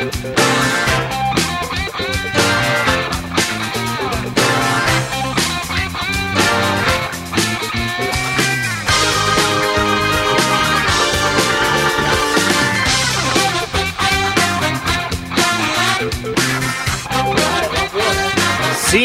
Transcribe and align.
Bye. 0.00 0.69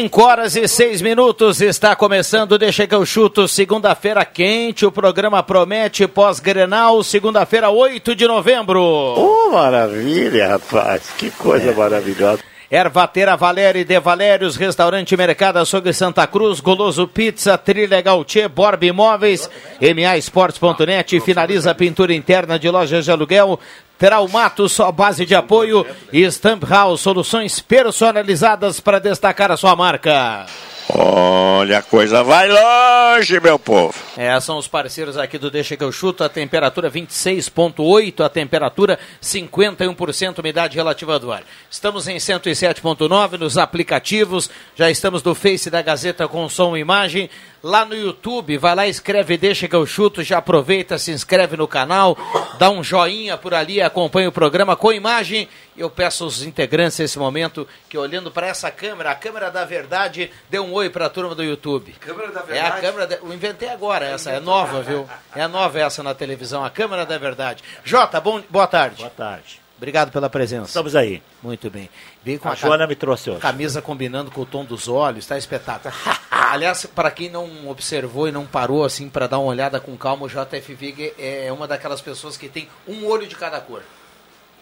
Cinco 0.05 0.21
horas 0.21 0.55
e 0.55 0.67
seis 0.67 1.01
minutos 1.01 1.61
está 1.61 1.95
começando, 1.95 2.59
deixa 2.59 2.85
que 2.85 2.93
eu 2.93 3.03
chuto, 3.07 3.47
segunda-feira 3.47 4.23
quente, 4.23 4.85
o 4.85 4.91
programa 4.91 5.41
promete 5.41 6.07
pós-Grenal, 6.07 7.03
segunda-feira, 7.03 7.71
8 7.71 8.15
de 8.15 8.27
novembro. 8.27 8.83
Oh, 8.83 9.49
maravilha, 9.51 10.49
rapaz, 10.49 11.09
que 11.17 11.31
coisa 11.31 11.71
é. 11.71 11.73
maravilhosa. 11.73 12.43
Ervatera 12.69 13.35
Valéria 13.35 13.83
de 13.83 13.99
Valérios, 13.99 14.55
Restaurante 14.55 15.15
Mercado 15.17 15.57
Açougue 15.57 15.93
Santa 15.93 16.27
Cruz, 16.27 16.59
Goloso 16.59 17.07
Pizza, 17.07 17.57
Trilha 17.57 18.01
Gautier, 18.01 18.49
Borb 18.49 18.83
Imóveis, 18.83 19.49
MA 19.79 20.17
Esportes.net, 20.17 21.19
finaliza 21.19 21.71
a 21.71 21.75
pintura 21.75 22.13
interna 22.13 22.59
de 22.59 22.69
lojas 22.69 23.05
de 23.05 23.11
aluguel, 23.11 23.59
Traumato, 23.97 24.67
só 24.67 24.91
base 24.91 25.25
de 25.25 25.35
apoio 25.35 25.85
e 26.11 26.29
Stamp 26.31 26.63
House, 26.63 27.01
soluções 27.01 27.59
personalizadas 27.59 28.79
para 28.79 28.99
destacar 28.99 29.51
a 29.51 29.57
sua 29.57 29.75
marca. 29.75 30.45
Olha, 30.87 31.79
a 31.79 31.81
coisa 31.81 32.23
vai 32.23 32.47
longe, 32.47 33.39
meu 33.39 33.57
povo. 33.57 33.95
É, 34.15 34.39
são 34.39 34.57
os 34.57 34.67
parceiros 34.67 35.17
aqui 35.17 35.37
do 35.37 35.49
Deixa 35.49 35.75
que 35.75 35.83
eu 35.83 35.91
chuto. 35.91 36.23
A 36.23 36.29
temperatura 36.29 36.91
26,8, 36.91 38.23
a 38.23 38.29
temperatura 38.29 38.99
51%, 39.21 40.39
umidade 40.39 40.75
relativa 40.75 41.17
do 41.17 41.31
ar. 41.31 41.43
Estamos 41.71 42.07
em 42.07 42.17
107,9 42.17 43.39
nos 43.39 43.57
aplicativos. 43.57 44.49
Já 44.75 44.91
estamos 44.91 45.23
no 45.23 45.33
Face 45.33 45.71
da 45.71 45.81
Gazeta 45.81 46.27
com 46.27 46.47
som 46.47 46.77
e 46.77 46.81
imagem 46.81 47.31
lá 47.65 47.83
no 47.83 47.95
YouTube. 47.95 48.57
Vai 48.59 48.75
lá, 48.75 48.87
escreve 48.87 49.37
Deixa 49.37 49.67
que 49.67 49.75
eu 49.75 49.85
chuto. 49.87 50.21
Já 50.21 50.37
aproveita, 50.37 50.99
se 50.99 51.11
inscreve 51.11 51.57
no 51.57 51.67
canal, 51.67 52.15
dá 52.59 52.69
um 52.69 52.83
joinha 52.83 53.37
por 53.37 53.53
ali, 53.53 53.81
acompanha 53.81 54.29
o 54.29 54.31
programa 54.31 54.75
com 54.75 54.93
imagem. 54.93 55.49
Eu 55.75 55.89
peço 55.89 56.23
aos 56.23 56.43
integrantes 56.43 56.99
nesse 56.99 57.17
momento 57.17 57.67
que 57.89 57.97
olhando 57.97 58.31
para 58.31 58.47
essa 58.47 58.69
câmera, 58.69 59.11
a 59.11 59.15
câmera 59.15 59.49
da 59.49 59.65
verdade, 59.65 60.31
dê 60.49 60.59
um 60.59 60.71
oi 60.71 60.89
para 60.89 61.07
a 61.07 61.09
turma 61.09 61.33
do 61.33 61.43
YouTube. 61.43 61.93
Câmera 61.99 62.31
da 62.31 62.41
verdade? 62.41 62.59
É 62.59 62.77
a 62.77 62.81
câmera, 62.81 63.07
de... 63.07 63.15
eu 63.15 63.33
inventei 63.33 63.69
agora 63.69 64.05
essa, 64.05 64.29
é 64.29 64.39
nova, 64.39 64.81
viu? 64.81 65.09
É 65.35 65.47
nova 65.47 65.79
essa 65.79 66.03
na 66.03 66.13
televisão, 66.13 66.63
a 66.63 66.69
câmera 66.69 67.05
da 67.05 67.17
verdade. 67.17 67.63
Jota, 67.83 68.21
bom, 68.21 68.41
boa 68.49 68.67
tarde. 68.67 68.97
Boa 68.97 69.09
tarde. 69.09 69.64
Obrigado 69.77 70.11
pela 70.11 70.29
presença. 70.29 70.67
Estamos 70.67 70.95
aí. 70.95 71.21
Muito 71.43 71.69
bem. 71.69 71.89
Veio 72.23 72.39
com 72.39 72.47
a, 72.47 72.53
a 72.53 72.55
Joana 72.55 72.87
me 72.87 72.95
trouxe 72.95 73.29
hoje. 73.29 73.41
Camisa 73.41 73.81
combinando 73.81 74.31
com 74.31 74.41
o 74.41 74.45
tom 74.45 74.63
dos 74.63 74.87
olhos, 74.87 75.25
está 75.25 75.37
espetáculo. 75.37 75.93
Aliás, 76.31 76.85
para 76.85 77.11
quem 77.11 77.29
não 77.29 77.67
observou 77.67 78.27
e 78.27 78.31
não 78.31 78.45
parou 78.45 78.85
assim 78.85 79.09
para 79.09 79.27
dar 79.27 79.39
uma 79.39 79.47
olhada 79.47 79.79
com 79.79 79.97
calma, 79.97 80.25
o 80.25 80.29
JF 80.29 80.73
Vig 80.73 81.13
é 81.19 81.51
uma 81.51 81.67
daquelas 81.67 82.01
pessoas 82.01 82.37
que 82.37 82.47
tem 82.47 82.69
um 82.87 83.05
olho 83.05 83.27
de 83.27 83.35
cada 83.35 83.59
cor. 83.59 83.81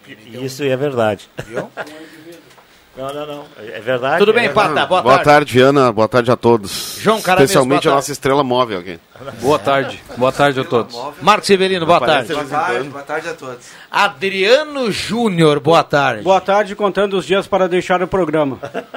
Isso 0.06 0.62
é 0.64 0.76
verdade. 0.76 1.30
Viu? 1.46 1.70
Não, 2.96 3.12
não, 3.12 3.26
não. 3.26 3.44
É 3.58 3.80
verdade. 3.80 4.18
Tudo 4.18 4.32
bem, 4.32 4.46
é 4.46 4.48
Pata? 4.50 4.86
Boa, 4.86 5.02
boa 5.02 5.14
tarde. 5.14 5.24
tarde, 5.24 5.52
Viana. 5.52 5.92
Boa 5.92 6.06
tarde 6.06 6.30
a 6.30 6.36
todos. 6.36 6.98
João 7.00 7.20
Caramês, 7.20 7.50
Especialmente 7.50 7.88
a 7.88 7.92
nossa 7.92 8.12
estrela 8.12 8.44
móvel 8.44 8.78
aqui. 8.78 9.00
Boa 9.40 9.58
tarde. 9.58 10.00
Boa 10.16 10.30
tarde 10.30 10.60
a 10.60 10.64
todos. 10.64 10.96
Marcos 11.20 11.46
Severino, 11.48 11.84
boa 11.84 12.00
tarde. 12.00 12.32
Boa 12.32 12.44
tarde, 12.44 12.88
boa 12.88 13.02
tarde 13.02 13.28
a 13.28 13.34
todos. 13.34 13.66
Adriano 13.90 14.92
Júnior, 14.92 15.58
boa 15.58 15.82
tarde. 15.82 16.22
Boa 16.22 16.40
tarde, 16.40 16.76
contando 16.76 17.16
os 17.16 17.26
dias 17.26 17.48
para 17.48 17.68
deixar 17.68 18.00
o 18.00 18.06
programa. 18.06 18.60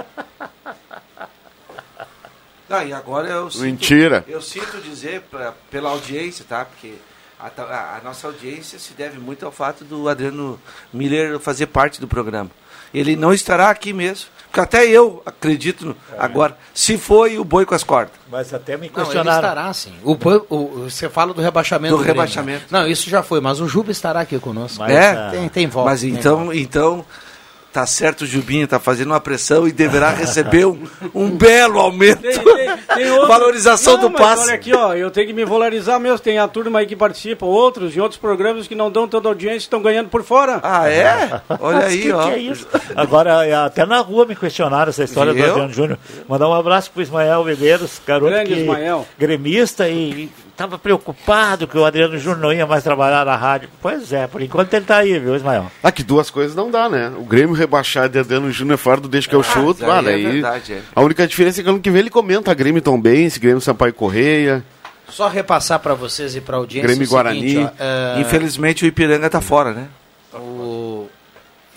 Não, 2.70 2.86
e 2.86 2.94
agora 2.94 3.30
eu 3.30 3.50
sinto, 3.50 3.64
Mentira. 3.64 4.26
Eu 4.28 4.42
sinto 4.42 4.82
dizer 4.82 5.22
pra, 5.32 5.54
pela 5.72 5.90
audiência, 5.90 6.46
tá? 6.48 6.66
Porque 6.66 6.96
a, 7.40 7.50
a, 7.62 7.98
a, 7.98 8.02
nossa 8.04 8.28
audiência 8.28 8.78
se 8.78 8.94
deve 8.94 9.18
muito 9.20 9.46
ao 9.46 9.52
fato 9.54 9.86
do 9.86 10.10
Adriano 10.10 10.60
Miller 10.92 11.40
fazer 11.40 11.68
parte 11.68 12.02
do 12.02 12.08
programa. 12.08 12.52
Ele 12.94 13.16
não 13.16 13.34
estará 13.34 13.70
aqui 13.70 13.94
mesmo. 13.94 14.28
Porque 14.48 14.62
até 14.62 14.86
eu 14.88 15.22
acredito 15.26 15.86
no, 15.86 15.92
é. 15.92 16.16
agora, 16.18 16.58
se 16.74 16.98
foi 16.98 17.38
o 17.38 17.44
boi 17.44 17.66
com 17.66 17.76
as 17.76 17.84
cordas. 17.84 18.14
Mas 18.32 18.54
até 18.54 18.78
me 18.78 18.88
Não, 18.88 18.96
ele 18.96 19.04
questionaram. 19.04 19.38
estará 19.40 19.74
sim. 19.74 19.94
O, 20.04 20.14
o- 20.50 20.90
você 20.90 21.10
fala 21.10 21.34
do 21.34 21.42
rebaixamento. 21.42 21.94
Do 21.96 22.02
Grêmio, 22.02 22.22
rebaixamento. 22.22 22.62
né? 22.72 22.80
Não, 22.80 22.88
isso 22.88 23.10
já 23.10 23.22
foi, 23.22 23.42
mas 23.42 23.60
o 23.60 23.68
Juba 23.68 23.92
estará 23.92 24.22
aqui 24.22 24.40
conosco. 24.40 24.80
Mas, 24.80 24.92
é? 24.94 25.10
ah, 25.12 25.30
Tem, 25.32 25.50
tem 25.50 25.68
volta. 25.68 25.90
Mas 25.92 26.02
tem 26.02 26.12
então, 26.12 26.38
volta. 26.46 26.56
então 26.56 27.06
tá 27.74 27.86
certo 27.86 28.22
o 28.22 28.26
Jubinho, 28.26 28.68
tá 28.68 28.80
fazendo 28.80 29.12
uma 29.12 29.20
pressão 29.20 29.68
e 29.68 29.72
deverá 29.72 30.10
receber 30.12 30.66
um, 30.66 30.82
um 31.14 31.30
belo 31.30 31.80
aumento. 31.80 32.22
Tem- 32.22 32.34
tem- 32.34 32.78
tem 32.96 33.12
outro- 33.12 33.28
Valorização 33.28 33.94
Não, 33.98 34.10
do 34.10 34.12
passe. 34.12 34.44
Olha 34.44 34.54
aqui, 34.54 34.74
ó, 34.74 34.94
eu 34.96 35.12
tenho 35.12 35.28
que 35.28 35.34
me 35.34 35.46
valorizar 35.46 36.00
mesmo. 36.00 36.20
Tem 36.20 36.40
a 36.40 36.48
turma 36.48 36.80
aí 36.80 36.86
que 36.88 36.96
participa, 36.96 37.46
outros 37.46 37.96
em 37.96 38.00
outros 38.00 38.20
programas 38.20 38.68
que 38.68 38.76
não 38.76 38.90
dão 38.92 39.08
tanta 39.08 39.28
audiência 39.28 39.58
estão 39.58 39.82
ganhando 39.82 40.10
por 40.10 40.24
fora. 40.24 40.60
Ah, 40.64 40.90
é? 40.90 41.42
Olha 41.60 41.78
Mas 41.78 41.86
aí, 41.86 42.02
que, 42.02 42.12
ó. 42.12 42.24
que 42.26 42.32
é 42.32 42.38
isso? 42.40 42.68
Agora, 42.96 43.46
é, 43.46 43.54
até 43.54 43.86
na 43.86 44.00
rua 44.00 44.26
me 44.26 44.36
questionaram 44.36 44.90
essa 44.90 45.04
história 45.04 45.34
Viu? 45.34 45.44
do 45.44 45.50
Adriano 45.52 45.74
Júnior. 45.74 46.00
Mandar 46.28 46.50
um 46.50 46.54
abraço 46.54 46.90
pro 46.92 47.02
Ismael 47.02 47.44
Viveiros, 47.44 48.02
garoto 48.06 48.32
Grande 48.32 48.54
que, 48.54 48.60
Ismael. 48.62 49.06
gremista 49.20 49.88
e 49.88 50.30
estava 50.58 50.80
preocupado 50.80 51.68
que 51.68 51.78
o 51.78 51.86
Adriano 51.86 52.18
Júnior 52.18 52.40
não 52.40 52.52
ia 52.52 52.66
mais 52.66 52.84
trabalhar 52.84 53.24
na 53.24 53.36
rádio. 53.36 53.70
Pois 53.80 54.12
é, 54.12 54.26
por 54.26 54.42
enquanto 54.42 54.74
ele 54.74 54.86
tá 54.86 54.98
aí, 54.98 55.20
viu, 55.20 55.36
Ismael? 55.36 55.72
Aqui 55.84 56.02
duas 56.02 56.32
coisas 56.32 56.56
não 56.56 56.72
dá, 56.72 56.90
né? 56.90 57.12
O 57.16 57.24
Grêmio 57.24 57.54
rebaixar 57.56 58.10
de 58.10 58.18
Adriano 58.18 58.52
Júnior 58.52 58.80
fora 58.80 59.00
do 59.00 59.08
Deixa 59.08 59.30
que 59.30 59.36
eu 59.36 59.44
chuto. 59.44 59.84
isso 59.84 59.86
aí 59.86 59.92
Ah, 59.92 60.00
é 60.00 60.04
daí, 60.04 60.24
verdade, 60.26 60.74
é. 60.74 60.82
A 60.96 61.02
única 61.02 61.28
diferença 61.28 61.62
é 61.62 61.64
que 61.64 61.70
ano 61.70 61.80
que 61.80 61.92
vem 61.92 62.00
ele 62.00 62.10
comenta 62.10 62.52
Grêmio 62.56 62.82
Tom 62.82 63.00
Benz, 63.00 63.38
Grêmio 63.38 63.62
Sampaio 63.62 63.94
Correia. 63.94 64.64
Só 65.10 65.28
repassar 65.28 65.80
para 65.80 65.94
vocês 65.94 66.36
e 66.36 66.42
para 66.42 66.56
a 66.58 66.60
audiência. 66.60 66.88
Grêmio 66.88 67.06
o 67.06 67.08
seguinte, 67.08 67.54
Guarani. 67.54 67.66
ó, 67.66 67.70
é, 68.18 68.20
Infelizmente 68.22 68.84
o 68.84 68.88
Ipiranga 68.88 69.30
tá 69.30 69.40
fora, 69.40 69.72
né? 69.74 69.88
o- 70.34 71.08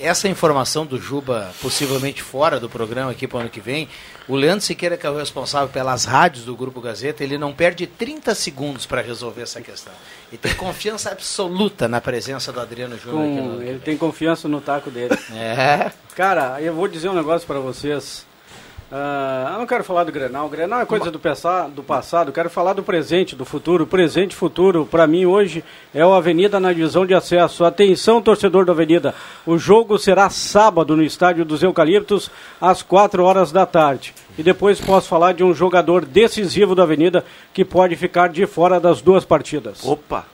essa 0.01 0.29
informação 0.29 0.87
do 0.87 0.99
Juba 0.99 1.53
possivelmente 1.61 2.23
fora 2.23 2.59
do 2.59 2.69
programa 2.69 3.11
aqui 3.11 3.27
para 3.29 3.39
o 3.39 3.41
ano 3.41 3.51
que 3.51 3.61
vem, 3.61 3.89
o 4.29 4.37
Leandro 4.37 4.65
Siqueira, 4.65 4.97
que 4.97 5.07
é 5.07 5.11
o 5.11 5.17
responsável 5.17 5.69
pelas 5.69 6.05
rádios 6.05 6.45
do 6.45 6.57
Grupo 6.57 6.81
Gazeta, 6.81 7.23
ele 7.23 7.37
não 7.37 7.53
perde 7.53 7.87
30 7.87 8.35
segundos 8.35 8.87
para 8.87 9.03
resolver 9.03 9.43
essa 9.43 9.61
questão. 9.61 9.93
E 10.33 10.37
tem 10.37 10.55
confiança 10.55 11.11
absoluta 11.11 11.89
na 11.89 12.01
presença 12.01 12.53
do 12.53 12.61
Adriano 12.61 12.97
Júnior 12.99 13.63
ele 13.63 13.79
tem 13.79 13.97
confiança 13.97 14.49
no 14.49 14.61
taco 14.61 14.91
dele. 14.91 15.17
É. 15.33 15.91
Cara, 16.15 16.61
eu 16.61 16.75
vou 16.75 16.89
dizer 16.89 17.09
um 17.09 17.15
negócio 17.15 17.47
para 17.47 17.59
vocês. 17.59 18.27
Ah, 18.93 19.51
eu 19.53 19.59
não 19.61 19.67
quero 19.67 19.85
falar 19.85 20.03
do 20.03 20.11
Grenal. 20.11 20.47
O 20.47 20.49
Grenal 20.49 20.81
é 20.81 20.85
coisa 20.85 21.13
do, 21.13 21.21
do 21.73 21.83
passado. 21.83 22.29
Eu 22.29 22.33
quero 22.33 22.51
falar 22.51 22.73
do 22.73 22.83
presente, 22.83 23.37
do 23.37 23.45
futuro. 23.45 23.85
O 23.85 23.87
presente 23.87 24.35
futuro, 24.35 24.85
para 24.85 25.07
mim, 25.07 25.27
hoje, 25.27 25.63
é 25.95 26.05
o 26.05 26.13
Avenida 26.13 26.59
na 26.59 26.73
divisão 26.73 27.07
de 27.07 27.15
acesso. 27.15 27.65
Atenção, 27.65 28.21
torcedor 28.21 28.65
da 28.65 28.73
Avenida. 28.73 29.15
O 29.47 29.57
jogo 29.57 29.97
será 29.97 30.29
sábado 30.29 30.97
no 30.97 31.05
Estádio 31.05 31.45
dos 31.45 31.63
Eucaliptos, 31.63 32.31
às 32.61 32.83
4 32.83 33.23
horas 33.23 33.53
da 33.53 33.65
tarde. 33.65 34.13
E 34.37 34.43
depois 34.43 34.81
posso 34.81 35.09
falar 35.09 35.35
de 35.35 35.45
um 35.45 35.55
jogador 35.55 36.05
decisivo 36.05 36.75
da 36.75 36.83
Avenida 36.83 37.25
que 37.55 37.65
pode 37.65 37.95
ficar 37.95 38.29
de 38.29 38.45
fora 38.45 38.81
das 38.81 39.01
duas 39.01 39.25
partidas. 39.25 39.85
Opa! 39.85 40.27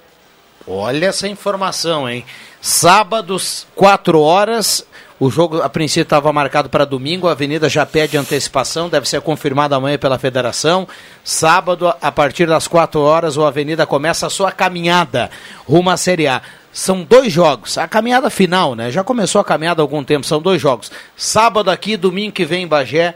Olha 0.66 1.06
essa 1.06 1.28
informação, 1.28 2.08
hein? 2.08 2.25
Sábados, 2.60 3.66
4 3.76 4.19
horas. 4.20 4.84
O 5.18 5.30
jogo, 5.30 5.62
a 5.62 5.68
princípio, 5.68 6.02
estava 6.02 6.30
marcado 6.30 6.68
para 6.68 6.84
domingo. 6.84 7.26
A 7.26 7.32
Avenida 7.32 7.68
já 7.70 7.86
pede 7.86 8.18
antecipação, 8.18 8.88
deve 8.88 9.08
ser 9.08 9.20
confirmado 9.22 9.74
amanhã 9.74 9.96
pela 9.96 10.18
federação. 10.18 10.86
Sábado, 11.24 11.92
a 12.02 12.12
partir 12.12 12.46
das 12.46 12.68
4 12.68 13.00
horas, 13.00 13.36
o 13.38 13.44
Avenida 13.44 13.86
começa 13.86 14.26
a 14.26 14.30
sua 14.30 14.52
caminhada 14.52 15.30
rumo 15.66 15.88
à 15.88 15.96
Série 15.96 16.26
A. 16.26 16.42
São 16.70 17.02
dois 17.02 17.32
jogos. 17.32 17.78
A 17.78 17.88
caminhada 17.88 18.28
final, 18.28 18.74
né? 18.74 18.90
Já 18.90 19.02
começou 19.02 19.40
a 19.40 19.44
caminhada 19.44 19.80
há 19.80 19.84
algum 19.84 20.04
tempo, 20.04 20.26
são 20.26 20.38
dois 20.42 20.60
jogos. 20.60 20.92
Sábado 21.16 21.70
aqui, 21.70 21.96
domingo 21.96 22.32
que 22.32 22.44
vem 22.44 22.64
em 22.64 22.66
Bagé, 22.68 23.14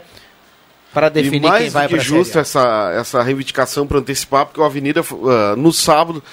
para 0.91 1.07
definir 1.07 1.45
e 1.45 1.49
mais 1.49 1.61
quem 1.61 1.69
vai 1.69 1.87
para 1.87 1.97
a 1.97 1.99
justo 2.01 2.25
Série 2.33 2.39
A. 2.39 2.41
essa, 2.41 2.91
essa 2.95 3.21
reivindicação 3.23 3.85
para 3.85 3.99
antecipar, 3.99 4.47
porque 4.47 4.59
o 4.59 4.63
Avenida, 4.63 5.01
ah, 5.27 5.55
no 5.55 5.71
sábado, 5.71 6.23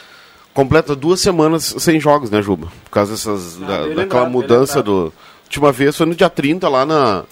completa 0.55 0.97
duas 0.97 1.20
semanas 1.20 1.75
sem 1.79 2.00
jogos, 2.00 2.31
né, 2.31 2.41
Juba? 2.41 2.69
Por 2.85 2.91
causa 2.91 3.12
dessas, 3.12 3.59
Ah, 3.62 3.67
da- 3.67 3.87
daquela 3.94 4.25
mudança 4.26 4.82
do. 4.82 5.12
Última 5.49 5.73
vez 5.73 5.97
foi 5.97 6.05
no 6.06 6.15
dia 6.15 6.29
30 6.29 6.69
lá 6.69 6.85
na, 6.85 7.25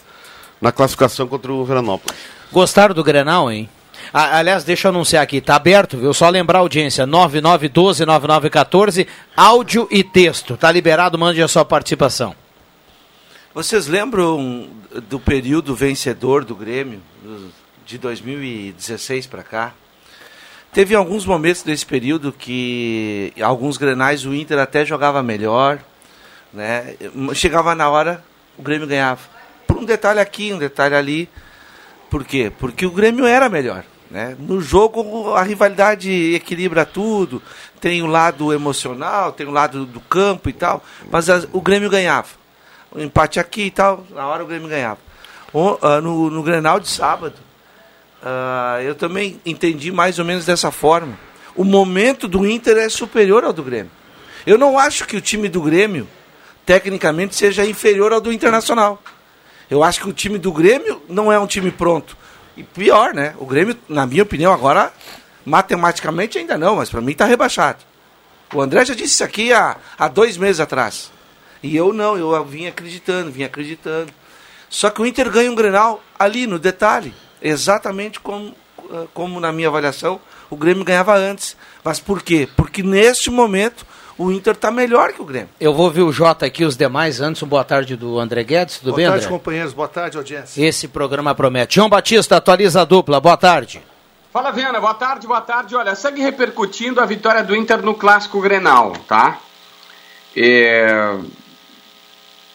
na 0.60 0.72
classificação 0.72 1.26
contra 1.28 1.52
o 1.52 1.64
Veranópolis. 1.64 2.18
Gostaram 2.50 2.94
do 2.94 3.04
Grenal, 3.04 3.50
hein? 3.52 3.68
A- 4.12 4.38
aliás, 4.38 4.64
deixa 4.64 4.88
eu 4.88 4.90
anunciar 4.90 5.22
aqui, 5.22 5.40
tá 5.40 5.54
aberto, 5.56 5.98
viu? 5.98 6.12
Só 6.14 6.28
lembrar 6.30 6.58
a 6.58 6.62
audiência, 6.62 7.06
9912-9914, 7.06 9.06
áudio 9.36 9.86
e 9.90 10.02
texto. 10.02 10.56
Tá 10.56 10.72
liberado, 10.72 11.18
mande 11.18 11.42
a 11.42 11.48
sua 11.48 11.64
participação. 11.64 12.34
Vocês 13.54 13.86
lembram 13.86 14.68
do 15.08 15.18
período 15.20 15.74
vencedor 15.74 16.44
do 16.44 16.54
Grêmio, 16.54 17.00
de 17.86 17.96
2016 17.98 19.26
para 19.26 19.42
cá? 19.42 19.72
Teve 20.72 20.94
alguns 20.94 21.24
momentos 21.24 21.62
desse 21.62 21.86
período 21.86 22.32
que 22.32 23.32
alguns 23.40 23.78
grenais 23.78 24.26
o 24.26 24.34
Inter 24.34 24.58
até 24.58 24.84
jogava 24.84 25.22
melhor, 25.22 25.78
né? 26.56 26.94
Chegava 27.34 27.74
na 27.74 27.88
hora, 27.88 28.24
o 28.58 28.62
Grêmio 28.62 28.86
ganhava. 28.86 29.20
Por 29.66 29.76
um 29.76 29.84
detalhe 29.84 30.18
aqui, 30.20 30.52
um 30.52 30.58
detalhe 30.58 30.94
ali. 30.94 31.28
Por 32.10 32.24
quê? 32.24 32.50
Porque 32.58 32.86
o 32.86 32.90
Grêmio 32.90 33.26
era 33.26 33.48
melhor. 33.48 33.84
Né? 34.10 34.36
No 34.38 34.60
jogo 34.60 35.34
a 35.34 35.42
rivalidade 35.42 36.10
equilibra 36.34 36.86
tudo, 36.86 37.42
tem 37.80 38.02
o 38.02 38.06
lado 38.06 38.52
emocional, 38.52 39.32
tem 39.32 39.46
o 39.46 39.50
lado 39.50 39.84
do 39.84 40.00
campo 40.00 40.48
e 40.48 40.52
tal, 40.52 40.82
mas 41.10 41.28
as- 41.28 41.48
o 41.52 41.60
Grêmio 41.60 41.90
ganhava. 41.90 42.28
Um 42.94 43.02
empate 43.02 43.40
aqui 43.40 43.62
e 43.62 43.70
tal, 43.70 44.06
na 44.14 44.24
hora 44.28 44.44
o 44.44 44.46
Grêmio 44.46 44.68
ganhava. 44.68 45.00
O- 45.52 45.76
ah, 45.82 46.00
no, 46.00 46.30
no 46.30 46.40
Grenal 46.42 46.78
de 46.78 46.88
sábado, 46.88 47.34
ah, 48.22 48.78
eu 48.82 48.94
também 48.94 49.40
entendi 49.44 49.90
mais 49.90 50.18
ou 50.20 50.24
menos 50.24 50.46
dessa 50.46 50.70
forma. 50.70 51.18
O 51.56 51.64
momento 51.64 52.28
do 52.28 52.46
Inter 52.46 52.76
é 52.76 52.88
superior 52.88 53.42
ao 53.44 53.52
do 53.52 53.62
Grêmio. 53.64 53.90
Eu 54.46 54.56
não 54.56 54.78
acho 54.78 55.04
que 55.04 55.16
o 55.16 55.20
time 55.20 55.48
do 55.48 55.60
Grêmio, 55.60 56.06
tecnicamente, 56.66 57.36
seja 57.36 57.64
inferior 57.64 58.12
ao 58.12 58.20
do 58.20 58.32
Internacional. 58.32 59.00
Eu 59.70 59.84
acho 59.84 60.00
que 60.00 60.08
o 60.08 60.12
time 60.12 60.36
do 60.36 60.52
Grêmio 60.52 61.00
não 61.08 61.32
é 61.32 61.38
um 61.38 61.46
time 61.46 61.70
pronto. 61.70 62.16
E 62.56 62.62
pior, 62.64 63.14
né? 63.14 63.34
O 63.38 63.46
Grêmio, 63.46 63.76
na 63.88 64.04
minha 64.06 64.24
opinião, 64.24 64.52
agora, 64.52 64.92
matematicamente 65.44 66.38
ainda 66.38 66.58
não, 66.58 66.76
mas 66.76 66.90
para 66.90 67.00
mim 67.00 67.12
está 67.12 67.24
rebaixado. 67.24 67.78
O 68.52 68.60
André 68.60 68.84
já 68.84 68.94
disse 68.94 69.14
isso 69.14 69.24
aqui 69.24 69.52
há, 69.52 69.76
há 69.96 70.08
dois 70.08 70.36
meses 70.36 70.60
atrás. 70.60 71.12
E 71.62 71.76
eu 71.76 71.92
não, 71.92 72.16
eu 72.16 72.44
vim 72.44 72.66
acreditando, 72.66 73.30
vim 73.30 73.44
acreditando. 73.44 74.12
Só 74.68 74.90
que 74.90 75.00
o 75.00 75.06
Inter 75.06 75.30
ganha 75.30 75.50
um 75.50 75.54
Grenal 75.54 76.02
ali, 76.18 76.46
no 76.46 76.58
detalhe. 76.58 77.14
Exatamente 77.40 78.18
como, 78.20 78.54
ah, 78.90 79.06
como 79.14 79.38
na 79.40 79.52
minha 79.52 79.68
avaliação, 79.68 80.20
o 80.50 80.56
Grêmio 80.56 80.84
ganhava 80.84 81.16
antes. 81.16 81.56
Mas 81.82 82.00
por 82.00 82.22
quê? 82.22 82.48
Porque 82.56 82.82
neste 82.82 83.30
momento 83.30 83.86
o 84.18 84.32
Inter 84.32 84.54
está 84.54 84.70
melhor 84.70 85.12
que 85.12 85.20
o 85.20 85.24
Grêmio. 85.24 85.48
Eu 85.60 85.74
vou 85.74 85.90
ver 85.90 86.02
o 86.02 86.12
Jota 86.12 86.46
aqui, 86.46 86.64
os 86.64 86.76
demais. 86.76 87.20
Antes, 87.20 87.42
boa 87.42 87.64
tarde 87.64 87.96
do 87.96 88.18
André 88.18 88.42
Guedes. 88.44 88.78
Tudo 88.78 88.86
Boa 88.90 88.96
bem, 88.96 89.06
tarde, 89.06 89.24
André? 89.26 89.36
companheiros. 89.38 89.72
Boa 89.72 89.88
tarde, 89.88 90.16
audiência. 90.16 90.64
Esse 90.64 90.88
programa 90.88 91.34
promete. 91.34 91.76
João 91.76 91.88
Batista, 91.88 92.36
atualiza 92.36 92.80
a 92.80 92.84
dupla. 92.84 93.20
Boa 93.20 93.36
tarde. 93.36 93.82
Fala, 94.32 94.50
Viana. 94.50 94.80
Boa 94.80 94.94
tarde, 94.94 95.26
boa 95.26 95.40
tarde. 95.40 95.74
Olha, 95.76 95.94
segue 95.94 96.20
repercutindo 96.22 97.00
a 97.00 97.06
vitória 97.06 97.42
do 97.44 97.54
Inter 97.56 97.82
no 97.82 97.94
Clássico 97.94 98.40
Grenal, 98.40 98.92
tá? 99.08 99.38
É, 100.36 101.14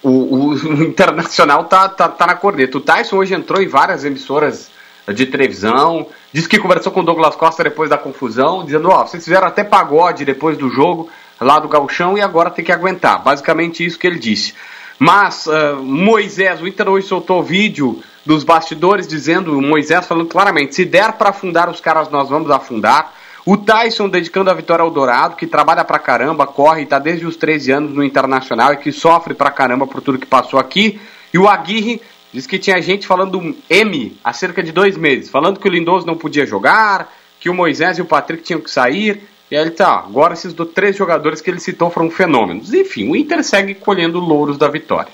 O, 0.03 0.09
o- 0.09 0.47
o 0.53 0.53
Internacional 0.83 1.65
tá, 1.65 1.87
tá, 1.89 2.07
tá 2.09 2.25
na 2.27 2.35
corneta. 2.35 2.77
O 2.77 2.81
Tyson 2.81 3.17
hoje 3.17 3.33
entrou 3.35 3.61
em 3.61 3.67
várias 3.67 4.03
emissoras 4.03 4.69
de 5.13 5.25
televisão, 5.25 6.07
disse 6.31 6.47
que 6.47 6.57
conversou 6.59 6.91
com 6.91 7.01
o 7.01 7.03
Douglas 7.03 7.35
Costa 7.35 7.63
depois 7.63 7.89
da 7.89 7.97
confusão, 7.97 8.63
dizendo, 8.63 8.89
ó, 8.89 9.05
vocês 9.05 9.23
fizeram 9.23 9.47
até 9.47 9.63
pagode 9.63 10.23
depois 10.25 10.57
do 10.57 10.69
jogo 10.69 11.09
lá 11.41 11.59
do 11.59 11.67
Gauchão 11.67 12.17
e 12.17 12.21
agora 12.21 12.51
tem 12.51 12.63
que 12.63 12.71
aguentar. 12.71 13.21
Basicamente 13.21 13.83
isso 13.83 13.99
que 13.99 14.07
ele 14.07 14.19
disse. 14.19 14.53
Mas 14.99 15.47
ah, 15.47 15.77
Moisés, 15.81 16.61
o 16.61 16.67
Inter 16.67 16.87
hoje 16.87 17.07
soltou 17.07 17.41
vídeo 17.41 18.01
dos 18.23 18.43
bastidores 18.43 19.07
dizendo, 19.07 19.57
o 19.57 19.61
Moisés 19.61 20.05
falando 20.05 20.29
claramente, 20.29 20.75
se 20.75 20.85
der 20.85 21.13
para 21.13 21.31
afundar 21.31 21.69
os 21.69 21.79
caras, 21.79 22.09
nós 22.09 22.29
vamos 22.29 22.51
afundar. 22.51 23.13
O 23.43 23.57
Tyson 23.57 24.07
dedicando 24.07 24.51
a 24.51 24.53
vitória 24.53 24.83
ao 24.83 24.91
Dourado, 24.91 25.35
que 25.35 25.47
trabalha 25.47 25.83
pra 25.83 25.97
caramba, 25.97 26.45
corre, 26.45 26.85
tá 26.85 26.99
desde 26.99 27.25
os 27.25 27.35
13 27.35 27.71
anos 27.71 27.93
no 27.93 28.03
Internacional 28.03 28.73
e 28.73 28.77
que 28.77 28.91
sofre 28.91 29.33
pra 29.33 29.49
caramba 29.49 29.87
por 29.87 30.01
tudo 30.01 30.19
que 30.19 30.27
passou 30.27 30.59
aqui. 30.59 31.01
E 31.33 31.39
o 31.39 31.49
Aguirre 31.49 31.99
diz 32.31 32.45
que 32.45 32.59
tinha 32.59 32.79
gente 32.79 33.07
falando 33.07 33.39
do 33.39 33.55
M 33.67 34.15
há 34.23 34.31
cerca 34.31 34.61
de 34.61 34.71
dois 34.71 34.95
meses, 34.95 35.29
falando 35.29 35.59
que 35.59 35.67
o 35.67 35.71
Lindoso 35.71 36.05
não 36.05 36.15
podia 36.15 36.45
jogar, 36.45 37.11
que 37.39 37.49
o 37.49 37.53
Moisés 37.55 37.97
e 37.97 38.01
o 38.01 38.05
Patrick 38.05 38.43
tinham 38.43 38.61
que 38.61 38.69
sair. 38.69 39.23
E 39.51 39.57
aí 39.57 39.63
ele 39.63 39.71
tá, 39.71 39.97
agora 39.97 40.33
esses 40.33 40.53
do, 40.53 40.65
três 40.65 40.95
jogadores 40.95 41.41
que 41.41 41.49
ele 41.49 41.59
citou 41.59 41.89
foram 41.89 42.09
fenômenos. 42.09 42.73
Enfim, 42.73 43.09
o 43.09 43.15
Inter 43.17 43.43
segue 43.43 43.75
colhendo 43.75 44.17
louros 44.17 44.57
da 44.57 44.69
vitória. 44.69 45.11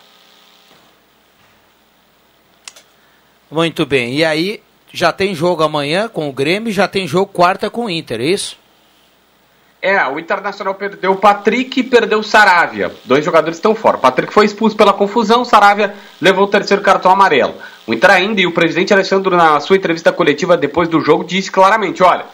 Muito 3.50 3.84
bem. 3.84 4.13
E 4.13 4.24
aí, 4.24 4.62
já 4.94 5.12
tem 5.12 5.34
jogo 5.34 5.63
amanhã 5.63 6.07
com 6.07 6.30
o 6.30 6.34
Grêmio, 6.34 6.72
já 6.72 6.88
tem 6.88 7.07
jogo 7.07 7.31
quarta 7.34 7.68
com 7.68 7.86
o 7.86 7.89
Inter, 7.89 8.22
é 8.22 8.25
isso? 8.25 8.60
É, 9.81 10.06
o 10.07 10.19
Internacional 10.19 10.75
perdeu 10.75 11.13
o 11.13 11.18
Patrick 11.18 11.80
e 11.80 11.83
perdeu 11.83 12.19
o 12.19 12.24
Saravia. 12.24 12.94
Dois 13.06 13.25
jogadores 13.25 13.57
estão 13.57 13.74
fora. 13.74 13.98
O 13.98 14.00
Patrick 14.00 14.31
foi 14.31 14.45
expulso 14.45 14.75
pela 14.75 14.94
confusão, 14.94 15.42
o 15.42 15.45
Saravia 15.45 15.95
levou 16.22 16.45
o 16.45 16.50
terceiro 16.50 16.83
cartão 16.83 17.10
amarelo. 17.12 17.56
O 17.88 17.94
Inter 17.94 18.12
ainda, 18.12 18.42
e 18.42 18.45
o 18.45 18.51
presidente 18.51 18.94
Alessandro, 18.94 19.36
na 19.36 19.60
sua 19.60 19.78
entrevista 19.78 20.12
coletiva 20.12 20.56
depois 20.57 20.88
do 20.88 21.00
jogo, 21.00 21.24
disse 21.24 21.51
claramente: 21.51 22.04
olha, 22.04 22.25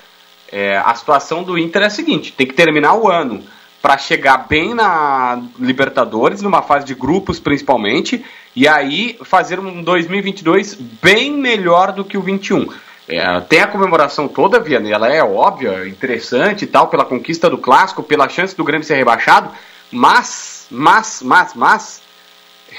é, 0.53 0.77
a 0.77 0.93
situação 0.93 1.41
do 1.41 1.57
Inter 1.57 1.81
é 1.81 1.85
a 1.85 1.89
seguinte: 1.89 2.31
tem 2.31 2.45
que 2.45 2.53
terminar 2.53 2.93
o 2.93 3.09
ano 3.09 3.43
para 3.81 3.97
chegar 3.97 4.47
bem 4.47 4.73
na 4.75 5.41
Libertadores, 5.59 6.41
numa 6.43 6.61
fase 6.61 6.85
de 6.85 6.93
grupos 6.93 7.39
principalmente, 7.39 8.23
e 8.55 8.67
aí 8.67 9.17
fazer 9.23 9.59
um 9.59 9.81
2022 9.83 10.75
bem 11.01 11.31
melhor 11.31 11.91
do 11.91 12.05
que 12.05 12.17
o 12.17 12.21
21. 12.21 12.69
É, 13.09 13.39
tem 13.41 13.59
a 13.59 13.67
comemoração 13.67 14.27
toda, 14.27 14.59
Viana, 14.59 14.87
ela 14.87 15.11
é 15.11 15.21
óbvia, 15.21 15.87
interessante 15.87 16.63
e 16.63 16.67
tal, 16.67 16.87
pela 16.87 17.03
conquista 17.03 17.49
do 17.49 17.57
clássico, 17.57 18.03
pela 18.03 18.29
chance 18.29 18.55
do 18.55 18.63
Grêmio 18.63 18.87
ser 18.87 18.95
rebaixado, 18.95 19.49
mas, 19.91 20.67
mas, 20.71 21.21
mas, 21.21 21.53
mas, 21.53 22.01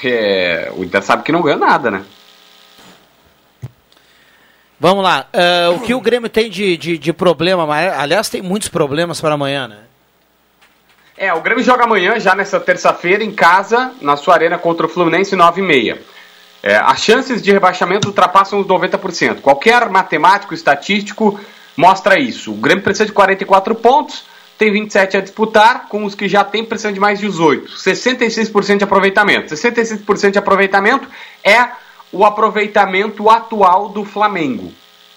é, 0.03 0.71
o 0.75 0.83
Inter 0.83 1.03
sabe 1.03 1.23
que 1.23 1.31
não 1.31 1.41
ganha 1.41 1.57
nada, 1.57 1.91
né? 1.91 2.03
Vamos 4.79 5.03
lá. 5.03 5.27
ah, 5.33 5.71
o 5.71 5.79
que 5.79 5.93
o 5.93 6.01
Grêmio 6.01 6.29
tem 6.29 6.49
de, 6.49 6.75
de, 6.77 6.97
de 6.97 7.13
problema, 7.13 7.65
aliás, 7.97 8.29
tem 8.29 8.41
muitos 8.41 8.67
problemas 8.67 9.21
para 9.21 9.33
amanhã, 9.33 9.67
né? 9.67 9.77
É, 11.17 11.33
o 11.33 11.41
Grêmio 11.41 11.63
joga 11.63 11.85
amanhã, 11.85 12.19
já 12.19 12.35
nessa 12.35 12.59
terça-feira, 12.59 13.23
em 13.23 13.31
casa, 13.31 13.93
na 14.01 14.17
sua 14.17 14.33
arena 14.33 14.57
contra 14.57 14.85
o 14.85 14.89
Fluminense, 14.89 15.33
9 15.33 15.61
e 15.61 15.63
meia. 15.63 16.01
É, 16.61 16.75
as 16.75 16.99
chances 16.99 17.41
de 17.41 17.51
rebaixamento 17.51 18.07
ultrapassam 18.07 18.59
os 18.59 18.67
90%. 18.67 19.39
Qualquer 19.39 19.87
matemático 19.89 20.53
estatístico 20.53 21.39
mostra 21.77 22.19
isso. 22.19 22.51
O 22.51 22.55
Grêmio 22.55 22.83
precisa 22.83 23.05
de 23.05 23.13
44 23.13 23.75
pontos, 23.75 24.25
tem 24.57 24.71
27 24.73 25.15
a 25.15 25.21
disputar, 25.21 25.87
com 25.87 26.03
os 26.03 26.15
que 26.15 26.27
já 26.27 26.43
tem 26.43 26.65
precisa 26.65 26.91
de 26.91 26.99
mais 26.99 27.19
18. 27.19 27.71
66% 27.71 28.77
de 28.77 28.83
aproveitamento. 28.83 29.53
66% 29.53 30.31
de 30.31 30.39
aproveitamento 30.39 31.07
é 31.43 31.69
o 32.15 32.23
aproveitamento 32.23 33.29
atual 33.29 33.89
do 33.89 34.05
Flamengo. 34.05 34.71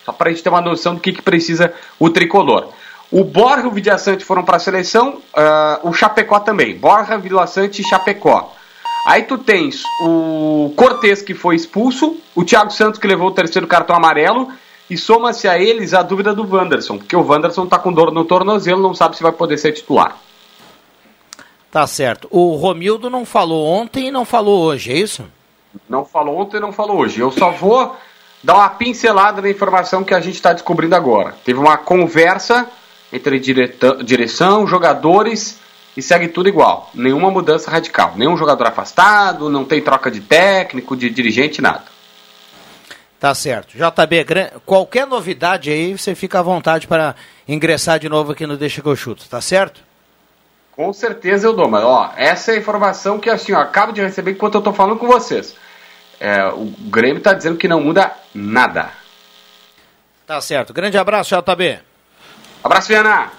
Só 0.05 0.13
para 0.13 0.29
a 0.29 0.33
gente 0.33 0.43
ter 0.43 0.49
uma 0.49 0.61
noção 0.61 0.97
do 0.97 1.01
que, 1.01 1.13
que 1.13 1.23
precisa 1.23 1.73
o 1.97 2.11
tricolor. 2.11 2.71
O 3.11 3.23
Borja 3.23 3.63
e 3.63 3.67
o 3.69 3.71
Vidiaçante 3.71 4.25
foram 4.25 4.43
para 4.43 4.57
a 4.57 4.61
seleção, 4.61 5.23
ah, 5.33 5.79
o 5.85 5.93
Chapecó 5.93 6.41
também. 6.41 6.77
Borja, 6.77 7.17
Vidiaçante 7.17 7.83
e 7.83 7.89
Chapecó. 7.89 8.53
Aí 9.07 9.23
tu 9.23 9.39
tens 9.39 9.83
o 10.03 10.73
Cortez 10.77 11.23
que 11.23 11.35
foi 11.35 11.55
expulso, 11.55 12.17
o 12.35 12.45
Thiago 12.45 12.73
Santos 12.73 12.99
que 12.99 13.07
levou 13.07 13.29
o 13.29 13.33
terceiro 13.33 13.67
cartão 13.67 13.95
amarelo, 13.95 14.49
e 14.91 14.97
soma-se 14.97 15.47
a 15.47 15.57
eles 15.57 15.95
a 15.95 16.03
dúvida 16.03 16.35
do 16.35 16.47
Wanderson, 16.53 16.99
porque 16.99 17.15
o 17.15 17.25
Wanderson 17.25 17.67
tá 17.67 17.79
com 17.79 17.93
dor 17.93 18.11
no 18.11 18.25
tornozelo, 18.25 18.83
não 18.83 18.95
sabe 18.95 19.17
se 19.17 19.23
vai 19.23 19.33
poder 19.33 19.57
ser 19.57 19.73
titular. 19.73 20.19
Tá 21.71 21.87
certo. 21.87 22.27
O 22.31 22.57
Romildo 22.57 23.09
não 23.09 23.25
falou 23.25 23.67
ontem 23.67 24.09
e 24.09 24.11
não 24.11 24.25
falou 24.25 24.65
hoje, 24.65 24.93
é 24.93 24.99
isso? 24.99 25.25
Não 25.89 26.05
falou 26.05 26.39
ontem, 26.39 26.61
não 26.61 26.73
falou 26.73 26.99
hoje. 26.99 27.21
Eu 27.21 27.31
só 27.31 27.51
vou 27.51 27.97
dar 28.43 28.55
uma 28.55 28.71
pincelada 28.71 29.43
na 29.43 29.51
informação 29.51 30.05
que 30.05 30.15
a 30.15 30.21
gente 30.21 30.37
está 30.37 30.53
descobrindo 30.53 30.95
agora. 30.95 31.35
Teve 31.45 31.59
uma 31.59 31.77
conversa 31.77 32.67
entre 33.13 33.39
direção, 33.39 34.67
jogadores 34.67 35.59
e 35.97 36.03
segue 36.03 36.29
tudo 36.29 36.49
igual. 36.49 36.91
Nenhuma 36.95 37.31
mudança 37.31 37.71
radical. 37.71 38.13
Nenhum 38.17 38.37
jogador 38.37 38.67
afastado, 38.67 39.49
não 39.49 39.65
tem 39.65 39.83
troca 39.83 40.11
de 40.11 40.21
técnico, 40.21 40.97
de 40.97 41.11
dirigente, 41.11 41.61
nada. 41.61 41.85
Tá 43.19 43.35
certo. 43.35 43.77
JB, 43.77 44.61
qualquer 44.65 45.05
novidade 45.07 45.71
aí, 45.71 45.99
você 45.99 46.15
fica 46.15 46.39
à 46.39 46.43
vontade 46.43 46.87
para 46.87 47.17
ingressar 47.49 47.99
de 47.99 48.09
novo 48.09 48.31
aqui 48.31 48.47
no 48.47 48.57
Deixa 48.57 48.81
que 48.81 48.89
eu 48.89 48.95
chuto, 48.95 49.29
tá 49.29 49.41
certo? 49.41 49.81
Com 50.71 50.93
certeza 50.93 51.49
eu 51.49 51.53
dou, 51.53 51.69
mas 51.69 51.83
ó, 51.83 52.13
essa 52.17 52.53
é 52.53 52.55
a 52.55 52.59
informação 52.59 53.19
que 53.19 53.29
assim, 53.29 53.53
ó, 53.53 53.59
acabo 53.59 53.93
de 53.93 54.01
receber 54.01 54.31
enquanto 54.31 54.55
eu 54.55 54.63
tô 54.63 54.73
falando 54.73 54.97
com 54.97 55.09
vocês. 55.09 55.57
É, 56.21 56.45
o 56.47 56.67
Grêmio 56.91 57.23
tá 57.23 57.33
dizendo 57.33 57.57
que 57.57 57.69
não 57.69 57.81
muda 57.81 58.13
nada. 58.35 58.91
Tá 60.27 60.41
certo. 60.41 60.73
Grande 60.73 60.99
abraço, 60.99 61.35
JB. 61.35 61.79
Abraço, 62.63 62.89
Viana! 62.89 63.31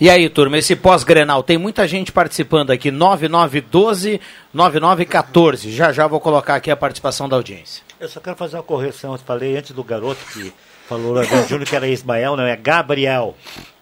E 0.00 0.10
aí, 0.10 0.28
turma, 0.28 0.58
esse 0.58 0.74
pós-grenal, 0.74 1.42
tem 1.42 1.56
muita 1.56 1.86
gente 1.86 2.12
participando 2.12 2.70
aqui, 2.70 2.90
9912 2.90 4.20
9914. 4.52 5.72
Já 5.72 5.92
já 5.92 6.06
vou 6.06 6.20
colocar 6.20 6.56
aqui 6.56 6.70
a 6.70 6.76
participação 6.76 7.28
da 7.28 7.36
audiência. 7.36 7.82
Eu 7.98 8.08
só 8.08 8.20
quero 8.20 8.36
fazer 8.36 8.56
uma 8.56 8.62
correção. 8.62 9.12
Eu 9.12 9.18
falei 9.18 9.56
antes 9.56 9.70
do 9.70 9.82
garoto 9.82 10.20
que 10.32 10.52
falou 10.86 11.12
lá 11.14 11.22
do 11.22 11.48
Júnior 11.48 11.66
que 11.66 11.74
era 11.74 11.88
Ismael, 11.88 12.36
não 12.36 12.44
é 12.44 12.56
Gabriel. 12.56 13.34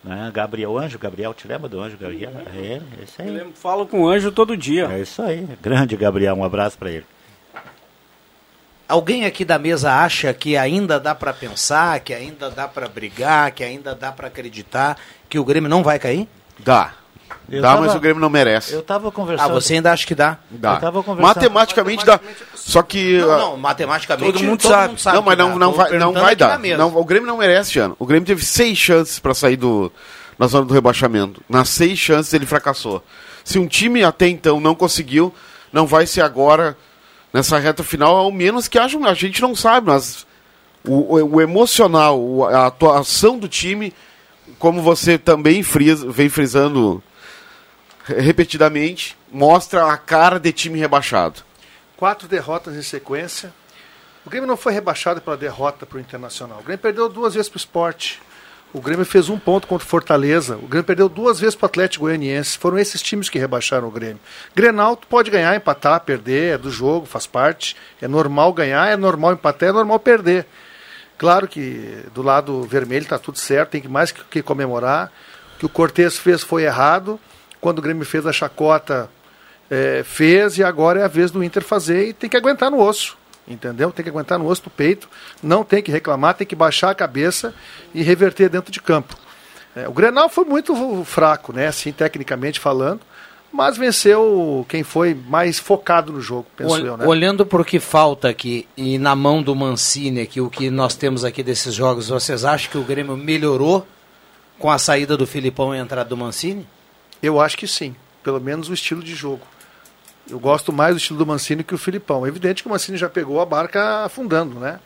Né? 0.02 0.30
Gabriel 0.32 0.78
Anjo, 0.78 0.98
Gabriel, 0.98 1.34
te 1.34 1.48
lembra 1.48 1.68
do 1.68 1.80
Anjo 1.80 1.96
Gabriel? 1.96 2.30
É, 2.54 2.80
é 3.00 3.04
isso 3.04 3.20
aí. 3.20 3.36
Eu 3.36 3.52
falo 3.54 3.86
com 3.86 4.02
o 4.02 4.08
Anjo 4.08 4.30
todo 4.30 4.56
dia. 4.56 4.86
É 4.92 5.00
isso 5.00 5.22
aí. 5.22 5.48
Grande 5.60 5.96
Gabriel, 5.96 6.34
um 6.36 6.44
abraço 6.44 6.78
para 6.78 6.90
ele. 6.90 7.06
Alguém 8.88 9.24
aqui 9.24 9.44
da 9.44 9.58
mesa 9.58 9.92
acha 9.92 10.32
que 10.34 10.56
ainda 10.56 11.00
dá 11.00 11.14
para 11.14 11.32
pensar, 11.32 12.00
que 12.00 12.12
ainda 12.12 12.50
dá 12.50 12.68
para 12.68 12.86
brigar, 12.86 13.50
que 13.52 13.64
ainda 13.64 13.94
dá 13.94 14.12
para 14.12 14.28
acreditar 14.28 14.96
que 15.28 15.38
o 15.38 15.44
Grêmio 15.44 15.70
não 15.70 15.82
vai 15.82 15.98
cair? 15.98 16.28
Dá. 16.58 16.92
Eu 17.50 17.62
dá, 17.62 17.70
tava- 17.70 17.86
mas 17.86 17.94
o 17.94 18.00
Grêmio 18.00 18.20
não 18.20 18.28
merece. 18.30 18.72
Eu 18.74 18.82
tava 18.82 19.08
Ah, 19.08 19.12
conversando. 19.12 19.52
você 19.54 19.74
ainda 19.74 19.90
acha 19.92 20.06
que 20.06 20.14
dá? 20.14 20.38
Dá. 20.50 20.74
Eu 20.74 20.80
tava 20.80 21.02
conversando- 21.02 21.34
Matematicamente 21.34 22.04
dá. 22.04 22.20
Só 22.54 22.82
que. 22.82 23.18
Não, 23.18 23.30
ah, 23.32 23.38
não, 23.38 23.56
matematicamente 23.56 24.32
Todo 24.32 24.44
mundo 24.44 24.62
sabe. 24.62 24.94
não, 25.14 25.22
mas 25.22 25.34
que 25.34 25.42
não, 25.42 25.48
dá. 25.50 25.58
não 25.58 25.70
Tô 25.72 25.76
vai, 25.78 25.98
não 25.98 26.12
vai 26.12 26.36
dar. 26.36 26.58
Não, 26.58 26.96
o 26.96 27.04
Grêmio 27.04 27.26
não 27.26 27.38
merece 27.38 27.70
esse 27.70 27.78
ano. 27.78 27.96
O 27.98 28.06
Grêmio 28.06 28.26
teve 28.26 28.44
seis 28.44 28.76
chances 28.78 29.18
para 29.18 29.32
sair 29.34 29.56
do, 29.56 29.90
na 30.38 30.46
zona 30.46 30.66
do 30.66 30.74
rebaixamento. 30.74 31.42
Nas 31.48 31.68
seis 31.70 31.98
chances 31.98 32.32
ele 32.34 32.46
fracassou. 32.46 33.02
Se 33.42 33.58
um 33.58 33.66
time 33.66 34.04
até 34.04 34.28
então 34.28 34.60
não 34.60 34.74
conseguiu, 34.74 35.34
não 35.72 35.86
vai 35.86 36.06
ser 36.06 36.20
agora, 36.22 36.76
nessa 37.34 37.58
reta 37.58 37.82
final, 37.84 38.16
ao 38.16 38.32
menos 38.32 38.68
que. 38.68 38.78
A 38.78 38.86
gente 39.14 39.42
não 39.42 39.54
sabe, 39.54 39.88
mas 39.88 40.24
o, 40.86 41.16
o- 41.18 41.34
o 41.36 41.40
emocional, 41.42 42.46
a 42.48 42.66
atuação 42.68 43.36
do 43.38 43.48
time, 43.48 43.92
como 44.58 44.80
você 44.80 45.18
também 45.18 45.62
frisa, 45.62 46.10
vem 46.10 46.28
frisando 46.30 47.02
re- 48.04 48.20
repetidamente, 48.20 49.16
mostra 49.30 49.92
a 49.92 49.96
cara 49.98 50.38
de 50.38 50.52
time 50.52 50.78
rebaixado. 50.78 51.42
Quatro 51.96 52.28
derrotas 52.28 52.76
em 52.76 52.82
sequência. 52.82 53.52
O 54.24 54.30
Grêmio 54.30 54.46
não 54.48 54.56
foi 54.56 54.72
rebaixado 54.72 55.20
pela 55.20 55.36
derrota 55.36 55.84
para 55.84 55.98
o 55.98 56.00
Internacional. 56.00 56.60
O 56.60 56.62
Grêmio 56.62 56.78
perdeu 56.80 57.08
duas 57.10 57.34
vezes 57.34 57.48
para 57.48 57.56
o 57.56 57.58
esporte. 57.58 58.22
O 58.74 58.80
Grêmio 58.80 59.04
fez 59.06 59.28
um 59.28 59.38
ponto 59.38 59.68
contra 59.68 59.86
o 59.86 59.88
Fortaleza. 59.88 60.56
O 60.56 60.66
Grêmio 60.66 60.82
perdeu 60.82 61.08
duas 61.08 61.38
vezes 61.38 61.54
para 61.54 61.66
o 61.66 61.68
Atlético 61.68 62.06
Goianiense. 62.06 62.58
Foram 62.58 62.76
esses 62.76 63.00
times 63.00 63.28
que 63.28 63.38
rebaixaram 63.38 63.86
o 63.86 63.90
Grêmio. 63.90 64.18
Grenal, 64.52 64.96
pode 64.96 65.30
ganhar, 65.30 65.54
empatar, 65.54 66.00
perder, 66.00 66.54
é 66.54 66.58
do 66.58 66.72
jogo, 66.72 67.06
faz 67.06 67.24
parte. 67.24 67.76
É 68.02 68.08
normal 68.08 68.52
ganhar, 68.52 68.88
é 68.90 68.96
normal 68.96 69.34
empatar, 69.34 69.68
é 69.68 69.72
normal 69.72 70.00
perder. 70.00 70.44
Claro 71.16 71.46
que 71.46 72.04
do 72.12 72.20
lado 72.20 72.64
vermelho 72.64 73.04
está 73.04 73.16
tudo 73.16 73.38
certo, 73.38 73.70
tem 73.70 73.80
que 73.80 73.86
mais 73.86 74.10
que, 74.10 74.42
comemorar. 74.42 75.12
O 75.54 75.58
que 75.60 75.66
o 75.66 75.68
Cortez 75.68 76.18
fez 76.18 76.42
foi 76.42 76.64
errado. 76.64 77.20
Quando 77.60 77.78
o 77.78 77.82
Grêmio 77.82 78.04
fez 78.04 78.26
a 78.26 78.32
chacota, 78.32 79.08
é, 79.70 80.02
fez 80.02 80.58
e 80.58 80.64
agora 80.64 80.98
é 80.98 81.04
a 81.04 81.08
vez 81.08 81.30
do 81.30 81.44
Inter 81.44 81.62
fazer 81.62 82.08
e 82.08 82.12
tem 82.12 82.28
que 82.28 82.36
aguentar 82.36 82.72
no 82.72 82.80
osso. 82.80 83.16
Entendeu? 83.46 83.92
Tem 83.92 84.02
que 84.02 84.08
aguentar 84.10 84.38
no 84.38 84.46
osso 84.46 84.62
do 84.64 84.70
peito, 84.70 85.08
não 85.42 85.62
tem 85.64 85.82
que 85.82 85.92
reclamar, 85.92 86.34
tem 86.34 86.46
que 86.46 86.56
baixar 86.56 86.90
a 86.90 86.94
cabeça 86.94 87.54
e 87.94 88.02
reverter 88.02 88.48
dentro 88.48 88.72
de 88.72 88.80
campo. 88.80 89.16
É, 89.76 89.86
o 89.88 89.92
Grenal 89.92 90.28
foi 90.28 90.44
muito 90.44 91.04
fraco, 91.04 91.52
né? 91.52 91.66
Assim, 91.66 91.92
tecnicamente 91.92 92.58
falando, 92.58 93.00
mas 93.52 93.76
venceu 93.76 94.64
quem 94.68 94.82
foi 94.82 95.14
mais 95.14 95.58
focado 95.58 96.12
no 96.12 96.20
jogo, 96.22 96.46
penso 96.56 96.70
Ol- 96.72 96.78
eu, 96.80 96.96
né? 96.96 97.06
Olhando 97.06 97.44
para 97.44 97.60
o 97.60 97.64
que 97.64 97.78
falta 97.78 98.28
aqui 98.30 98.66
e 98.76 98.96
na 98.98 99.14
mão 99.14 99.42
do 99.42 99.54
Mancini, 99.54 100.22
aqui, 100.22 100.40
o 100.40 100.48
que 100.48 100.70
nós 100.70 100.94
temos 100.96 101.22
aqui 101.24 101.42
desses 101.42 101.74
jogos, 101.74 102.08
vocês 102.08 102.44
acham 102.46 102.70
que 102.70 102.78
o 102.78 102.82
Grêmio 102.82 103.16
melhorou 103.16 103.86
com 104.58 104.70
a 104.70 104.78
saída 104.78 105.16
do 105.16 105.26
Filipão 105.26 105.74
e 105.74 105.78
a 105.78 105.82
entrada 105.82 106.08
do 106.08 106.16
Mancini? 106.16 106.66
Eu 107.22 107.40
acho 107.40 107.58
que 107.58 107.66
sim, 107.68 107.94
pelo 108.22 108.40
menos 108.40 108.68
o 108.70 108.74
estilo 108.74 109.02
de 109.02 109.14
jogo. 109.14 109.42
Eu 110.28 110.38
gosto 110.38 110.72
mais 110.72 110.94
do 110.94 110.98
estilo 110.98 111.18
do 111.18 111.26
Mancini 111.26 111.62
que 111.62 111.74
o 111.74 111.78
Filipão. 111.78 112.24
É 112.24 112.28
evidente 112.28 112.62
que 112.62 112.68
o 112.68 112.72
Mancini 112.72 112.96
já 112.96 113.08
pegou 113.08 113.40
a 113.40 113.46
barca 113.46 114.04
afundando, 114.04 114.58
né? 114.58 114.80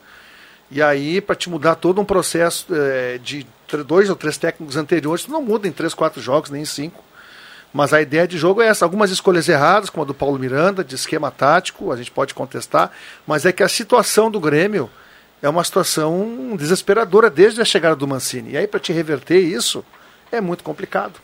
E 0.70 0.82
aí, 0.82 1.20
para 1.20 1.34
te 1.34 1.48
mudar 1.48 1.76
todo 1.76 2.00
um 2.00 2.04
processo 2.04 2.66
eh, 2.70 3.18
de 3.22 3.46
dois 3.86 4.10
ou 4.10 4.16
três 4.16 4.36
técnicos 4.36 4.76
anteriores, 4.76 5.26
não 5.26 5.40
muda 5.40 5.66
em 5.66 5.72
três, 5.72 5.94
quatro 5.94 6.20
jogos, 6.20 6.50
nem 6.50 6.62
em 6.62 6.66
cinco. 6.66 7.02
Mas 7.72 7.92
a 7.92 8.02
ideia 8.02 8.26
de 8.26 8.36
jogo 8.36 8.60
é 8.60 8.66
essa. 8.66 8.84
Algumas 8.84 9.10
escolhas 9.10 9.48
erradas, 9.48 9.88
como 9.88 10.02
a 10.02 10.06
do 10.06 10.14
Paulo 10.14 10.38
Miranda, 10.38 10.82
de 10.82 10.94
esquema 10.94 11.30
tático, 11.30 11.92
a 11.92 11.96
gente 11.96 12.10
pode 12.10 12.34
contestar, 12.34 12.90
mas 13.26 13.46
é 13.46 13.52
que 13.52 13.62
a 13.62 13.68
situação 13.68 14.30
do 14.30 14.40
Grêmio 14.40 14.90
é 15.40 15.48
uma 15.48 15.62
situação 15.62 16.56
desesperadora 16.56 17.30
desde 17.30 17.60
a 17.60 17.64
chegada 17.64 17.96
do 17.96 18.08
Mancini. 18.08 18.52
E 18.52 18.56
aí, 18.56 18.66
para 18.66 18.80
te 18.80 18.92
reverter 18.92 19.38
isso, 19.38 19.84
é 20.32 20.40
muito 20.40 20.64
complicado. 20.64 21.20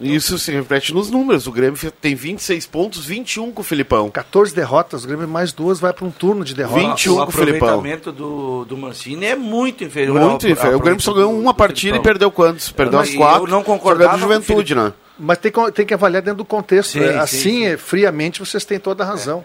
Isso 0.00 0.38
se 0.38 0.52
reflete 0.52 0.92
nos 0.92 1.10
números. 1.10 1.46
O 1.46 1.52
Grêmio 1.52 1.78
tem 2.00 2.14
26 2.14 2.66
pontos, 2.66 3.04
21 3.06 3.50
com 3.52 3.62
o 3.62 3.64
Filipão. 3.64 4.10
14 4.10 4.54
derrotas, 4.54 5.04
o 5.04 5.06
Grêmio 5.08 5.26
mais 5.26 5.52
duas 5.52 5.80
vai 5.80 5.92
para 5.92 6.04
um 6.04 6.10
turno 6.10 6.44
de 6.44 6.54
derrotas. 6.54 6.82
21 6.82 7.12
o 7.14 7.16
com 7.16 7.22
o 7.22 7.32
Filipão. 7.32 7.68
aproveitamento 7.68 8.12
do, 8.12 8.64
do 8.66 8.76
Mancini 8.76 9.24
é 9.26 9.34
muito 9.36 9.84
inferior. 9.84 10.20
Muito 10.20 10.46
ao- 10.46 10.52
inferior. 10.52 10.76
O 10.76 10.80
Grêmio 10.80 11.00
só 11.00 11.12
ganhou 11.14 11.38
uma 11.38 11.54
partida 11.54 11.96
e 11.96 12.00
perdeu 12.00 12.30
quantos? 12.30 12.70
Perdeu 12.70 12.98
as 13.00 13.14
quatro. 13.14 13.44
eu 13.44 13.50
não 13.50 13.62
concordava 13.62 14.16
o 14.16 14.18
Juventude, 14.18 14.74
né? 14.74 14.92
Mas 15.18 15.38
tem, 15.38 15.50
que- 15.50 15.72
tem 15.72 15.86
que 15.86 15.94
avaliar 15.94 16.20
dentro 16.20 16.38
do 16.38 16.44
contexto. 16.44 16.90
Sim, 16.92 17.00
né? 17.00 17.12
sim, 17.12 17.18
assim, 17.18 17.70
sim. 17.70 17.76
friamente, 17.78 18.40
vocês 18.40 18.64
têm 18.66 18.78
toda 18.78 19.02
a 19.02 19.06
razão. 19.06 19.44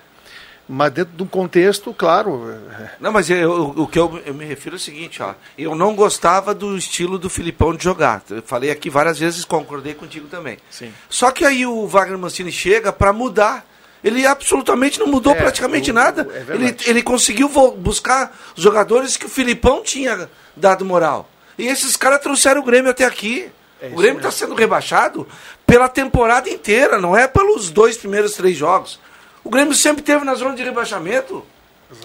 Mas 0.74 0.94
dentro 0.94 1.18
de 1.18 1.22
um 1.24 1.28
contexto, 1.28 1.94
claro. 1.94 2.50
eh, 2.80 2.92
Não, 2.98 3.12
mas 3.12 3.30
eu- 3.30 3.74
o 3.76 3.86
que 3.86 4.00
eu, 4.00 4.22
eu 4.26 4.34
me 4.34 4.46
refiro 4.46 4.76
é 4.76 4.78
o 4.78 4.80
seguinte, 4.80 5.22
ó. 5.22 5.34
Eu 5.58 5.76
não 5.76 5.94
gostava 5.94 6.54
do 6.56 6.78
estilo 6.78 7.20
do 7.20 7.30
Filipão 7.30 7.76
de 7.76 7.84
jogar. 7.84 8.24
Eu 8.30 8.42
falei 8.42 8.72
aqui 8.72 8.90
várias 8.90 9.20
vezes, 9.20 9.44
concordei 9.44 9.94
contigo 9.94 10.28
também. 10.30 10.58
Sim. 10.70 10.94
Só 11.10 11.30
que 11.30 11.44
aí 11.44 11.66
o 11.66 11.86
Wagner 11.88 12.18
Mancini 12.18 12.54
chega 12.54 12.94
para 12.94 13.12
mudar. 13.12 13.66
Ele 14.02 14.26
absolutamente 14.26 14.98
não 14.98 15.08
mudou 15.08 15.34
É, 15.34 15.36
praticamente 15.36 15.92
o- 15.92 15.94
nada. 15.94 16.26
é 16.34 16.56
ele, 16.56 16.76
ele 16.86 17.04
conseguiu 17.04 17.50
buscar 17.78 18.34
os 18.56 18.64
jogadores 18.64 19.18
que 19.18 19.26
o 19.26 19.30
Filipão 19.30 19.84
tinha 19.84 20.30
dado 20.56 20.86
moral. 20.86 21.30
E 21.58 21.68
esses 21.68 21.98
caras 21.98 22.22
trouxeram 22.22 22.62
o 22.62 22.64
Grêmio 22.64 22.90
até 22.92 23.04
aqui. 23.04 23.52
É 23.82 23.88
o 23.90 23.96
Grêmio 23.98 24.18
está 24.20 24.32
sendo 24.32 24.56
rebaixado 24.56 25.28
pela 25.68 25.90
temporada 25.90 26.50
inteira, 26.50 26.98
não 26.98 27.16
é 27.16 27.28
pelos 27.28 27.70
dois 27.70 27.98
primeiros 27.98 28.34
três 28.36 28.56
jogos. 28.56 29.00
O 29.44 29.50
Grêmio 29.50 29.74
sempre 29.74 30.02
teve 30.04 30.24
na 30.24 30.36
zona 30.36 30.56
de 30.56 30.64
rebaixamento. 30.64 31.46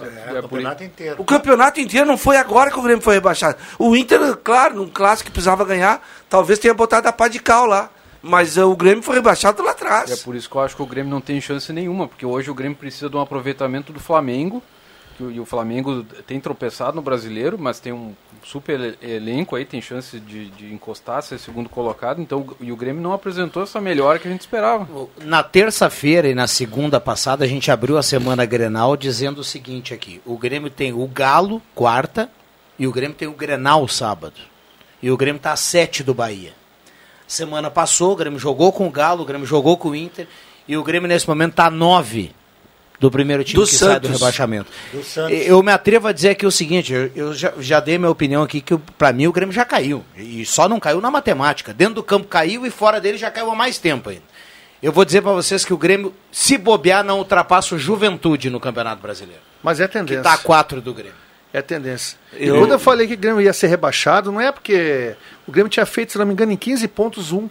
É, 0.00 0.38
o 0.40 0.42
campeonato 0.42 0.84
inteiro. 0.84 1.16
O 1.22 1.24
campeonato 1.24 1.80
inteiro 1.80 2.06
não 2.06 2.18
foi 2.18 2.36
agora 2.36 2.70
que 2.70 2.78
o 2.78 2.82
Grêmio 2.82 3.02
foi 3.02 3.14
rebaixado. 3.14 3.56
O 3.78 3.94
Inter, 3.94 4.36
claro, 4.36 4.74
num 4.74 4.88
clássico 4.88 5.26
que 5.26 5.32
precisava 5.32 5.64
ganhar, 5.64 6.04
talvez 6.28 6.58
tenha 6.58 6.74
botado 6.74 7.06
a 7.08 7.12
pá 7.12 7.28
de 7.28 7.38
cal 7.38 7.66
lá. 7.66 7.90
Mas 8.20 8.56
eh, 8.56 8.64
o 8.64 8.74
Grêmio 8.74 9.02
foi 9.02 9.14
rebaixado 9.14 9.62
lá 9.62 9.70
atrás. 9.70 10.10
E 10.10 10.14
é 10.14 10.16
por 10.16 10.34
isso 10.34 10.50
que 10.50 10.56
eu 10.56 10.60
acho 10.60 10.74
que 10.74 10.82
o 10.82 10.86
Grêmio 10.86 11.10
não 11.10 11.20
tem 11.20 11.40
chance 11.40 11.72
nenhuma, 11.72 12.08
porque 12.08 12.26
hoje 12.26 12.50
o 12.50 12.54
Grêmio 12.54 12.76
precisa 12.76 13.08
de 13.08 13.16
um 13.16 13.20
aproveitamento 13.20 13.92
do 13.92 14.00
Flamengo, 14.00 14.60
que 15.16 15.22
o- 15.22 15.30
e 15.30 15.40
o 15.40 15.44
Flamengo 15.44 16.04
tem 16.26 16.38
tropeçado 16.38 16.94
no 16.96 17.02
brasileiro, 17.02 17.58
mas 17.58 17.80
tem 17.80 17.92
um 17.92 18.14
super 18.44 18.78
ele- 18.78 18.98
elenco 19.02 19.56
aí, 19.56 19.64
tem 19.64 19.80
chance 19.80 20.20
de, 20.20 20.50
de 20.50 20.72
encostar, 20.72 21.22
ser 21.22 21.38
segundo 21.38 21.68
colocado, 21.68 22.20
então 22.20 22.46
e 22.60 22.70
o 22.70 22.76
Grêmio 22.76 23.02
não 23.02 23.12
apresentou 23.12 23.62
essa 23.62 23.80
melhora 23.80 24.18
que 24.18 24.28
a 24.28 24.30
gente 24.30 24.42
esperava. 24.42 24.86
Na 25.22 25.42
terça-feira 25.42 26.28
e 26.28 26.34
na 26.34 26.46
segunda 26.46 27.00
passada, 27.00 27.44
a 27.44 27.48
gente 27.48 27.70
abriu 27.70 27.96
a 27.98 28.02
semana 28.02 28.44
Grenal 28.44 28.96
dizendo 28.96 29.40
o 29.40 29.44
seguinte 29.44 29.92
aqui: 29.94 30.20
o 30.24 30.36
Grêmio 30.38 30.70
tem 30.70 30.92
o 30.92 31.06
Galo, 31.08 31.60
quarta, 31.74 32.30
e 32.78 32.86
o 32.86 32.92
Grêmio 32.92 33.16
tem 33.16 33.26
o 33.26 33.32
Grenal, 33.32 33.88
sábado. 33.88 34.40
E 35.02 35.10
o 35.10 35.16
Grêmio 35.16 35.38
está 35.38 35.52
a 35.52 35.56
sete 35.56 36.02
do 36.02 36.14
Bahia. 36.14 36.52
Semana 37.26 37.70
passou, 37.70 38.12
o 38.12 38.16
Grêmio 38.16 38.38
jogou 38.38 38.72
com 38.72 38.86
o 38.86 38.90
Galo, 38.90 39.22
o 39.22 39.26
Grêmio 39.26 39.46
jogou 39.46 39.76
com 39.76 39.88
o 39.90 39.96
Inter, 39.96 40.28
e 40.68 40.76
o 40.76 40.84
Grêmio 40.84 41.08
nesse 41.08 41.26
momento 41.28 41.50
está 41.52 41.66
a 41.66 41.70
nove 41.70 42.32
do 42.98 43.10
primeiro 43.10 43.44
time 43.44 43.60
Do 43.62 43.66
que 43.68 43.74
sai 43.74 44.00
do 44.00 44.06
Santos. 44.06 44.20
rebaixamento. 44.20 44.70
Do 44.92 45.02
Santos. 45.04 45.32
Eu 45.46 45.62
me 45.62 45.70
atrevo 45.72 46.08
a 46.08 46.12
dizer 46.12 46.30
aqui 46.30 46.46
o 46.46 46.50
seguinte, 46.50 46.92
eu, 46.92 47.10
eu 47.14 47.34
já, 47.34 47.52
já 47.58 47.78
dei 47.80 47.98
minha 47.98 48.10
opinião 48.10 48.42
aqui, 48.42 48.60
que 48.60 48.76
para 48.98 49.12
mim 49.12 49.26
o 49.26 49.32
Grêmio 49.32 49.52
já 49.54 49.64
caiu. 49.64 50.04
E 50.16 50.44
só 50.46 50.68
não 50.68 50.80
caiu 50.80 51.00
na 51.00 51.10
matemática. 51.10 51.74
Dentro 51.74 51.94
do 51.96 52.02
campo 52.02 52.26
caiu 52.26 52.64
e 52.66 52.70
fora 52.70 53.00
dele 53.00 53.18
já 53.18 53.30
caiu 53.30 53.50
há 53.50 53.54
mais 53.54 53.78
tempo 53.78 54.08
ainda. 54.10 54.22
Eu 54.82 54.92
vou 54.92 55.04
dizer 55.04 55.22
para 55.22 55.32
vocês 55.32 55.64
que 55.64 55.72
o 55.72 55.78
Grêmio, 55.78 56.14
se 56.30 56.56
bobear, 56.58 57.02
não 57.02 57.18
ultrapassa 57.18 57.74
o 57.74 57.78
Juventude 57.78 58.50
no 58.50 58.60
Campeonato 58.60 59.00
Brasileiro. 59.02 59.40
Mas 59.62 59.80
é 59.80 59.86
Que 59.86 59.94
tendência. 59.94 60.18
está 60.18 60.34
a 60.34 60.38
4 60.38 60.80
do 60.80 60.92
Grêmio. 60.94 61.14
É 61.52 61.62
tendência. 61.62 62.18
Eu- 62.34 62.56
E 62.56 62.58
quando 62.58 62.72
eu 62.72 62.78
falei 62.78 63.06
que 63.06 63.14
o 63.14 63.16
Grêmio 63.18 63.40
ia 63.40 63.52
ser 63.52 63.68
rebaixado, 63.68 64.30
não 64.30 64.40
é 64.40 64.52
porque 64.52 65.14
o 65.46 65.52
Grêmio 65.52 65.70
tinha 65.70 65.86
feito, 65.86 66.12
se 66.12 66.18
não 66.18 66.26
me 66.26 66.32
engano, 66.34 66.52
em 66.52 66.56
15 66.56 66.86
pontos 66.88 67.32
um. 67.32 67.48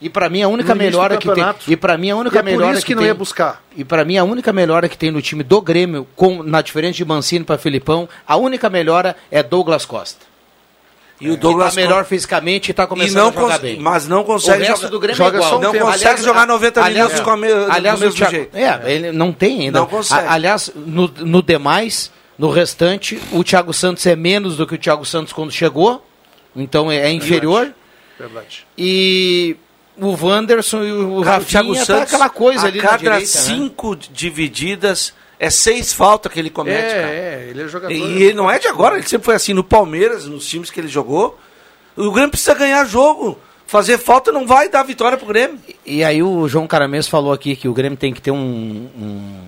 E 0.00 0.08
para 0.08 0.28
mim 0.30 0.42
a 0.42 0.48
única 0.48 0.74
do 0.74 0.78
melhora 0.78 1.16
que 1.18 1.30
tem. 1.30 1.44
E 1.68 1.76
para 1.76 1.98
mim 1.98 2.10
a 2.10 2.14
E 2.14 2.18
única 2.18 2.38
é 2.38 2.42
por 2.42 2.50
melhora 2.50 2.76
isso 2.78 2.86
que, 2.86 2.94
não 2.94 3.00
tem, 3.02 3.08
ia 3.08 3.14
buscar. 3.14 3.62
E 3.76 3.84
para 3.84 4.04
mim 4.04 4.16
a 4.16 4.24
única 4.24 4.50
melhora 4.52 4.88
que 4.88 4.96
tem 4.96 5.10
no 5.10 5.20
time 5.20 5.42
do 5.42 5.60
Grêmio, 5.60 6.06
com, 6.16 6.42
na 6.42 6.62
diferença 6.62 6.94
de 6.94 7.04
Mancini 7.04 7.44
para 7.44 7.58
Filipão, 7.58 8.08
a 8.26 8.36
única 8.36 8.70
melhora 8.70 9.14
é 9.30 9.42
Douglas 9.42 9.84
Costa. 9.84 10.24
E 11.20 11.28
o 11.30 11.36
Douglas 11.36 11.74
que 11.74 11.80
tá 11.80 11.86
melhor 11.86 12.06
fisicamente 12.06 12.68
e 12.68 12.70
está 12.70 12.84
e 12.84 12.86
começando 12.86 13.14
não 13.16 13.28
a 13.28 13.32
jogar 13.42 13.58
bem. 13.58 13.78
Mas 13.78 14.08
não 14.08 14.22
O 14.22 14.24
consegue 14.24 14.60
resto 14.64 14.76
jogar. 14.76 14.88
do 14.90 15.00
Grêmio 15.00 15.16
joga 15.18 15.36
é 15.36 15.38
igual. 15.38 15.50
só 15.50 15.58
um 15.58 15.60
não 15.60 15.72
tempo. 15.72 15.84
consegue 15.84 16.22
jogar 16.22 16.46
90 16.46 16.88
minutos 16.88 17.20
com 17.20 17.30
a 17.30 17.36
me- 17.36 17.48
do 17.48 17.70
aliás, 17.70 18.00
mesmo 18.00 18.14
o 18.14 18.16
Thiago, 18.16 18.32
jeito. 18.34 18.56
É, 18.56 18.92
ele 18.94 19.12
não 19.12 19.30
tem 19.34 19.60
ainda. 19.60 19.80
Não 19.80 19.86
consegue. 19.86 20.26
A- 20.26 20.32
aliás, 20.32 20.72
no, 20.74 21.08
no 21.18 21.42
demais, 21.42 22.10
no 22.38 22.48
restante, 22.50 23.20
o 23.32 23.44
Thiago 23.44 23.74
Santos 23.74 24.06
é 24.06 24.16
menos 24.16 24.56
do 24.56 24.66
que 24.66 24.76
o 24.76 24.78
Thiago 24.78 25.04
Santos 25.04 25.30
quando 25.34 25.52
chegou. 25.52 26.02
Então 26.56 26.90
é, 26.90 26.96
é 26.96 27.10
inferior. 27.12 27.70
Verdade. 28.18 28.66
E 28.78 29.56
o 30.00 30.26
Wanderson 30.26 30.82
e 30.82 30.92
o 30.92 31.20
Rafinha 31.20 31.62
tá 31.84 32.02
aquela 32.02 32.28
coisa 32.28 32.64
a 32.64 32.68
ali 32.68 32.80
cada 32.80 32.92
na 32.92 32.98
direita, 32.98 33.20
né? 33.20 33.26
cinco 33.26 33.94
divididas, 33.94 35.12
é 35.38 35.50
seis 35.50 35.92
faltas 35.92 36.32
que 36.32 36.38
ele 36.38 36.50
comete, 36.50 36.94
cara. 36.94 37.08
É, 37.08 37.44
é, 37.44 37.50
ele 37.50 37.62
é 37.62 37.68
jogador. 37.68 37.94
E 37.94 38.22
ele 38.22 38.34
não 38.34 38.50
é 38.50 38.58
de 38.58 38.68
agora, 38.68 38.96
ele 38.96 39.06
sempre 39.06 39.26
foi 39.26 39.34
assim 39.34 39.52
no 39.52 39.62
Palmeiras, 39.62 40.26
nos 40.26 40.46
times 40.46 40.70
que 40.70 40.80
ele 40.80 40.88
jogou. 40.88 41.38
O 41.96 42.10
Grêmio 42.10 42.30
precisa 42.30 42.54
ganhar 42.54 42.84
jogo. 42.84 43.38
Fazer 43.66 43.98
falta 43.98 44.32
não 44.32 44.46
vai 44.46 44.68
dar 44.68 44.82
vitória 44.82 45.16
pro 45.16 45.26
Grêmio. 45.26 45.60
E 45.86 46.02
aí 46.02 46.22
o 46.22 46.48
João 46.48 46.66
Caramês 46.66 47.06
falou 47.06 47.32
aqui 47.32 47.54
que 47.54 47.68
o 47.68 47.72
Grêmio 47.72 47.96
tem 47.96 48.12
que 48.12 48.20
ter 48.20 48.32
um, 48.32 48.36
um 48.36 49.42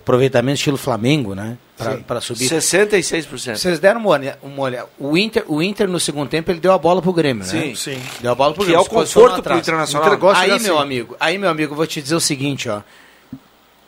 aproveitamento 0.00 0.56
estilo 0.56 0.78
Flamengo, 0.78 1.34
né? 1.34 1.58
Sim. 1.84 2.02
pra 2.02 2.20
subir. 2.20 2.48
66%. 2.48 3.56
Vocês 3.56 3.78
deram 3.78 4.00
uma 4.00 4.10
olhada, 4.10 4.38
uma 4.42 4.62
olhada. 4.62 4.88
O 4.98 5.16
Inter, 5.16 5.44
o 5.48 5.62
Inter 5.62 5.88
no 5.88 5.98
segundo 6.00 6.28
tempo 6.28 6.50
ele 6.50 6.60
deu 6.60 6.72
a 6.72 6.78
bola 6.78 7.00
pro 7.00 7.12
Grêmio, 7.12 7.44
né? 7.44 7.50
Sim. 7.50 7.74
Sim. 7.74 8.02
Deu 8.20 8.32
a 8.32 8.34
bola 8.34 8.52
pro 8.54 8.62
Que 8.64 8.70
Grêmio. 8.70 8.84
é 8.84 8.86
o 8.86 8.88
conforto 8.90 9.42
pro. 9.42 9.56
Internacional. 9.56 10.06
Inter 10.06 10.18
gosta 10.18 10.42
Aí, 10.42 10.48
meu 10.60 10.74
assim. 10.74 10.82
amigo, 10.82 11.16
aí, 11.20 11.38
meu 11.38 11.48
amigo, 11.50 11.72
eu 11.72 11.76
vou 11.76 11.86
te 11.86 12.00
dizer 12.02 12.14
o 12.14 12.20
seguinte, 12.20 12.68
ó. 12.68 12.80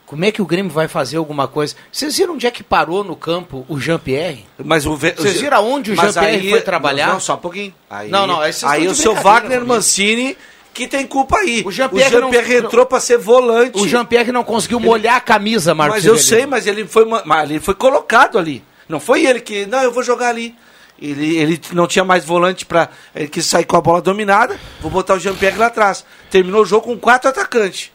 Como 0.07 0.27
é 0.27 0.31
que 0.31 0.43
o 0.43 0.47
Grêmio 0.47 0.71
vai 0.71 0.89
fazer 0.89 1.17
alguma 1.17 1.49
coisa? 1.49 1.75
Vocês 1.91 2.19
viram 2.19 2.35
onde 2.35 2.47
é 2.47 2.51
que 2.51 2.63
parou 2.63 3.03
no 3.03 3.17
campo 3.17 3.65
o 3.67 3.81
Jean-Pierre? 3.81 4.45
Mas 4.63 4.85
o 4.85 4.95
Vocês 4.95 5.41
viram 5.41 5.57
aonde 5.57 5.93
o 5.93 5.97
Jean-Pierre 5.97 6.51
foi 6.51 6.61
trabalhar? 6.61 7.15
Não, 7.15 7.19
só 7.21 7.35
um 7.35 7.39
pouquinho. 7.39 7.73
Aí, 7.89 8.11
Não, 8.11 8.27
não, 8.27 8.39
aí 8.39 8.53
aí 8.65 8.89
o 8.89 8.95
seu 8.95 9.15
Wagner 9.15 9.61
comigo. 9.61 9.75
Mancini 9.75 10.37
que 10.75 10.87
tem 10.89 11.07
culpa 11.07 11.39
aí. 11.39 11.63
O 11.65 11.69
O 11.69 11.73
Jean-Pierre 11.73 12.11
Jean-Pierre 12.11 12.61
não- 12.61 12.67
entrou 12.69 12.87
pra 12.87 13.01
ser 13.01 13.19
volante. 13.19 13.79
O 13.79 13.87
Jean-Pierre 13.87 14.33
não 14.33 14.43
conseguiu 14.45 14.81
molhar 14.81 15.17
a 15.17 15.21
camisa, 15.21 15.75
Marcos. 15.75 15.97
Mas 15.97 16.07
eu 16.07 16.19
sei, 16.19 16.47
mas 16.47 16.67
ele 16.67 16.87
foi, 16.87 17.05
ma- 17.05 17.23
mas 17.25 17.51
ele 17.51 17.61
foi 17.61 17.75
colocado 17.75 18.39
ali. 18.39 18.63
Não 18.89 18.99
foi 19.01 19.25
ele 19.27 19.41
que, 19.41 19.67
não, 19.67 19.83
eu 19.83 19.93
vou 19.93 20.03
jogar 20.03 20.29
ali. 20.29 20.55
Ele, 21.01 21.37
ele 21.37 21.61
não 21.73 21.87
tinha 21.89 22.05
mais 22.05 22.25
volante 22.25 22.65
para 22.65 22.89
Ele 23.15 23.27
quis 23.27 23.45
sair 23.47 23.65
com 23.65 23.77
a 23.77 23.81
bola 23.81 24.01
dominada. 24.01 24.59
Vou 24.81 24.91
botar 24.91 25.15
o 25.15 25.19
Jean-Pierre 25.19 25.59
lá 25.59 25.67
atrás. 25.67 26.05
Terminou 26.31 26.63
o 26.63 26.67
jogo 26.67 26.87
com 26.87 26.97
quatro 26.99 27.29
atacantes. 27.29 27.91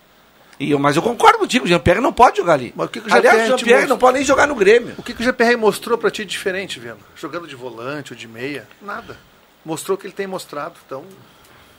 E 0.59 0.71
eu, 0.71 0.79
mas 0.79 0.95
eu 0.95 1.01
concordo 1.03 1.37
contigo, 1.37 1.65
o 1.65 1.67
Jean-Pierre 1.67 2.01
não 2.01 2.11
pode 2.11 2.37
jogar 2.37 2.53
ali. 2.53 2.73
Mas 2.75 2.87
o 2.87 2.89
que 2.89 2.99
que 2.99 3.07
o 3.09 3.13
Aliás, 3.13 3.23
Jean-Pierre 3.37 3.53
o 3.53 3.57
Jean-Pierre 3.59 3.87
não 3.87 3.97
pode 3.97 4.17
nem 4.17 4.25
jogar 4.25 4.47
no 4.47 4.55
Grêmio. 4.55 4.95
O 4.97 5.03
que, 5.03 5.13
que 5.13 5.21
o 5.21 5.23
GPR 5.23 5.55
mostrou 5.55 5.97
pra 5.99 6.09
ti 6.11 6.25
de 6.25 6.31
diferente, 6.31 6.79
vendo? 6.79 6.97
Jogando 7.15 7.47
de 7.47 7.55
volante 7.55 8.11
ou 8.11 8.17
de 8.17 8.27
meia? 8.27 8.67
Nada. 8.81 9.17
Mostrou 9.63 9.95
o 9.95 9.99
que 9.99 10.07
ele 10.07 10.13
tem 10.13 10.25
mostrado, 10.27 10.73
então 10.85 11.03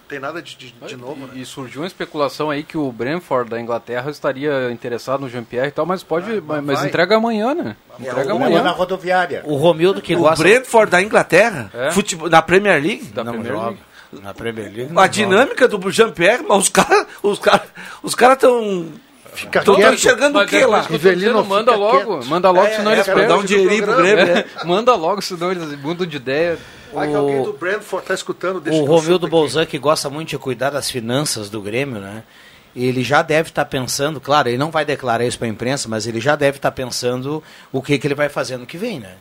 tem 0.09 0.19
nada 0.19 0.41
de, 0.41 0.57
de, 0.57 0.73
de 0.73 0.97
novo, 0.97 1.27
né? 1.27 1.33
E, 1.35 1.43
e 1.43 1.47
surgiu 1.47 1.83
uma 1.83 1.87
especulação 1.87 2.51
aí 2.51 2.63
que 2.63 2.79
o 2.79 2.91
Brentford 2.91 3.51
da 3.51 3.61
Inglaterra 3.61 4.11
estaria 4.11 4.71
interessado 4.73 5.21
no 5.21 5.29
Jean-Pierre 5.29 5.69
e 5.69 5.73
tal, 5.73 5.85
mas 5.87 6.03
pode. 6.03 6.41
mas 6.41 6.65
mas 6.65 6.79
vai. 6.81 6.89
entrega 6.89 7.17
amanhã, 7.17 7.55
né? 7.55 7.77
Entrega 8.01 8.33
Amanhã 8.33 8.47
amanhã. 8.47 8.63
na 8.63 8.71
rodoviária. 8.71 9.43
O 9.45 9.57
Romildo 9.57 10.01
que 10.01 10.15
O 10.17 10.21
gosta... 10.21 10.43
Brentford 10.43 10.91
da 10.91 11.03
Inglaterra, 11.03 11.71
É. 11.75 11.91
futebol, 11.91 12.29
na 12.31 12.41
Premier 12.43 12.83
League, 12.83 13.05
Da 13.07 13.23
não 13.25 13.33
Premier 13.33 13.53
joga. 13.53 13.67
League. 13.67 13.81
Na 14.23 14.33
Premier 14.35 14.67
League. 14.67 14.83
a 14.83 14.87
não 14.89 14.95
joga. 14.95 15.09
dinâmica 15.09 15.69
do 15.69 15.91
Jean-Pierre, 15.91 16.45
mas 16.49 16.59
os 16.63 16.69
caras 16.71 17.07
os 17.23 17.39
cara, 17.39 17.63
os 18.03 18.15
cara 18.15 18.33
estão 18.35 18.87
Fica 19.35 19.63
enxergando 19.93 20.39
o 20.39 20.41
Mas 20.41 20.51
que 20.51 20.57
é 20.57 20.67
lá? 20.67 20.79
isso 20.81 20.89
que 20.89 20.99
tô 20.99 20.99
Rivelino 21.09 21.33
dizendo, 21.35 21.45
manda 21.49 21.73
fica 21.73 21.85
logo, 21.85 22.25
manda 22.27 22.51
logo, 22.51 22.67
É, 22.67 22.77
senão 22.77 22.91
é, 22.91 22.95
eles 22.95 23.05
pra 23.05 23.15
perdem. 23.15 23.37
dar 23.37 23.41
um 23.41 23.45
dinheirinho 23.45 23.85
pro 23.85 23.97
Grêmio, 23.97 24.27
né? 24.27 24.45
É, 24.63 24.65
manda 24.65 24.95
logo, 24.97 25.21
senão 25.23 25.53
eles 25.53 25.81
mudam 25.81 26.07
de 26.07 26.17
ideia. 26.17 26.59
Vai 26.93 27.09
que 27.09 27.15
alguém 27.15 27.43
do 27.43 27.53
Brentford 27.53 28.07
tá 28.07 28.15
escutando, 28.15 28.61
deixa 28.61 28.81
O 28.81 28.85
Romildo. 28.85 29.29
Bolzan, 29.29 29.67
que 29.67 29.79
gosta 29.79 30.09
muito 30.09 30.29
de 30.31 30.39
cuidar 30.39 30.71
das 30.71 30.91
finanças 30.91 31.51
do 31.51 31.61
Grêmio, 31.61 32.01
né? 32.01 32.23
Ele 32.75 33.03
já 33.03 33.23
deve 33.23 33.49
estar 33.49 33.65
pensando, 33.65 34.21
claro, 34.21 34.49
ele 34.49 34.59
não 34.59 34.71
vai 34.71 34.85
declarar 34.85 35.25
isso 35.25 35.39
para 35.39 35.47
a 35.47 35.51
imprensa, 35.51 35.89
mas 35.89 36.07
ele 36.07 36.21
já 36.21 36.37
deve 36.37 36.59
estar 36.59 36.71
pensando 36.71 37.43
o 37.73 37.83
que, 37.83 37.99
que 37.99 38.07
ele 38.07 38.15
vai 38.15 38.29
fazer 38.29 38.57
no 38.57 38.67
que 38.67 38.77
vem, 38.77 39.01
né? 39.01 39.17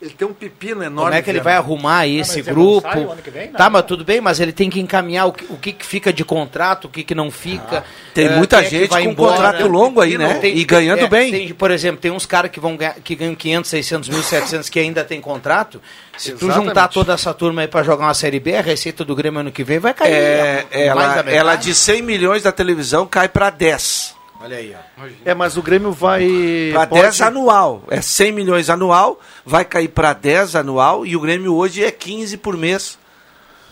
Ele 0.00 0.10
tem 0.16 0.26
um 0.26 0.32
pepino 0.32 0.82
enorme. 0.82 1.10
Como 1.10 1.14
é 1.14 1.22
que 1.22 1.28
ele 1.28 1.40
vai 1.40 1.56
arrumar 1.56 1.98
aí 1.98 2.18
esse 2.18 2.38
mas 2.38 2.48
ele 2.48 2.56
não 2.56 2.62
grupo? 2.62 2.88
vem, 3.30 3.48
tá, 3.48 3.68
mas 3.68 3.82
tudo 3.82 4.02
bem, 4.02 4.18
mas 4.18 4.40
ele 4.40 4.50
tem 4.50 4.70
que 4.70 4.80
encaminhar 4.80 5.26
o 5.26 5.32
que, 5.32 5.44
o 5.50 5.58
que, 5.58 5.72
que 5.74 5.84
fica 5.84 6.10
de 6.10 6.24
contrato, 6.24 6.86
o 6.86 6.88
que, 6.88 7.04
que 7.04 7.14
não 7.14 7.30
fica. 7.30 7.84
Tem 8.14 8.26
eh, 8.26 8.36
muita 8.36 8.62
é 8.62 8.64
gente 8.64 8.88
vai 8.88 9.04
com 9.04 9.10
embora. 9.10 9.34
contrato 9.34 9.66
longo 9.66 10.00
aí, 10.00 10.16
né? 10.16 10.38
Tem- 10.38 10.56
e 10.56 10.64
ganhando 10.64 11.04
é, 11.04 11.08
bem. 11.08 11.30
tem, 11.30 11.52
por 11.52 11.70
exemplo, 11.70 12.00
tem 12.00 12.10
uns 12.10 12.24
caras 12.24 12.50
que 12.50 12.58
vão 12.58 12.76
ganhar, 12.78 12.94
que 12.94 13.14
ganham 13.14 13.34
500, 13.34 13.68
600 13.68 14.08
mil, 14.08 14.22
700 14.22 14.70
que 14.70 14.80
ainda 14.80 15.04
tem 15.04 15.20
contrato. 15.20 15.82
Se 16.16 16.32
tu 16.32 16.46
Exatamente. 16.46 16.68
juntar 16.68 16.88
toda 16.88 17.12
essa 17.12 17.34
turma 17.34 17.60
aí 17.60 17.68
para 17.68 17.82
jogar 17.82 18.06
uma 18.06 18.14
Série 18.14 18.40
B, 18.40 18.56
a 18.56 18.62
receita 18.62 19.04
do 19.04 19.14
Grêmio 19.14 19.40
ano 19.40 19.52
que 19.52 19.62
vem 19.62 19.78
vai 19.78 19.92
cair. 19.92 20.12
É, 20.12 20.94
mais 20.94 21.18
ela, 21.18 21.30
ela 21.30 21.56
de 21.56 21.74
100 21.74 22.00
milhões 22.00 22.42
da 22.42 22.52
televisão 22.52 23.06
cai 23.06 23.28
para 23.28 23.50
10. 23.50 24.19
Olha 24.40 24.56
aí, 24.56 24.74
ó. 24.98 25.04
É, 25.24 25.34
mas 25.34 25.56
o 25.56 25.62
Grêmio 25.62 25.92
vai. 25.92 26.26
Para 26.72 26.86
pode- 26.86 27.02
10 27.02 27.20
anual. 27.20 27.82
É 27.90 28.00
100 28.00 28.32
milhões 28.32 28.70
anual, 28.70 29.20
vai 29.44 29.64
cair 29.64 29.88
para 29.88 30.12
10 30.14 30.56
anual 30.56 31.04
e 31.04 31.14
o 31.14 31.20
Grêmio 31.20 31.54
hoje 31.54 31.84
é 31.84 31.90
15 31.90 32.36
por 32.38 32.56
mês. 32.56 32.98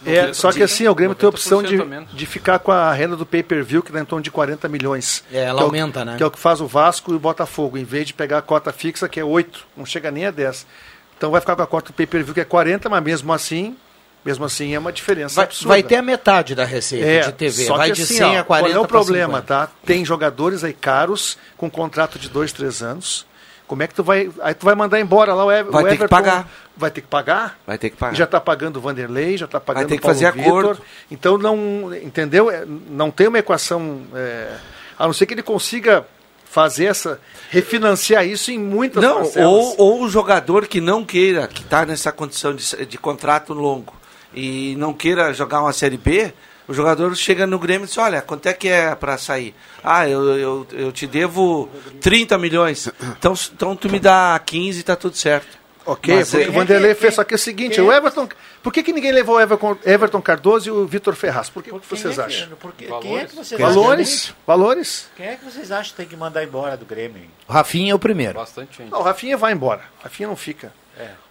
É, 0.07 0.33
só 0.33 0.53
que 0.53 0.63
assim, 0.63 0.87
o 0.87 0.95
Grêmio 0.95 1.15
tem 1.17 1.27
a 1.27 1.31
opção 1.31 1.61
de, 1.61 1.77
90% 1.77 1.83
a 1.83 1.85
menos. 1.85 2.13
de 2.15 2.25
ficar 2.27 2.59
com 2.61 2.71
a 2.71 2.93
renda 2.93 3.17
do 3.17 3.27
pay-per-view, 3.27 3.83
que 3.83 3.91
dá 3.91 3.99
em 4.01 4.05
torno 4.05 4.23
de 4.23 4.31
40 4.31 4.69
milhões. 4.69 5.25
É, 5.33 5.43
ela 5.45 5.59
Que 5.59 5.63
o- 5.65 5.67
aumenta, 5.67 6.05
né? 6.05 6.17
Que 6.17 6.23
é 6.23 6.27
o 6.27 6.31
que 6.31 6.39
faz 6.39 6.61
o 6.61 6.69
Vasco 6.69 7.13
e 7.13 7.17
o 7.17 7.19
Botafogo, 7.19 7.77
em 7.77 7.83
vez 7.83 8.07
de 8.07 8.15
pegar 8.15 8.39
a 8.39 8.43
cota 8.43 8.73
fixa, 8.73 9.09
que 9.09 9.19
é 9.19 9.25
8, 9.25 9.67
não 9.77 9.85
chega 9.85 10.11
nem 10.13 10.27
a 10.27 10.31
10. 10.31 10.67
Então 11.17 11.33
vai 11.33 11.41
ficar 11.41 11.57
com 11.57 11.63
a 11.63 11.67
cota 11.67 11.89
do 11.91 11.95
pay-per-view, 11.95 12.33
que 12.33 12.41
é 12.41 12.45
40, 12.45 12.89
mas 12.89 13.03
mesmo 13.03 13.33
assim, 13.33 13.77
mesmo 14.29 14.45
assim 14.45 14.75
é 14.75 14.79
uma 14.79 14.93
diferença 14.93 15.37
Vai, 15.37 15.45
absurda. 15.47 15.69
vai 15.69 15.83
ter 15.83 15.97
a 15.97 16.03
metade 16.03 16.55
da 16.55 16.65
receita 16.67 17.07
É, 17.07 17.21
de 17.23 17.33
TV. 17.33 17.65
só 17.65 17.77
Vai 17.79 17.89
que 17.89 17.97
de 17.97 18.03
assim, 18.03 18.17
100 18.19 18.37
ó, 18.37 18.41
a 18.41 18.45
40 18.45 18.69
Qual 18.75 18.83
é 18.83 18.85
o 18.85 18.87
problema, 18.87 19.39
50. 19.39 19.43
tá? 19.47 19.73
Tem 19.87 20.05
jogadores 20.05 20.63
aí 20.63 20.75
caros, 20.75 21.39
com 21.57 21.71
contrato 21.71 22.19
de 22.19 22.29
2, 22.29 22.53
3 22.53 22.83
anos. 22.83 23.27
Como 23.67 23.83
é 23.83 23.87
que 23.87 23.95
tu 23.95 24.03
vai. 24.03 24.31
Aí 24.41 24.55
tu 24.55 24.65
vai 24.65 24.75
mandar 24.75 24.99
embora 25.01 25.35
lá 25.35 25.45
o, 25.45 25.51
Ever, 25.53 25.73
Vai 25.73 25.83
o 25.83 25.87
ter 25.87 25.91
que 25.97 26.03
Everton. 26.05 26.17
pagar. 26.17 26.49
Vai 26.77 26.91
ter 26.91 27.01
que 27.03 27.07
pagar? 27.07 27.59
Vai 27.67 27.77
ter 27.79 27.91
que 27.91 27.97
pagar. 27.97 28.15
Já 28.15 28.25
está 28.25 28.41
pagando 28.41 28.77
o 28.77 28.81
Vanderlei, 28.81 29.37
já 29.37 29.45
está 29.47 29.59
pagando 29.61 29.89
ter 29.89 29.95
o 29.95 29.97
que 29.99 30.03
Paulo 30.03 30.15
fazer 30.19 30.33
Vitor. 30.33 30.59
acordo. 30.61 30.83
Então 31.11 31.37
não. 31.39 31.95
Entendeu? 31.95 32.51
É, 32.51 32.65
Não 32.67 33.11
tem 33.11 33.29
uma 33.29 33.39
equação. 33.39 34.03
é, 34.15 34.53
a 34.99 35.07
não 35.07 35.13
ser 35.13 35.27
que 35.27 35.35
ele 35.35 35.43
consiga 35.43 36.07
fazer 36.47 36.87
essa. 36.87 37.21
refinanciar 37.51 38.27
isso 38.27 38.51
em 38.51 38.59
muitas 38.59 39.03
Não, 39.03 39.17
parcelas. 39.19 39.47
ou, 39.51 39.75
ou 39.79 40.03
o 40.03 40.09
jogador 40.09 40.67
que 40.67 40.81
não 40.81 41.05
queira, 41.05 41.47
que 41.47 41.61
está 41.63 41.85
nessa 41.85 42.11
condição 42.13 42.55
de, 42.55 42.87
de 42.87 42.97
contrato 42.99 43.53
longo 43.53 43.93
e 44.35 44.75
não 44.79 44.93
queira 44.93 45.33
jogar 45.33 45.61
uma 45.63 45.73
Série 45.73 45.97
B, 45.97 46.33
o 46.67 46.75
jogador 46.75 47.15
chega 47.17 47.47
no 47.47 47.59
Grêmio 47.59 47.85
e 47.87 47.89
diz, 47.89 47.97
olha, 47.99 48.21
quanto 48.21 48.47
é 48.47 48.53
que 48.53 48.69
é 48.69 48.95
para 48.95 49.17
sair? 49.17 49.55
Ah, 49.83 50.07
eu, 50.09 50.23
eu, 50.39 50.67
eu 50.73 50.93
te 50.93 51.07
devo 51.07 51.69
30 52.01 52.37
milhões, 52.39 52.89
então, 53.17 53.33
então 53.55 53.75
tu 53.75 53.89
me 53.91 53.99
dá 53.99 54.39
15 54.45 54.81
e 54.81 54.83
tá 54.83 54.95
tudo 54.95 55.17
certo. 55.17 55.57
Ok, 55.87 56.15
Mas 56.17 56.31
porque 56.31 56.45
é- 56.45 56.49
o 56.51 56.53
Vanderlei 56.53 56.95
fez 56.95 57.15
só 57.15 57.25
que 57.25 57.33
é 57.33 57.37
o 57.37 57.39
seguinte, 57.39 57.81
o 57.81 57.91
Everton. 57.91 58.29
Por 58.63 58.71
que, 58.71 58.83
que 58.83 58.93
ninguém 58.93 59.11
levou 59.11 59.37
o 59.37 59.41
Everton, 59.41 59.75
Everton 59.87 60.21
Cardoso 60.21 60.69
e 60.69 60.71
o 60.71 60.87
Vitor 60.87 61.15
Ferraz? 61.15 61.49
Por 61.49 61.63
que, 61.63 61.71
que 61.71 61.89
vocês 61.89 62.19
é 62.19 62.23
que- 62.27 62.29
acham? 62.35 62.49
por 62.57 62.73
que- 62.75 62.85
Valores? 62.89 63.09
Quem 63.09 63.19
é 63.19 63.25
que 63.25 63.35
vocês 63.35 63.59
Valores? 63.59 64.23
acham? 64.25 64.37
Valores? 64.47 65.09
Quem 65.17 65.27
é 65.29 65.37
que 65.37 65.45
vocês 65.47 65.73
acham 65.73 65.91
que 65.93 65.97
tem 65.97 66.07
que 66.07 66.15
mandar 66.17 66.45
embora 66.45 66.77
do 66.77 66.85
Grêmio? 66.85 67.23
O 67.49 67.53
Rafinha 67.55 67.93
é 67.93 67.95
o 67.95 67.99
primeiro. 67.99 68.35
Bastante 68.35 68.77
gente. 68.77 68.91
Não, 68.91 68.99
o 68.99 69.03
Rafinha 69.03 69.39
vai 69.39 69.53
embora. 69.55 69.81
O 70.01 70.03
Rafinha 70.05 70.29
não 70.29 70.37
fica. 70.37 70.71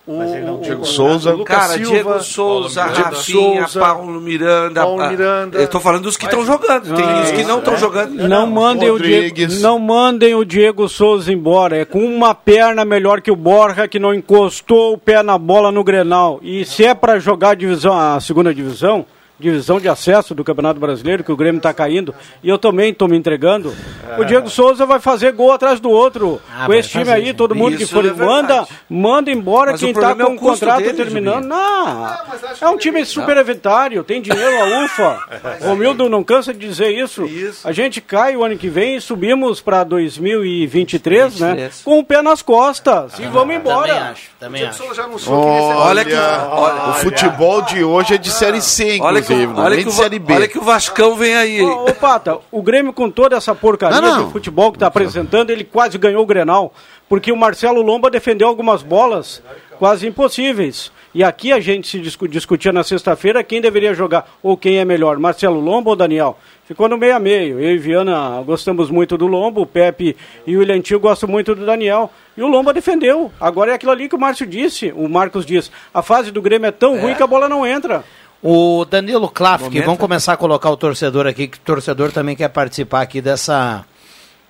O, 0.08 0.18
mas 0.18 0.32
ele 0.32 0.46
não- 0.46 0.56
o- 0.56 0.62
Diego 0.62 0.84
o- 0.84 0.86
Souza. 0.86 1.34
o 1.34 1.38
Lucas 1.40 1.58
Cara, 1.58 1.74
Silva, 1.74 1.92
Diego 1.92 2.20
Souza, 2.24 2.80
Paulo 2.82 2.96
Miranda. 2.96 3.10
Rafinha, 3.18 3.62
Souza, 3.68 3.80
Paulo 3.82 4.22
Miranda. 4.22 4.82
Paulo 4.82 5.08
Miranda. 5.10 5.58
Eu 5.60 5.68
tô 5.68 5.80
falando 5.82 6.04
dos 6.04 6.16
que 6.16 6.24
estão 6.26 6.46
jogando. 6.46 6.96
Tem 6.96 7.04
Ah, 7.06 7.22
os 7.24 7.32
que 7.32 7.44
não 7.44 7.60
estão 7.60 7.74
é. 7.74 7.78
jogando. 7.78 8.28
Não, 8.28 8.48
mandem 8.48 8.90
o 8.90 8.98
Diego, 8.98 9.54
não 9.60 9.78
mandem 9.78 10.34
o 10.34 10.46
Diego 10.46 10.88
Souza 10.88 11.34
embora. 11.34 11.78
É 11.78 11.84
com 11.86 12.00
uma 12.06 12.34
perna 12.34 12.86
melhor 12.86 13.20
que 13.20 13.30
o 13.30 13.36
Borja 13.36 13.86
que 13.88 14.00
não 14.00 14.14
encostou 14.14 14.94
o 14.94 14.98
pé 14.98 15.22
na 15.22 15.38
bola 15.38 15.72
no 15.74 15.84
Grenal. 15.84 16.40
E 16.42 16.64
se 16.64 16.86
é 16.86 16.94
para 16.96 17.20
jogar 17.20 17.50
a 17.50 17.56
divisão, 17.56 17.94
a 18.00 18.18
segunda 18.22 18.54
divisão, 18.54 19.06
divisão 19.40 19.80
de 19.80 19.88
acesso 19.88 20.34
do 20.34 20.44
Campeonato 20.44 20.80
Brasileiro, 20.80 21.24
que 21.24 21.32
o 21.32 21.36
Grêmio 21.38 21.58
está 21.58 21.74
caindo, 21.74 22.14
e 22.44 22.50
eu 22.50 22.58
também 22.58 22.92
estou 22.92 23.08
me 23.08 23.18
entregando. 23.18 23.74
O 24.18 24.24
Diego 24.24 24.50
Souza 24.50 24.86
vai 24.86 25.00
fazer 25.00 25.32
gol 25.34 25.52
atrás 25.52 25.80
do 25.80 25.90
outro. 25.90 26.42
Ah, 26.52 26.66
com 26.66 26.74
esse 26.74 26.90
time 26.90 27.06
fazer, 27.06 27.18
aí, 27.28 27.34
todo 27.34 27.54
mundo 27.54 27.78
que 27.78 27.86
for 27.86 28.06
é 28.06 28.14
manda, 28.14 28.68
manda 28.90 29.30
embora 29.32 29.72
Mas 29.72 29.80
quem 29.82 29.90
o 29.90 29.92
está 29.92 30.12
é 30.12 30.16
com 30.16 30.24
o 30.24 30.36
o 30.36 30.40
custo 30.40 30.66
contrato 30.66 30.84
dele, 30.84 30.94
terminando. 30.94 31.44
Juninho. 31.44 31.50
Não, 31.50 32.18
é 32.62 32.68
um 32.70 32.78
time 32.78 33.06
superavitário, 33.06 34.04
tem 34.04 34.22
dinheiro, 34.22 34.58
a 34.64 34.86
UFA. 34.86 35.20
Romildo 35.62 36.10
não 36.10 36.24
cansa 36.24 36.54
de 36.54 36.60
dizer 36.60 36.90
isso. 36.90 37.26
Isso. 37.26 37.68
A 37.68 37.72
gente 37.72 38.02
cai 38.02 38.36
o 38.36 38.44
ano 38.44 38.58
que 38.58 38.70
vem 38.70 38.96
e 38.96 39.02
subimos 39.02 39.62
para 39.62 39.84
2023, 39.84 41.40
né? 41.40 41.48
23. 41.50 41.82
Com 41.84 42.00
o 42.00 42.04
pé 42.04 42.22
nas 42.22 42.42
costas. 42.42 43.20
e 43.20 43.24
vamos 43.24 43.38
Também 43.42 43.58
embora. 43.58 44.10
acho, 44.12 44.30
também 44.40 44.62
Diego 44.62 44.70
acho. 44.74 44.84
Souza 44.84 44.96
já 44.96 45.04
anunciou 45.04 45.42
que 45.44 45.50
esse 45.50 45.72
é 45.72 45.76
Olha 45.76 46.06
que, 46.06 46.16
olha, 46.16 46.90
O 46.90 46.94
futebol 46.96 47.62
de 47.64 47.84
hoje 47.84 48.16
é 48.16 48.18
de 48.18 48.32
Série 48.32 48.62
C, 48.62 49.00
olha 49.02 49.22
não 49.36 49.64
é 49.64 49.66
olha 49.66 49.76
nem 49.76 49.80
que, 49.80 49.84
de 49.84 49.90
o 49.90 49.92
Série 49.92 50.20
B. 50.20 50.34
olha 50.34 50.48
que 50.48 50.58
o 50.58 50.64
Vascão 50.64 51.16
vem 51.16 51.36
aí. 51.36 51.62
Ô, 51.62 51.86
ô, 51.86 51.94
Pata, 51.94 52.38
o 52.52 52.62
Grêmio 52.62 52.94
com 52.94 53.10
toda 53.10 53.36
essa 53.36 53.54
porcaria 53.56 54.00
Não, 54.02 54.16
não. 54.18 54.26
de 54.26 54.32
futebol 54.32 54.72
que 54.72 54.78
está 54.78 54.88
apresentando, 54.88 55.50
ele 55.50 55.64
quase 55.64 55.98
ganhou 55.98 56.24
o 56.24 56.26
Grenal, 56.26 56.74
porque 57.10 57.32
o 57.32 57.38
Marcelo 57.38 57.82
Lomba 57.82 58.10
defendeu 58.10 58.48
algumas 58.48 58.82
bolas 58.84 59.42
quase 59.80 60.08
impossíveis. 60.08 60.92
E 61.14 61.24
aqui 61.24 61.52
a 61.52 61.60
gente 61.60 61.88
se 61.88 62.00
discu- 62.00 62.28
discutia 62.28 62.72
na 62.72 62.84
sexta-feira 62.84 63.44
quem 63.44 63.60
deveria 63.62 63.94
jogar, 63.94 64.28
ou 64.44 64.56
quem 64.58 64.78
é 64.78 64.86
melhor, 64.86 65.18
Marcelo 65.18 65.60
Lomba 65.60 65.90
ou 65.92 65.96
Daniel. 65.96 66.38
Ficou 66.66 66.90
no 66.90 66.98
meio 66.98 67.16
a 67.16 67.20
meio. 67.20 67.60
Eu 67.60 67.72
e 67.72 67.78
Viana 67.78 68.44
gostamos 68.46 68.90
muito 68.92 69.18
do 69.18 69.26
Lomba, 69.26 69.62
o 69.62 69.66
Pepe 69.66 70.18
e 70.46 70.56
o 70.56 70.60
William 70.60 70.82
Tio 70.82 71.00
gostam 71.00 71.30
muito 71.30 71.56
do 71.56 71.66
Daniel. 71.66 72.12
E 72.36 72.42
o 72.44 72.48
Lomba 72.48 72.74
defendeu. 72.74 73.32
Agora 73.40 73.72
é 73.72 73.76
aquilo 73.76 73.92
ali 73.94 74.10
que 74.10 74.16
o 74.16 74.20
Márcio 74.20 74.46
disse, 74.46 74.92
o 74.96 75.08
Marcos 75.08 75.46
disse. 75.46 75.72
A 75.94 76.02
fase 76.04 76.30
do 76.30 76.42
Grêmio 76.42 76.68
é 76.68 76.72
tão 76.72 77.00
ruim 77.00 77.16
que 77.16 77.24
a 77.24 77.28
bola 77.28 77.48
não 77.48 77.66
entra. 77.66 78.04
O 78.42 78.86
Danilo 78.86 79.30
Klaff, 79.30 79.64
Momento. 79.66 79.86
vamos 79.86 80.00
começar 80.00 80.34
a 80.34 80.38
colocar 80.38 80.70
o 80.70 80.78
torcedor 80.78 81.26
aqui, 81.26 81.48
que 81.48 81.58
o 81.58 81.62
torcedor 81.62 82.12
também 82.12 82.36
quer 82.36 82.50
participar 82.50 83.02
aqui 83.02 83.22
dessa 83.22 83.86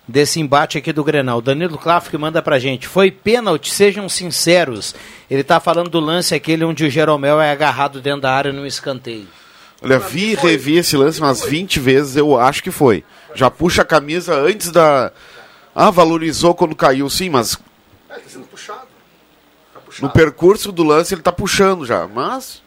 desse 0.08 0.40
embate 0.40 0.78
aqui 0.78 0.94
do 0.94 1.04
Grenal. 1.04 1.42
Danilo 1.42 1.78
Klaff 1.78 2.10
que 2.10 2.18
manda 2.18 2.42
pra 2.42 2.60
gente. 2.60 2.88
Foi 2.88 3.12
pênalti, 3.12 3.72
sejam 3.74 4.08
sinceros. 4.08 4.96
Ele 5.30 5.44
tá 5.44 5.60
falando 5.60 5.90
do 5.90 6.00
lance 6.00 6.34
aquele 6.34 6.64
onde 6.64 6.86
o 6.86 6.90
Jeromel 6.90 7.42
é 7.42 7.52
agarrado 7.52 8.00
dentro 8.02 8.22
da 8.22 8.32
área 8.32 8.54
num 8.54 8.66
escanteio. 8.66 9.28
Olha, 9.82 10.00
vi 10.00 10.32
e 10.32 10.36
revi 10.36 10.78
esse 10.78 10.96
lance 10.98 11.20
umas 11.20 11.44
20 11.46 11.80
vezes, 11.80 12.16
eu 12.16 12.40
acho 12.40 12.64
que 12.64 12.72
foi. 12.72 13.04
Já 13.36 13.52
puxa 13.52 13.82
a 13.84 13.86
camisa 13.86 14.36
antes 14.36 14.72
da. 14.72 15.12
Ah, 15.76 15.92
valorizou 15.92 16.56
quando 16.56 16.76
caiu, 16.76 17.10
sim, 17.10 17.30
mas 17.30 17.58
É, 18.10 18.16
tá 18.16 18.22
sendo 18.28 18.46
puxado. 18.48 18.80
Tá 19.74 19.80
no 19.80 19.82
puxado. 19.82 20.14
percurso 20.14 20.72
do 20.72 20.84
lance 20.84 21.14
ele 21.14 21.22
tá 21.22 21.32
puxando 21.32 21.86
já. 21.86 22.08
Mas 22.08 22.56
O 22.56 22.67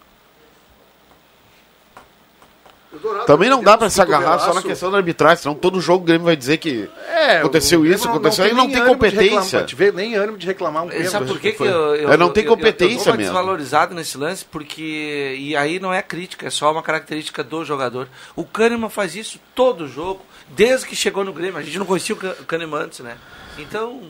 Dourado 2.99 3.25
também 3.27 3.49
não 3.49 3.63
dá 3.63 3.79
pra 3.79 3.89
se 3.89 4.01
agarrar 4.03 4.39
só 4.41 4.53
na 4.53 4.63
questão 4.63 4.91
da 4.91 4.97
arbitragem, 4.97 5.43
senão 5.45 5.55
todo 5.55 5.81
jogo 5.81 6.03
o 6.03 6.07
Grêmio 6.07 6.25
vai 6.25 6.35
dizer 6.35 6.57
que 6.59 6.91
É, 7.09 7.39
aconteceu 7.39 7.87
isso, 7.87 8.03
Grêmio 8.05 8.19
aconteceu 8.19 8.45
aí, 8.45 8.51
não 8.51 8.65
nem 8.65 8.67
tem 8.73 8.83
reclamar, 8.83 8.99
competência. 9.11 9.59
pra 9.61 9.67
te 9.69 9.77
ver, 9.77 9.93
nem 9.93 10.15
ânimo 10.17 10.37
de 10.37 10.47
reclamar 10.47 10.85
um 10.85 10.89
pênalti. 10.89 11.09
Sabe 11.11 11.27
por 11.27 11.39
que, 11.39 11.53
que 11.53 11.59
foi. 11.59 11.69
eu, 11.69 11.95
eu, 11.95 12.13
É, 12.13 12.17
não 12.17 12.31
tem 12.31 12.43
eu- 12.45 12.51
eu- 12.51 12.57
competência 12.57 12.95
eu, 12.95 13.05
dou 13.05 13.13
uma 13.13 13.17
mesmo. 13.19 13.33
desvalorizado 13.33 13.95
nesse 13.95 14.19
lance, 14.19 14.45
porque. 14.45 15.37
E 15.39 15.55
aí 15.57 15.79
não 15.79 15.95
é 15.95 16.03
crítica, 16.03 16.49
é 16.49 16.51
só 16.51 16.73
uma 16.73 16.83
característica 16.83 17.45
do 17.45 17.65
jogador. 17.65 18.09
O 18.35 18.45
Kahneman 18.45 18.91
faz 18.91 19.15
isso 19.15 19.39
todo 19.55 19.87
jogo, 19.87 20.21
desde 20.49 20.87
que 20.87 20.97
chegou 20.97 21.23
no 21.25 21.33
Grêmio. 21.33 21.59
A 21.59 21.63
gente 21.63 21.79
não 21.79 21.87
conhecia 21.87 22.15
o 22.15 22.19
Ka- 22.19 22.35
o 22.41 22.45
Kahneman 22.45 22.83
antes, 22.83 22.99
né? 23.01 23.17
Então. 23.57 24.03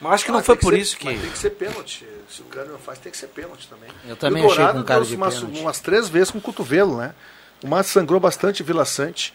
Mas 0.00 0.12
acho 0.14 0.24
que 0.26 0.30
não 0.32 0.40
Ah, 0.40 0.42
foi 0.42 0.56
por 0.56 0.72
ser- 0.74 0.78
isso 0.80 0.96
que. 0.96 1.04
mas 1.06 1.20
tem 1.20 1.30
que 1.30 1.38
ser 1.38 1.50
pênalti. 1.50 2.06
Se 2.30 2.40
o 2.40 2.44
Kahneman 2.46 2.78
faz, 2.78 2.98
tem 2.98 3.10
que 3.12 3.16
ser 3.18 3.28
pênalti 3.28 3.68
também. 3.68 3.88
Eu 4.08 4.16
também 4.16 4.42
E 4.42 4.46
o 4.46 4.48
achei 4.50 4.58
Dourado 4.58 4.78
com 4.80 4.84
cara 4.86 5.04
de 5.04 5.14
umas, 5.16 5.34
pênalti. 5.34 5.60
umas 5.60 5.80
três 5.80 6.08
vezes 6.08 6.30
com 6.30 6.38
o 6.38 6.40
cotovelo, 6.40 6.96
né? 6.96 7.14
Uma 7.62 7.82
sangrou 7.82 8.20
bastante 8.20 8.62
Vila 8.62 8.84
Sante. 8.84 9.32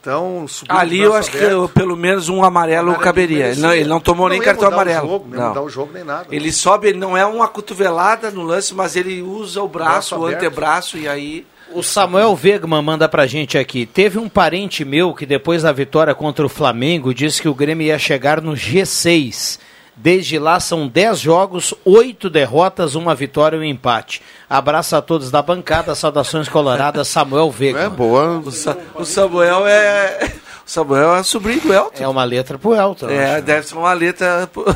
Então, 0.00 0.46
subiu 0.46 0.76
Ali 0.76 1.00
o 1.00 1.04
eu 1.04 1.14
acho 1.14 1.30
que 1.30 1.38
aberto. 1.38 1.52
eu- 1.52 1.68
pelo 1.68 1.96
menos 1.96 2.28
um 2.28 2.44
amarelo 2.44 2.88
Amarelo 2.90 3.02
caberia. 3.02 3.46
Ele 3.48 3.60
não, 3.60 3.72
ele 3.72 3.88
não 3.88 3.98
tomou 4.00 4.28
nem 4.28 4.38
ia 4.38 4.44
cartão 4.44 4.64
mudar 4.66 4.76
o 4.76 4.80
amarelo. 4.80 5.08
jogo, 5.08 5.26
não 5.30 5.38
Não. 5.40 5.48
mudar 5.48 5.62
o 5.62 5.68
jogo 5.70 5.92
nem 5.94 6.04
nada. 6.04 6.26
Ele 6.30 6.52
sobe, 6.52 6.88
ele 6.88 6.98
não 6.98 7.16
é 7.16 7.24
uma 7.24 7.48
cotovelada 7.48 8.30
no 8.30 8.42
lance, 8.42 8.74
mas 8.74 8.96
ele 8.96 9.22
usa 9.22 9.62
o 9.62 9.68
braço, 9.68 10.10
Braço 10.14 10.18
o 10.18 10.26
antebraço 10.26 10.98
e 10.98 11.08
aí. 11.08 11.46
O 11.72 11.82
Samuel 11.82 12.38
Wegman 12.42 12.82
manda 12.82 13.08
pra 13.08 13.26
gente 13.26 13.56
aqui. 13.56 13.86
Teve 13.86 14.18
um 14.18 14.28
parente 14.28 14.84
meu 14.84 15.14
que 15.14 15.24
depois 15.24 15.62
da 15.62 15.72
vitória 15.72 16.14
contra 16.14 16.44
o 16.44 16.48
Flamengo 16.50 17.14
disse 17.14 17.40
que 17.40 17.48
o 17.48 17.54
Grêmio 17.54 17.86
ia 17.86 17.98
chegar 17.98 18.42
no 18.42 18.52
G6. 18.52 19.58
Desde 20.00 20.38
lá 20.38 20.60
são 20.60 20.86
10 20.86 21.18
jogos, 21.18 21.74
8 21.84 22.30
derrotas, 22.30 22.94
uma 22.94 23.14
vitória 23.16 23.56
e 23.56 23.60
um 23.60 23.64
empate. 23.64 24.22
Abraço 24.48 24.94
a 24.94 25.02
todos 25.02 25.28
da 25.30 25.42
bancada, 25.42 25.92
saudações 25.94 26.48
coloradas, 26.48 27.08
Samuel 27.08 27.52
É 27.58 27.62
Wegman. 27.64 27.90
boa. 27.90 28.38
O, 28.38 28.52
Sa- 28.52 28.76
o 28.94 29.04
Samuel 29.04 29.66
é. 29.66 30.32
O 30.64 30.70
Samuel 30.70 31.16
é 31.16 31.22
sobrinho 31.24 31.60
do 31.62 31.72
Elton. 31.74 32.04
É 32.04 32.06
uma 32.06 32.22
letra 32.22 32.56
pro 32.58 32.74
Elton. 32.76 33.08
É, 33.08 33.34
acho. 33.36 33.42
deve 33.42 33.66
ser 33.66 33.74
uma 33.74 33.92
letra. 33.92 34.46
pro- 34.52 34.64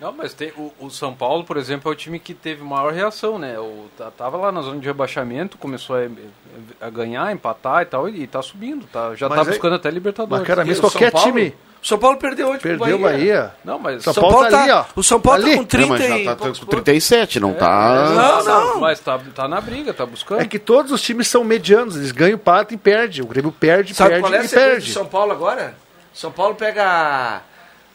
Não, 0.00 0.12
mas 0.12 0.34
tem, 0.34 0.52
o, 0.56 0.70
o 0.78 0.90
São 0.90 1.14
Paulo, 1.14 1.44
por 1.44 1.56
exemplo, 1.56 1.90
é 1.90 1.94
o 1.94 1.96
time 1.96 2.18
que 2.18 2.34
teve 2.34 2.62
maior 2.62 2.92
reação, 2.92 3.38
né? 3.38 3.58
O, 3.58 3.86
tá- 3.96 4.10
tava 4.10 4.36
lá 4.36 4.52
na 4.52 4.60
zona 4.60 4.78
de 4.78 4.86
rebaixamento, 4.86 5.56
começou 5.56 5.96
a, 5.96 6.86
a 6.86 6.90
ganhar, 6.90 7.32
empatar 7.32 7.82
e 7.82 7.86
tal, 7.86 8.08
e 8.08 8.26
tá 8.26 8.42
subindo, 8.42 8.86
tá, 8.92 9.14
já 9.14 9.28
Mas 9.28 9.38
tá 9.40 9.44
é- 9.46 9.48
buscando 9.48 9.74
até 9.76 9.90
Libertadores. 9.90 10.40
Mas, 10.40 10.46
cara, 10.46 10.62
E 10.62 10.66
mesmo 10.68 10.82
qualquer 10.82 11.10
Paulo- 11.10 11.26
time 11.26 11.54
O 11.84 11.86
São 11.86 11.98
Paulo 11.98 12.16
perdeu 12.16 12.48
hoje 12.48 12.60
pro 12.60 12.78
perdeu 12.78 12.96
o 12.96 12.98
Bahia. 12.98 13.52
Não, 13.62 13.78
mas 13.78 14.02
São 14.02 14.14
São 14.14 14.22
Paulo 14.22 14.36
Paulo 14.38 14.50
tá 14.50 14.56
tá, 14.56 14.62
ali, 14.62 14.72
ó. 14.72 14.84
O 14.96 15.02
São 15.02 15.20
Paulo 15.20 15.42
Ali. 15.42 15.50
tá 15.50 15.56
com 15.58 15.62
É, 15.64 15.66
30 15.66 15.88
mas 15.88 16.00
já 16.00 16.18
e 16.18 16.24
tá 16.24 16.34
com 16.34 16.44
pontos. 16.46 16.60
37, 16.60 17.40
não 17.40 17.52
tá. 17.52 18.10
Não, 18.14 18.44
não. 18.44 18.80
Mas 18.80 19.00
tá, 19.00 19.20
tá 19.34 19.46
na 19.46 19.60
briga, 19.60 19.92
tá 19.92 20.06
buscando. 20.06 20.40
É 20.40 20.46
que 20.46 20.58
todos 20.58 20.90
os 20.92 21.02
times 21.02 21.28
são 21.28 21.44
medianos, 21.44 21.94
eles 21.94 22.10
ganham, 22.10 22.38
patam 22.38 22.74
e 22.74 22.78
perdem. 22.78 23.22
O 23.22 23.26
Grêmio 23.26 23.52
perde, 23.52 23.92
Sabe 23.94 24.10
perde 24.12 24.22
qual 24.22 24.32
é 24.34 24.38
a 24.38 24.44
e 24.44 24.48
perde. 24.48 24.86
de 24.86 24.92
São 24.92 25.04
Paulo 25.04 25.30
agora? 25.32 25.74
São 26.14 26.32
Paulo 26.32 26.54
pega 26.54 27.42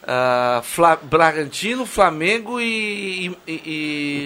ah, 0.08 0.62
Fla- 0.63 0.99
Bragantino, 1.02 1.86
Flamengo 1.86 2.60
e. 2.62 3.36
e, 3.47 3.52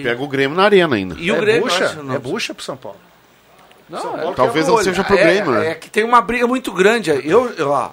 Pega 0.02 0.22
o 0.22 0.28
Grêmio 0.28 0.56
na 0.56 0.64
arena 0.64 0.94
ainda. 0.96 1.16
e 1.18 1.30
o 1.32 1.36
é 1.36 1.40
Grêmio. 1.40 1.62
bucha, 1.62 2.02
não. 2.02 2.14
é 2.14 2.18
bucha 2.18 2.52
pro 2.52 2.62
São 2.62 2.76
Paulo. 2.76 2.98
Não, 3.88 4.00
São 4.00 4.14
é- 4.14 4.18
Paulo 4.20 4.34
Talvez 4.34 4.66
quer 4.66 4.70
não 4.72 4.82
seja 4.82 5.04
pro 5.04 5.16
é, 5.16 5.22
Grêmio, 5.22 5.52
né? 5.52 5.70
É 5.70 5.74
que 5.74 5.88
tem 5.90 6.04
uma 6.04 6.20
briga 6.20 6.46
muito 6.46 6.70
grande. 6.72 7.10
Eu, 7.10 7.50
eu 7.56 7.70
ó, 7.70 7.90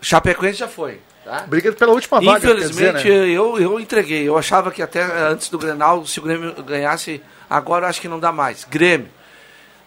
Chapecoense 0.00 0.58
já 0.58 0.68
foi. 0.68 1.00
Tá? 1.24 1.44
Briga 1.46 1.72
pela 1.72 1.92
última 1.92 2.20
vaga, 2.20 2.40
quer 2.40 2.50
Infelizmente, 2.52 2.96
dizer, 3.02 3.26
né? 3.26 3.28
eu, 3.28 3.58
eu 3.58 3.78
entreguei. 3.78 4.26
Eu 4.26 4.38
achava 4.38 4.70
que 4.70 4.80
até 4.80 5.02
antes 5.02 5.50
do 5.50 5.58
Grenal, 5.58 6.06
se 6.06 6.18
o 6.18 6.22
Grêmio 6.22 6.54
ganhasse, 6.62 7.20
agora 7.50 7.84
eu 7.84 7.90
acho 7.90 8.00
que 8.00 8.08
não 8.08 8.18
dá 8.18 8.32
mais. 8.32 8.64
Grêmio. 8.64 9.10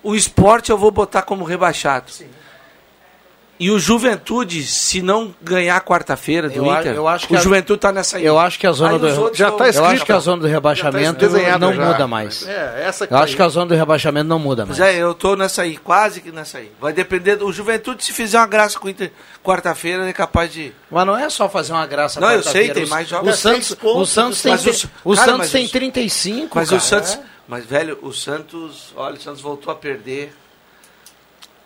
O 0.04 0.16
esporte 0.16 0.72
eu 0.72 0.78
vou 0.78 0.92
botar 0.92 1.24
como 1.24 1.44
rebaixado. 1.44 2.12
E 3.64 3.70
o 3.70 3.78
Juventude, 3.78 4.64
se 4.66 5.04
não 5.04 5.36
ganhar 5.40 5.80
quarta-feira 5.82 6.50
do 6.50 6.56
Eu 6.56 6.66
Inter, 6.66 6.96
eu 6.96 7.08
acho 7.08 7.28
que 7.28 7.34
o 7.36 7.38
a- 7.38 7.42
Juventude 7.42 7.80
tá 7.80 7.92
nessa 7.92 8.18
aí. 8.18 8.26
Eu 8.26 8.40
acho 8.40 8.58
que 8.58 8.66
a 8.66 8.72
zona 8.72 8.94
Aí 8.94 8.98
do 9.00 9.34
Já 9.36 9.52
tá 9.52 9.66
eu 9.66 9.70
escrito, 9.70 9.92
acho 9.92 10.06
que 10.06 10.12
a 10.12 10.18
zona 10.20 10.42
do 10.42 10.48
rebaixamento 10.48 11.20
desenhado 11.20 11.68
não 11.68 11.72
já. 11.76 11.86
muda 11.86 12.08
mais. 12.08 12.48
É, 12.48 12.86
essa 12.88 13.04
Eu 13.04 13.10
tá 13.10 13.18
acho 13.20 13.28
aí. 13.28 13.36
que 13.36 13.42
a 13.44 13.48
zona 13.50 13.68
do 13.68 13.76
rebaixamento 13.76 14.28
não 14.28 14.40
muda 14.40 14.66
mais. 14.66 14.80
Pois 14.80 14.90
é, 14.90 14.98
eu 14.98 15.14
tô 15.14 15.36
nessa 15.36 15.62
aí, 15.62 15.78
quase 15.78 16.22
que 16.22 16.32
nessa 16.32 16.58
aí. 16.58 16.72
Vai 16.82 16.92
depender 16.92 17.36
do 17.36 17.46
o 17.46 17.54
Juventude, 17.54 18.04
se 18.04 18.12
fizer 18.12 18.40
uma 18.40 18.48
graça 18.48 18.80
com 18.80 18.88
o 18.88 18.90
Inter 18.90 19.12
quarta-feira, 19.44 20.10
é 20.10 20.14
capaz 20.14 20.52
de. 20.52 20.72
Mas 20.90 21.06
não 21.06 21.16
é 21.16 21.30
só 21.30 21.48
fazer 21.48 21.74
uma 21.74 21.86
graça 21.86 22.20
Não, 22.20 22.32
eu 22.32 22.42
sei, 22.42 22.70
tem 22.72 22.88
mais 22.88 23.08
jogos. 23.08 23.32
O 23.32 23.38
Santos, 23.38 23.78
o 23.84 24.06
Santos 24.08 24.42
tem, 24.42 24.52
Mas 24.54 24.66
os- 24.66 24.88
o 25.04 25.14
cara, 25.16 25.32
Santos 25.34 25.52
tem 25.52 25.66
os- 25.66 25.72
35, 25.72 26.50
Mas 26.58 26.68
cara. 26.70 26.82
o 26.82 26.84
Santos. 26.84 27.20
Mas, 27.48 27.64
velho, 27.64 28.00
o 28.02 28.12
Santos. 28.12 28.92
Olha, 28.96 29.16
o 29.18 29.22
Santos 29.22 29.40
voltou 29.42 29.72
a 29.72 29.76
perder. 29.76 30.34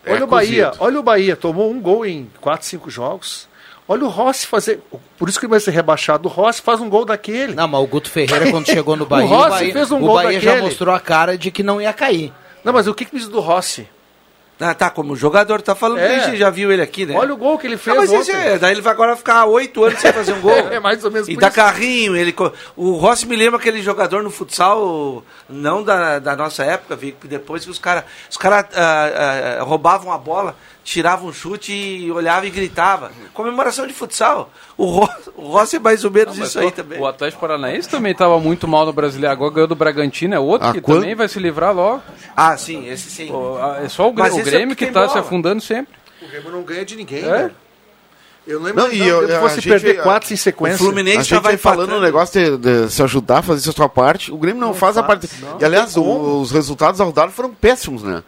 Olha 0.06 0.20
É 0.20 0.24
o 0.24 0.26
Bahia, 0.26 0.72
olha 0.78 1.00
o 1.00 1.02
Bahia, 1.02 1.36
tomou 1.36 1.70
um 1.70 1.80
gol 1.80 2.06
em 2.06 2.30
4, 2.40 2.66
5 2.66 2.90
jogos. 2.90 3.48
Olha 3.88 4.04
o 4.04 4.08
Rossi 4.08 4.46
fazer. 4.46 4.80
Por 5.16 5.28
isso 5.28 5.38
que 5.38 5.46
ele 5.46 5.50
vai 5.50 5.60
ser 5.60 5.70
rebaixado. 5.70 6.28
O 6.28 6.30
Rossi 6.30 6.60
faz 6.60 6.80
um 6.80 6.88
gol 6.88 7.04
daquele. 7.04 7.54
Não, 7.54 7.68
mas 7.68 7.80
o 7.80 7.86
Guto 7.86 8.10
Ferreira, 8.10 8.50
quando 8.50 8.66
chegou 8.66 8.96
no 8.96 9.06
Bahia, 9.06 9.26
o, 9.26 9.28
Rossi 9.28 9.50
Bahia, 9.50 9.72
fez 9.72 9.90
um 9.92 9.98
o 9.98 10.00
gol 10.00 10.14
Bahia 10.16 10.40
já 10.40 10.50
daquele. 10.50 10.66
mostrou 10.66 10.94
a 10.94 10.98
cara 10.98 11.38
de 11.38 11.50
que 11.52 11.62
não 11.62 11.80
ia 11.80 11.92
cair. 11.92 12.32
Não, 12.64 12.72
mas 12.72 12.88
o 12.88 12.94
que, 12.94 13.04
que 13.04 13.16
diz 13.16 13.28
do 13.28 13.38
Rossi? 13.38 13.88
Ah, 14.58 14.72
tá, 14.72 14.88
como 14.88 15.14
jogador, 15.14 15.60
tá 15.60 15.74
falando 15.74 15.98
É. 15.98 16.08
que 16.08 16.14
a 16.14 16.18
gente 16.20 16.38
já 16.38 16.48
viu 16.48 16.72
ele 16.72 16.80
aqui, 16.80 17.04
né? 17.04 17.14
Olha 17.14 17.34
o 17.34 17.36
gol 17.36 17.58
que 17.58 17.66
ele 17.66 17.74
Ah, 17.74 17.78
fez 17.78 17.94
mas 17.96 18.10
ontem. 18.10 18.34
é, 18.34 18.56
daí 18.58 18.72
ele 18.72 18.80
vai 18.80 18.92
agora 18.94 19.14
ficar 19.14 19.44
oito 19.44 19.84
anos 19.84 19.98
sem 20.00 20.10
fazer 20.12 20.32
um 20.32 20.40
gol. 20.40 20.52
É 20.72 20.80
mais 20.80 21.04
ou 21.04 21.10
menos 21.10 21.28
E 21.28 21.36
dá 21.36 21.48
isso. 21.48 21.56
carrinho, 21.56 22.16
ele. 22.16 22.34
O 22.74 22.92
Rossi 22.92 23.26
me 23.26 23.36
lembra 23.36 23.58
aquele 23.60 23.82
jogador 23.82 24.22
no 24.22 24.30
futsal, 24.30 25.22
não 25.46 25.82
da, 25.82 26.18
da 26.18 26.34
nossa 26.34 26.64
época, 26.64 26.96
Vic, 26.96 27.18
que 27.20 27.28
depois 27.28 27.64
que 27.66 27.70
os 27.70 27.78
caras 27.78 28.04
os 28.30 28.38
cara, 28.38 28.66
ah, 28.74 29.58
ah, 29.60 29.62
roubavam 29.62 30.10
a 30.10 30.16
bola, 30.16 30.56
tiravam 30.86 31.28
um 31.28 31.32
chute 31.32 31.72
e 31.72 32.10
olhava 32.12 32.46
e 32.46 32.50
gritava. 32.50 33.10
Comemoração 33.34 33.86
de 33.88 33.92
futsal. 33.92 34.50
O, 34.76 34.86
Ro, 34.86 35.08
o 35.34 35.48
Rossi 35.48 35.76
é 35.76 35.78
mais 35.80 36.04
ou 36.04 36.10
menos 36.12 36.38
Mas 36.38 36.48
isso 36.50 36.60
aí 36.60 36.68
o- 36.68 36.70
também. 36.70 37.00
O 37.00 37.06
Atlético 37.06 37.40
Paranaense 37.40 37.88
também 37.88 38.12
estava 38.12 38.38
muito 38.38 38.68
mal 38.68 38.86
no 38.86 38.92
Brasileiro. 38.92 39.32
Agora 39.32 39.52
ganhou 39.52 39.66
do 39.66 39.74
Bragantino, 39.74 40.34
é 40.34 40.38
outro 40.38 40.68
Ah, 40.68 40.72
que 40.72 40.80
quando- 40.80 41.00
também 41.00 41.16
vai 41.16 41.26
se 41.28 41.40
livrar 41.40 41.74
logo. 41.74 42.02
Ah, 42.36 42.56
sim, 42.56 42.88
esse 42.88 43.10
sim. 43.10 43.26
Pô, 43.26 43.58
ah, 43.60 43.80
É 43.84 43.88
só 43.88 44.08
o, 44.08 44.12
Grê- 44.12 44.22
Mas 44.22 44.34
o 44.34 44.40
é 44.40 44.42
Grêmio 44.44 44.68
porque 44.68 44.84
que 44.86 44.90
está 44.90 45.08
se 45.08 45.18
afundando 45.18 45.60
sempre. 45.60 45.92
O 46.22 46.28
Grêmio 46.28 46.52
não 46.52 46.62
ganha 46.62 46.84
de 46.84 46.94
ninguém, 46.94 47.18
É? 47.24 47.30
velho. 47.30 47.54
Eu 48.46 48.60
não 48.60 48.72
Não, 48.72 48.86
e 48.86 48.90
que 48.90 48.98
eu- 49.08 49.16
o 49.16 49.20
Grêmio 49.22 49.36
a 49.36 49.40
fosse 49.40 49.56
gente- 49.56 49.68
perder 49.68 50.02
quatro 50.04 50.30
em 50.32 50.34
O 50.34 50.38
sequência. 50.38 50.78
Fluminense 50.78 51.18
A 51.18 51.22
gente 51.24 51.42
vai 51.42 51.56
falando 51.56 51.80
empatando. 51.88 52.00
no 52.00 52.06
negócio 52.06 52.58
de, 52.58 52.84
de 52.86 52.92
se 52.92 53.02
ajudar, 53.02 53.42
fazer 53.42 53.68
a 53.68 53.72
sua 53.72 53.88
parte. 53.88 54.30
O 54.30 54.36
Grêmio 54.38 54.60
não, 54.60 54.72
faz, 54.72 54.96
a 54.96 55.02
parte. 55.02 55.28
e 55.60 55.64
aliás, 55.64 55.96
o- 55.96 56.40
os 56.40 56.52
resultados 56.52 56.98
da 56.98 57.04
rodada 57.04 57.32
foram 57.32 57.52
péssimos, 57.52 58.04
né? 58.04 58.22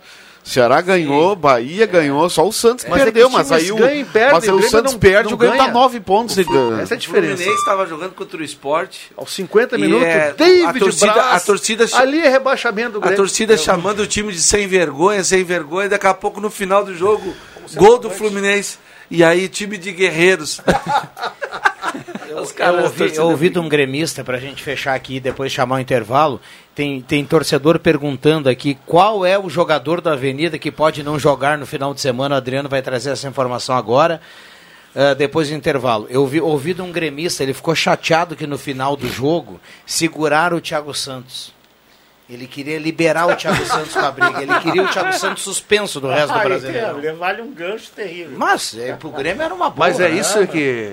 Ceará 0.48 0.80
ganhou, 0.80 1.36
Bahia 1.36 1.84
ganhou, 1.86 2.28
só 2.30 2.46
o 2.46 2.52
Santos 2.52 2.86
Mas 2.88 3.00
é 3.00 3.04
perdeu, 3.04 3.28
mas 3.28 3.52
aí 3.52 3.70
o, 3.70 3.76
ganham 3.76 4.00
e 4.00 4.04
perdem, 4.04 4.32
mas 4.34 4.44
aí 4.44 4.50
o 4.50 4.56
o 4.58 4.62
Santos 4.62 4.92
não- 4.94 4.98
perde, 4.98 5.24
não 5.28 5.34
o 5.34 5.36
Grêmio 5.36 5.58
ganha. 5.58 5.68
tá 5.68 5.72
nove 5.78 6.00
pontos. 6.00 6.38
ele- 6.38 6.48
Essa 6.82 6.94
é 6.94 6.96
a 6.96 6.96
O 6.96 7.00
diferença. 7.00 7.36
Fluminense 7.36 7.58
estava 7.60 7.86
jogando 7.86 8.12
contra 8.14 8.38
o 8.38 8.42
esporte. 8.42 9.12
Aos 9.16 9.32
50 9.34 9.76
E 9.76 9.80
minutos, 9.80 10.06
é- 10.06 10.32
David 10.32 10.64
a 10.64 10.72
torcida- 10.72 11.12
Braz, 11.12 11.42
a 11.42 11.46
torcida- 11.46 11.86
Ali 11.92 12.20
é 12.20 12.28
rebaixamento 12.28 12.92
do 12.92 12.98
A 12.98 13.00
Grêmio. 13.02 13.16
torcida 13.18 13.56
chamando 13.56 14.00
o 14.00 14.06
time 14.06 14.32
de 14.32 14.40
sem 14.40 14.66
vergonha, 14.66 15.22
sem 15.22 15.44
vergonha, 15.44 15.88
daqui 15.88 16.06
a 16.06 16.14
pouco 16.14 16.40
no 16.40 16.50
final 16.50 16.82
do 16.84 16.96
jogo, 16.96 17.34
gol 17.74 17.98
do 17.98 18.08
Fluminense. 18.10 18.78
E 19.10 19.22
aí, 19.24 19.48
time 19.48 19.76
de 19.76 19.92
guerreiros. 19.92 20.60
Os 22.40 22.50
Eu 22.50 22.54
caras, 22.54 22.84
ouvi, 22.84 23.16
eu 23.16 23.24
ouvi 23.26 23.48
de 23.48 23.58
um 23.58 23.68
gremista, 23.68 24.22
pra 24.22 24.38
gente 24.38 24.62
fechar 24.62 24.94
aqui 24.94 25.16
e 25.16 25.20
depois 25.20 25.50
chamar 25.50 25.76
o 25.76 25.80
intervalo, 25.80 26.40
tem, 26.78 27.00
tem 27.00 27.24
torcedor 27.24 27.80
perguntando 27.80 28.48
aqui 28.48 28.78
qual 28.86 29.26
é 29.26 29.36
o 29.36 29.50
jogador 29.50 30.00
da 30.00 30.12
Avenida 30.12 30.56
que 30.60 30.70
pode 30.70 31.02
não 31.02 31.18
jogar 31.18 31.58
no 31.58 31.66
final 31.66 31.92
de 31.92 32.00
semana. 32.00 32.36
O 32.36 32.38
Adriano 32.38 32.68
vai 32.68 32.80
trazer 32.80 33.10
essa 33.10 33.26
informação 33.26 33.76
agora, 33.76 34.20
ah, 34.94 35.12
depois 35.12 35.48
do 35.48 35.56
intervalo. 35.56 36.06
Eu 36.08 36.20
ouvi, 36.20 36.40
ouvi 36.40 36.74
de 36.74 36.80
um 36.80 36.92
gremista, 36.92 37.42
ele 37.42 37.52
ficou 37.52 37.74
chateado 37.74 38.36
que 38.36 38.46
no 38.46 38.56
final 38.56 38.94
do 38.94 39.08
jogo 39.08 39.60
seguraram 39.84 40.58
o 40.58 40.60
Thiago 40.60 40.94
Santos. 40.94 41.52
Ele 42.30 42.46
queria 42.46 42.78
liberar 42.78 43.26
o 43.26 43.34
Thiago 43.34 43.64
Santos 43.66 43.92
com 43.94 43.98
a 43.98 44.12
briga. 44.12 44.42
Ele 44.42 44.60
queria 44.60 44.84
o 44.84 44.88
Thiago 44.88 45.12
Santos 45.14 45.42
suspenso 45.42 45.98
do 45.98 46.06
resto 46.06 46.32
do 46.32 46.38
brasileiro. 46.38 46.98
Levar-lhe 46.98 47.42
um 47.42 47.52
gancho 47.52 47.90
terrível. 47.90 48.38
Mas 48.38 48.78
é, 48.78 48.92
pro 48.92 49.10
Grêmio 49.10 49.42
era 49.42 49.52
uma 49.52 49.68
boa. 49.68 49.88
Mas 49.88 49.98
é 49.98 50.10
né? 50.10 50.20
isso 50.20 50.46
que. 50.46 50.92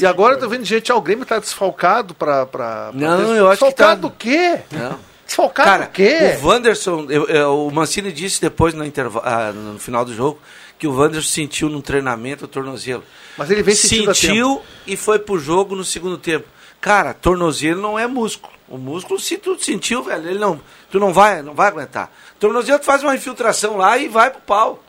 E 0.00 0.06
agora 0.06 0.36
eu 0.36 0.40
tô 0.40 0.48
vendo 0.48 0.64
gente, 0.64 0.90
ah, 0.90 0.96
o 0.96 1.02
Grêmio 1.02 1.26
tá 1.26 1.38
desfalcado 1.38 2.14
pra. 2.14 2.46
pra 2.46 2.90
Não, 2.94 3.18
ter- 3.18 3.38
eu 3.38 3.50
acho 3.50 3.58
que 3.58 3.66
desfalcado 3.66 4.00
tá- 4.00 4.08
do 4.08 4.10
quê? 4.12 4.60
Não. 4.72 5.15
Desfalcado 5.26 5.68
Cara, 5.68 5.84
o 5.86 5.90
quê? 5.90 6.38
o 6.40 6.46
Wanderson, 6.46 7.06
eu- 7.10 7.26
eu- 7.26 7.66
o 7.66 7.70
Mancini 7.72 8.12
disse 8.12 8.40
depois 8.40 8.72
no, 8.74 8.84
ah, 9.22 9.52
no 9.52 9.78
final 9.78 10.04
do 10.04 10.14
jogo 10.14 10.38
que 10.78 10.86
o 10.86 10.94
Wanderson 10.96 11.28
sentiu 11.30 11.68
no 11.68 11.82
treinamento 11.82 12.44
o 12.44 12.48
tornozelo. 12.48 13.02
Mas 13.36 13.50
ele 13.50 13.62
vem 13.62 13.74
sentindo 13.74 14.14
Sentiu 14.14 14.62
e 14.86 14.96
foi 14.96 15.18
pro 15.18 15.38
jogo 15.38 15.74
no 15.74 15.84
segundo 15.84 16.16
tempo. 16.18 16.46
Cara, 16.80 17.12
tornozelo 17.12 17.80
não 17.82 17.98
é 17.98 18.06
músculo. 18.06 18.52
O 18.68 18.76
músculo, 18.78 19.18
se 19.18 19.38
tu 19.38 19.58
sentiu, 19.62 20.02
velho, 20.02 20.28
ele 20.28 20.38
não, 20.38 20.60
tu 20.90 20.98
não 21.00 21.12
vai, 21.12 21.40
não 21.42 21.54
vai 21.54 21.68
aguentar. 21.68 22.10
Tornozelo, 22.38 22.78
tu 22.78 22.84
faz 22.84 23.02
uma 23.02 23.14
infiltração 23.14 23.76
lá 23.76 23.96
e 23.98 24.08
vai 24.08 24.30
pro 24.30 24.40
pau. 24.42 24.82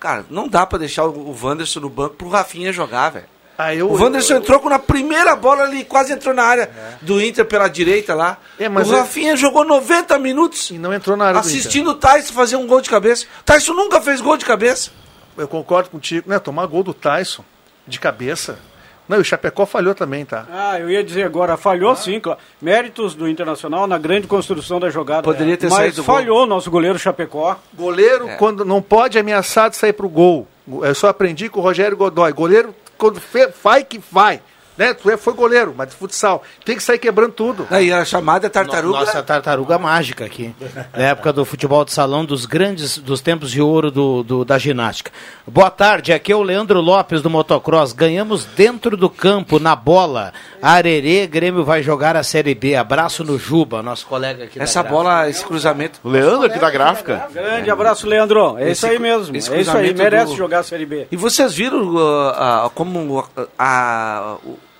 Cara, 0.00 0.24
não 0.30 0.48
dá 0.48 0.64
pra 0.66 0.78
deixar 0.78 1.04
o, 1.04 1.10
o 1.10 1.36
Wanderson 1.42 1.80
no 1.80 1.88
banco 1.88 2.16
pro 2.16 2.28
Rafinha 2.28 2.72
jogar, 2.72 3.10
velho. 3.10 3.26
Ah, 3.56 3.74
eu- 3.74 3.88
o 3.88 3.94
Wanderson 4.00 4.34
eu- 4.34 4.38
entrou 4.38 4.58
com 4.58 4.68
na 4.68 4.78
primeira 4.78 5.36
bola 5.36 5.62
ali, 5.62 5.84
quase 5.84 6.12
entrou 6.12 6.34
na 6.34 6.42
área 6.42 6.70
do 7.02 7.22
Inter 7.22 7.44
pela 7.44 7.68
direita 7.68 8.14
lá. 8.14 8.36
É, 8.58 8.68
mas 8.68 8.90
o 8.90 8.94
é- 8.94 8.98
Rafinha 8.98 9.36
jogou 9.36 9.64
90 9.64 10.18
minutos 10.18 10.70
E 10.70 10.78
não 10.78 10.92
entrou 10.92 11.16
na 11.16 11.26
área 11.26 11.40
do 11.40 11.46
Inter. 11.46 11.58
assistindo 11.60 11.90
o 11.90 11.94
Tyson 11.94 12.32
fazer 12.32 12.56
um 12.56 12.66
gol 12.66 12.80
de 12.80 12.90
cabeça. 12.90 13.26
O 13.40 13.44
Tyson 13.44 13.72
nunca 13.74 14.00
fez 14.00 14.20
gol 14.20 14.36
de 14.36 14.44
cabeça. 14.44 14.90
Eu 15.38 15.46
concordo 15.48 15.90
contigo. 15.90 16.28
Né, 16.28 16.38
tomar 16.38 16.66
gol 16.66 16.82
do 16.82 16.92
Tyson 16.94 17.44
de 17.86 18.00
cabeça. 18.00 18.58
Não, 19.06 19.18
e 19.18 19.20
o 19.20 19.24
Chapecó 19.24 19.66
falhou 19.66 19.94
também, 19.94 20.24
tá? 20.24 20.46
Ah, 20.50 20.80
eu 20.80 20.88
ia 20.88 21.04
dizer 21.04 21.24
agora, 21.24 21.58
falhou 21.58 21.94
sim, 21.94 22.18
claro. 22.18 22.38
Méritos 22.62 23.14
do 23.14 23.28
Internacional 23.28 23.86
na 23.86 23.98
grande 23.98 24.26
construção 24.26 24.80
da 24.80 24.88
jogada. 24.88 25.22
Poderia 25.22 25.56
ter 25.58 25.66
Mas 25.68 25.74
saído 25.76 25.96
do 25.96 26.04
gol. 26.04 26.14
falhou 26.16 26.42
o 26.44 26.46
nosso 26.46 26.70
goleiro 26.70 26.98
Chapecó. 26.98 27.56
Goleiro, 27.74 28.28
É. 28.30 28.36
quando 28.36 28.64
não 28.64 28.80
pode 28.80 29.18
ameaçar 29.18 29.68
de 29.68 29.76
sair 29.76 29.92
pro 29.92 30.08
gol. 30.08 30.48
Eu 30.82 30.94
só 30.94 31.08
aprendi 31.08 31.50
com 31.50 31.60
o 31.60 31.62
Rogério 31.62 31.94
Godoy. 31.94 32.32
Goleiro, 32.32 32.74
quando 32.98 33.20
vai 33.62 33.84
que 33.84 33.98
vai. 34.10 34.40
Né? 34.76 34.92
Tu 34.94 35.08
é- 35.10 35.16
foi 35.16 35.32
goleiro, 35.34 35.74
mas 35.76 35.88
de 35.90 35.94
futsal. 35.94 36.42
Tem 36.64 36.76
que 36.76 36.82
sair 36.82 36.98
quebrando 36.98 37.32
tudo. 37.32 37.66
Aí 37.70 37.90
era 37.90 38.04
chamada 38.04 38.50
tartaruga. 38.50 38.98
Nossa 39.00 39.22
tartaruga 39.22 39.78
mágica 39.78 40.24
aqui. 40.24 40.54
Na 40.96 41.04
época 41.04 41.32
do 41.32 41.44
futebol 41.44 41.84
de 41.84 41.92
salão, 41.92 42.24
dos 42.24 42.44
grandes, 42.44 42.98
dos 42.98 43.20
tempos 43.20 43.50
de 43.50 43.60
ouro 43.62 43.90
do, 43.90 44.22
do- 44.22 44.44
da 44.44 44.58
ginástica. 44.58 45.12
Boa 45.46 45.70
tarde, 45.70 46.12
aqui 46.12 46.32
é 46.32 46.36
o 46.36 46.42
Leandro 46.42 46.80
Lopes 46.80 47.22
do 47.22 47.30
Motocross. 47.30 47.92
Ganhamos 47.92 48.44
dentro 48.44 48.96
do 48.96 49.08
campo, 49.08 49.58
na 49.60 49.76
bola. 49.76 50.32
Arerê, 50.60 51.26
Grêmio 51.26 51.64
vai 51.64 51.82
jogar 51.82 52.16
a 52.16 52.22
Série 52.22 52.54
B. 52.54 52.74
Abraço 52.74 53.22
no 53.22 53.38
Juba, 53.38 53.82
nosso 53.82 54.06
colega 54.06 54.44
aqui. 54.44 54.58
da 54.58 54.64
Essa 54.64 54.82
gráfica. 54.82 55.02
bola, 55.02 55.28
esse 55.28 55.44
cruzamento. 55.44 56.00
O 56.02 56.08
Leandro 56.08 56.46
aqui 56.46 56.58
da 56.58 56.70
gráfica. 56.70 57.28
Grande 57.32 57.70
abraço, 57.70 58.06
Leandro. 58.08 58.58
É 58.58 58.70
isso 58.70 58.86
Esse- 58.86 58.94
aí 58.94 58.98
mesmo. 58.98 59.34
É 59.34 59.38
isso 59.38 59.52
aí, 59.76 59.94
merece 59.94 60.32
do- 60.32 60.36
jogar 60.36 60.60
a 60.60 60.62
Série 60.64 60.86
B. 60.86 61.06
E 61.12 61.16
vocês 61.16 61.54
viram 61.54 61.96
ah, 61.98 62.64
ah, 62.66 62.70
como 62.74 63.24
ah, 63.38 63.46
ah, 63.58 64.36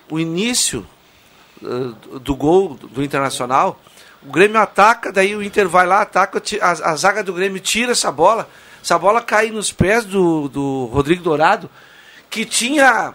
o, 0.09 0.19
início 0.19 0.85
ah, 1.63 1.93
do 2.19 2.35
gol 2.35 2.75
do 2.91 3.03
Internacional? 3.03 3.79
O 4.27 4.31
Grêmio 4.31 4.59
ataca, 4.59 5.11
daí 5.11 5.35
o 5.35 5.43
Inter 5.43 5.67
vai 5.69 5.85
lá, 5.85 6.01
ataca, 6.01 6.41
a, 6.61 6.71
a 6.91 6.95
zaga 6.95 7.23
do 7.23 7.33
Grêmio 7.33 7.59
tira 7.59 7.91
essa 7.91 8.11
bola. 8.11 8.49
Essa 8.83 8.97
bola 8.99 9.21
cai 9.21 9.49
nos 9.49 9.71
pés 9.71 10.03
do, 10.05 10.47
do 10.47 10.85
Rodrigo 10.85 11.23
Dourado, 11.23 11.69
que 12.29 12.45
tinha. 12.45 13.13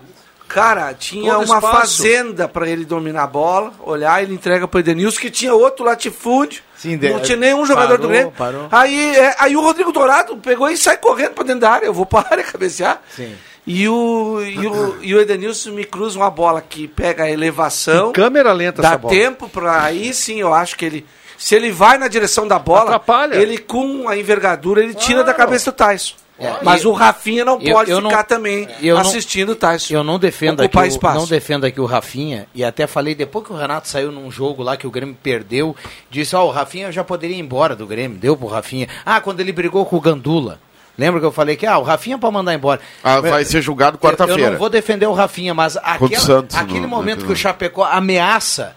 Cara, 0.49 0.93
tinha 0.95 1.33
Todo 1.35 1.45
uma 1.45 1.59
espaço. 1.59 1.77
fazenda 2.03 2.49
para 2.49 2.69
ele 2.69 2.85
dominar 2.85 3.23
a 3.23 3.27
bola, 3.29 3.73
olhar, 3.85 4.21
ele 4.21 4.35
entrega 4.35 4.67
para 4.67 4.79
o 4.79 4.81
Edenilson, 4.81 5.21
que 5.21 5.31
tinha 5.31 5.55
outro 5.55 5.85
latifúndio. 5.85 6.61
Sim, 6.77 6.97
de- 6.99 7.09
não 7.09 7.21
tinha 7.21 7.37
nenhum 7.37 7.65
jogador 7.65 7.99
do 7.99 8.09
parou, 8.09 8.11
Grêmio. 8.11 8.33
parou. 8.33 8.69
Aí, 8.73 9.17
é, 9.17 9.37
aí 9.39 9.57
o 9.57 9.61
Rodrigo 9.61 9.93
Dourado 9.93 10.37
pegou 10.39 10.69
e 10.69 10.77
sai 10.77 10.97
correndo 10.97 11.35
para 11.35 11.45
dentro 11.45 11.61
da 11.61 11.71
área. 11.71 11.87
Eu 11.87 11.95
vou 11.95 12.05
para 12.05 12.27
a 12.29 12.33
área 12.33 12.43
cabecear. 12.45 13.01
Sim. 13.15 13.37
E 13.73 13.89
o, 13.89 14.43
e, 14.43 14.67
o, 14.67 14.97
e 15.03 15.15
o 15.15 15.21
Edenilson 15.21 15.71
me 15.71 15.85
cruza 15.85 16.19
uma 16.19 16.29
bola 16.31 16.61
que 16.61 16.89
pega 16.89 17.23
a 17.25 17.31
elevação. 17.31 18.11
Câmera 18.13 18.53
lenta 18.53 18.83
Dá 18.83 18.89
essa 18.89 18.99
bola. 18.99 19.15
tempo 19.15 19.49
para 19.49 19.83
aí 19.85 20.13
sim, 20.13 20.41
eu 20.41 20.53
acho 20.53 20.77
que 20.77 20.85
ele. 20.85 21.07
Se 21.39 21.55
ele 21.55 21.71
vai 21.71 21.97
na 21.97 22.09
direção 22.09 22.49
da 22.49 22.59
bola, 22.59 22.83
Atrapalha. 22.83 23.37
ele 23.37 23.59
com 23.59 24.09
a 24.09 24.17
envergadura, 24.19 24.83
ele 24.83 24.93
tira 24.93 25.23
da 25.23 25.33
cabeça 25.33 25.71
do 25.71 25.75
Tyson. 25.77 26.15
É, 26.39 26.55
Mas 26.63 26.83
e- 26.83 26.87
o 26.87 26.93
Rafinha 26.93 27.45
não 27.45 27.61
eu- 27.61 27.75
pode 27.75 27.91
eu 27.91 28.01
não- 28.01 28.09
ficar 28.11 28.25
também 28.25 28.67
eu 28.83 28.95
não- 28.95 29.03
assistindo 29.03 29.51
o 29.51 29.55
Tyson. 29.55 29.93
Eu 29.95 30.03
não 30.03 30.19
defendo 30.19 30.63
aqui, 30.63 30.77
o, 30.77 31.13
não 31.15 31.27
defendo 31.27 31.65
aqui 31.67 31.79
o 31.81 31.85
Rafinha, 31.85 32.47
e 32.55 32.65
até 32.65 32.87
falei, 32.87 33.15
depois 33.15 33.47
que 33.47 33.53
o 33.53 33.57
Renato 33.57 33.87
saiu 33.89 34.11
num 34.11 34.31
jogo 34.31 34.63
lá 34.63 34.75
que 34.77 34.87
o 34.87 34.91
Grêmio 34.91 35.17
perdeu, 35.23 35.77
disse, 36.11 36.35
ó, 36.35 36.47
o 36.47 36.51
Rafinha 36.51 36.91
já 36.91 37.05
poderia 37.05 37.37
ir 37.37 37.41
embora 37.41 37.77
do 37.77 37.87
Grêmio, 37.87 38.19
deu 38.19 38.37
pro 38.39 38.47
Rafinha. 38.49 38.89
Ah, 39.05 39.21
quando 39.21 39.41
ele 39.41 39.53
brigou 39.53 39.85
com 39.87 39.97
o 39.97 40.01
Gandula. 40.01 40.59
Lembra 41.01 41.19
que 41.19 41.25
eu 41.25 41.33
falei 41.33 41.57
que, 41.57 41.65
ah, 41.65 41.79
o 41.79 41.83
Rafinha 41.83 42.19
para 42.19 42.31
mandar 42.31 42.53
embora. 42.53 42.79
Ah, 43.03 43.21
vai 43.21 43.43
ser 43.43 43.63
julgado 43.63 43.97
Eu- 43.97 44.11
Eu 44.11 44.17
quarta-feira. 44.17 44.51
não 44.51 44.59
vou 44.59 44.69
defender 44.69 45.07
o 45.07 45.15
Rafinha, 45.15 45.55
mas 45.55 45.79
aquela, 45.79 46.21
Santos, 46.21 46.55
aquele 46.55 46.81
no- 46.81 46.89
momento 46.89 47.21
no- 47.21 47.27
que 47.27 47.33
o 47.33 47.37
Chapecó 47.37 47.85
ameaça, 47.85 48.77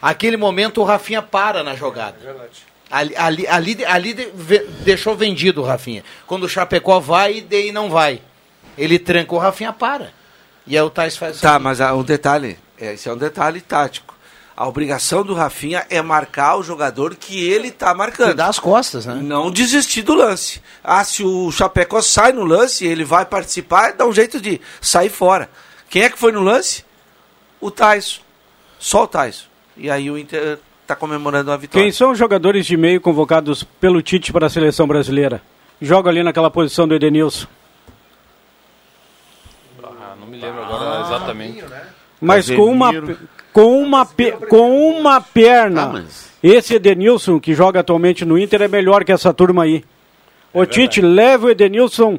aquele 0.00 0.36
momento 0.36 0.80
o 0.80 0.84
Rafinha 0.84 1.20
para 1.20 1.64
na 1.64 1.74
jogada. 1.74 2.14
Ali, 2.88 3.16
ali, 3.16 3.46
ali, 3.48 3.84
ali 3.84 4.12
de- 4.14 4.28
deixou 4.84 5.16
vendido 5.16 5.62
o 5.62 5.64
Rafinha. 5.64 6.04
Quando 6.28 6.44
o 6.44 6.48
Chapecó 6.48 7.00
vai, 7.00 7.40
daí 7.40 7.72
não 7.72 7.90
vai. 7.90 8.20
Ele 8.78 8.96
tranca 8.96 9.34
o 9.34 9.38
Rafinha 9.38 9.72
para. 9.72 10.12
E 10.64 10.76
aí 10.78 10.82
o 10.84 10.88
Tais 10.90 11.16
faz 11.16 11.40
Tá, 11.40 11.58
mas 11.58 11.80
ah, 11.80 11.92
um 11.94 12.04
detalhe, 12.04 12.56
é, 12.80 12.92
esse 12.94 13.08
é 13.08 13.12
um 13.12 13.16
detalhe 13.16 13.60
tático. 13.60 14.13
A 14.56 14.68
obrigação 14.68 15.24
do 15.24 15.34
Rafinha 15.34 15.84
é 15.90 16.00
marcar 16.00 16.56
o 16.56 16.62
jogador 16.62 17.16
que 17.16 17.44
ele 17.44 17.72
tá 17.72 17.92
marcando. 17.92 18.28
cuidar 18.28 18.48
as 18.48 18.58
costas, 18.58 19.04
né? 19.04 19.14
Não 19.14 19.50
desistir 19.50 20.02
do 20.02 20.14
lance. 20.14 20.62
Ah, 20.82 21.02
se 21.02 21.24
o 21.24 21.50
Chapecó 21.50 22.00
sai 22.00 22.30
no 22.30 22.44
lance, 22.44 22.86
ele 22.86 23.04
vai 23.04 23.26
participar, 23.26 23.94
dá 23.94 24.06
um 24.06 24.12
jeito 24.12 24.40
de 24.40 24.60
sair 24.80 25.08
fora. 25.08 25.50
Quem 25.90 26.02
é 26.02 26.10
que 26.10 26.18
foi 26.18 26.30
no 26.30 26.40
lance? 26.40 26.84
O 27.60 27.68
Tyson. 27.68 28.20
Só 28.78 29.04
o 29.04 29.06
Tyson. 29.08 29.46
E 29.76 29.90
aí 29.90 30.08
o 30.08 30.16
Inter 30.16 30.60
tá 30.86 30.94
comemorando 30.94 31.50
a 31.50 31.56
vitória. 31.56 31.82
Quem 31.84 31.90
são 31.90 32.12
os 32.12 32.18
jogadores 32.18 32.64
de 32.64 32.76
meio 32.76 33.00
convocados 33.00 33.64
pelo 33.64 34.00
Tite 34.02 34.32
para 34.32 34.46
a 34.46 34.50
seleção 34.50 34.86
brasileira? 34.86 35.42
Joga 35.80 36.10
ali 36.10 36.22
naquela 36.22 36.50
posição 36.50 36.86
do 36.86 36.94
Edenilson. 36.94 37.48
Ah, 39.82 40.14
não 40.18 40.28
me 40.28 40.38
lembro 40.38 40.62
agora 40.62 41.00
exatamente. 41.06 41.64
Mas 42.20 42.50
com 42.50 42.66
uma, 42.70 42.90
com 43.52 43.82
uma, 43.82 44.06
pe- 44.06 44.32
com 44.48 44.90
uma 44.98 45.20
perna. 45.20 45.82
Ah, 45.82 45.88
mas- 45.88 46.24
Esse 46.42 46.74
Edenilson, 46.74 47.38
que 47.40 47.54
joga 47.54 47.80
atualmente 47.80 48.24
no 48.24 48.38
Inter, 48.38 48.62
é 48.62 48.68
melhor 48.68 49.04
que 49.04 49.12
essa 49.12 49.32
turma 49.32 49.64
aí. 49.64 49.84
o 50.52 50.64
Tite 50.66 51.00
leva 51.00 51.46
o 51.46 51.50
Edenilson 51.50 52.18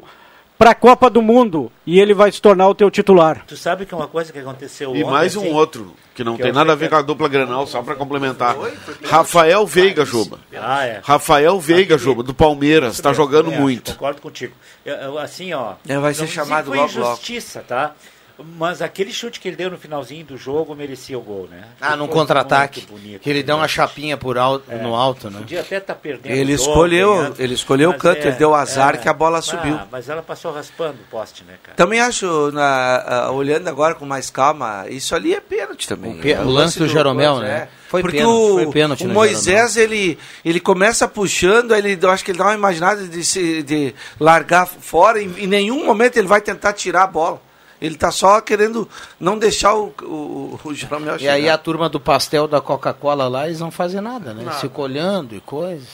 para 0.58 0.70
a 0.70 0.74
Copa 0.74 1.08
do 1.10 1.20
Mundo 1.20 1.70
e 1.86 2.00
ele 2.00 2.14
vai 2.14 2.32
se 2.32 2.40
tornar 2.40 2.66
o 2.68 2.74
teu 2.74 2.90
titular. 2.90 3.44
Tu 3.46 3.56
sabe 3.56 3.84
que 3.86 3.92
é 3.92 3.96
uma 3.96 4.08
coisa 4.08 4.32
que 4.32 4.38
aconteceu 4.38 4.96
E 4.96 5.02
ontem, 5.04 5.10
mais 5.12 5.36
um 5.36 5.40
assim, 5.42 5.52
outro, 5.52 5.94
que 6.14 6.24
não 6.24 6.34
que 6.36 6.42
tem 6.42 6.50
eu 6.50 6.54
nada 6.54 6.72
a 6.72 6.74
ver 6.74 6.88
com 6.88 6.96
a 6.96 7.02
dupla 7.02 7.28
Granal, 7.28 7.66
só 7.66 7.82
pra 7.82 7.94
complementar. 7.94 8.56
Rafael 9.04 9.66
Veiga, 9.66 10.04
Juba. 10.04 10.38
Ah, 10.58 10.84
é. 10.86 11.00
Rafael 11.04 11.60
Veiga, 11.60 11.98
Juba, 11.98 12.22
do 12.22 12.32
Palmeiras, 12.34 12.98
tá 13.00 13.12
jogando 13.12 13.52
É, 13.52 13.58
muito. 13.60 13.92
Concordo 13.92 14.20
contigo. 14.22 14.54
Eu- 14.84 14.94
eu, 14.96 15.18
assim, 15.18 15.52
ó. 15.52 15.74
É, 15.86 15.98
vai 15.98 16.14
ser 16.14 16.26
chamado 16.26 16.70
logo, 16.70 16.80
logo. 16.98 17.12
injustiça, 17.12 17.62
tá? 17.66 17.94
Mas 18.38 18.82
aquele 18.82 19.12
chute 19.12 19.40
que 19.40 19.48
ele 19.48 19.56
deu 19.56 19.70
no 19.70 19.78
finalzinho 19.78 20.22
do 20.24 20.36
jogo 20.36 20.74
merecia 20.74 21.18
o 21.18 21.22
gol, 21.22 21.48
né? 21.50 21.64
Ah, 21.80 21.96
num 21.96 22.06
contra-ataque. 22.06 22.86
Que 23.22 23.30
ele 23.30 23.42
deu 23.42 23.56
né? 23.56 23.62
uma 23.62 23.68
chapinha 23.68 24.16
por 24.18 24.36
alto, 24.36 24.70
no 24.74 24.94
alto, 24.94 25.30
né? 25.30 25.38
Podia 25.38 25.60
até 25.60 25.78
estar 25.78 25.94
perdendo. 25.94 26.32
Ele 26.34 26.54
jogo, 26.56 26.70
escolheu- 26.70 27.14
ganhando, 27.16 27.40
ele 27.40 27.54
escolheu 27.54 27.90
o 27.90 27.94
canto, 27.94 28.26
ele 28.26 28.36
deu 28.36 28.54
azar 28.54 29.00
que 29.00 29.08
a 29.08 29.12
bola 29.14 29.38
Ah, 29.38 29.42
subiu. 29.42 29.80
mas 29.90 30.08
ela 30.10 30.22
passou 30.22 30.52
raspando 30.52 30.98
o 31.00 31.10
poste, 31.10 31.44
né, 31.44 31.54
cara? 31.62 31.76
Também 31.76 31.98
acho, 32.00 32.50
na- 32.52 33.04
ah, 33.06 33.30
olhando 33.32 33.68
agora 33.68 33.94
com 33.94 34.04
mais 34.04 34.28
calma, 34.28 34.84
isso 34.90 35.14
ali 35.14 35.34
é 35.34 35.40
pênalti 35.40 35.88
também. 35.88 36.18
O 36.18 36.20
pê- 36.20 36.32
É 36.32 36.40
o 36.40 36.48
lance 36.50 36.78
do 36.78 36.86
Jeromel, 36.86 37.36
coisa, 37.36 37.48
né? 37.48 37.68
é. 37.72 37.86
Foi 37.88 38.02
Porque 38.02 38.18
pênalti, 38.18 38.36
o, 38.36 38.54
foi 38.54 38.66
pênalti 38.66 39.04
o 39.04 39.08
no 39.08 39.14
Moisés, 39.14 39.76
ele, 39.78 40.18
ele 40.44 40.60
começa 40.60 41.08
puxando, 41.08 41.74
ele, 41.74 41.98
eu 42.00 42.10
acho 42.10 42.22
que 42.24 42.32
ele 42.32 42.38
dá 42.38 42.44
uma 42.46 42.54
imaginada 42.54 43.06
de, 43.06 43.24
se, 43.24 43.62
de 43.62 43.94
largar 44.20 44.66
fora, 44.66 45.22
e 45.22 45.24
em 45.44 45.46
nenhum 45.46 45.86
momento 45.86 46.16
ele 46.18 46.26
vai 46.26 46.40
tentar 46.42 46.74
tirar 46.74 47.04
a 47.04 47.06
bola. 47.06 47.45
Ele 47.80 47.96
tá 47.96 48.10
só 48.10 48.40
querendo 48.40 48.88
não 49.20 49.38
deixar 49.38 49.74
o, 49.74 49.92
o, 50.02 50.60
o 50.64 50.74
Jeromel 50.74 51.16
E 51.16 51.20
chegar. 51.20 51.32
aí 51.34 51.48
a 51.48 51.58
turma 51.58 51.88
do 51.88 52.00
pastel 52.00 52.48
da 52.48 52.60
Coca-Cola 52.60 53.28
lá, 53.28 53.46
eles 53.46 53.60
não 53.60 53.70
fazem 53.70 54.00
nada, 54.00 54.32
né? 54.32 54.50
Se 54.52 54.70
olhando 54.74 55.34
e 55.34 55.40
coisa. 55.40 55.86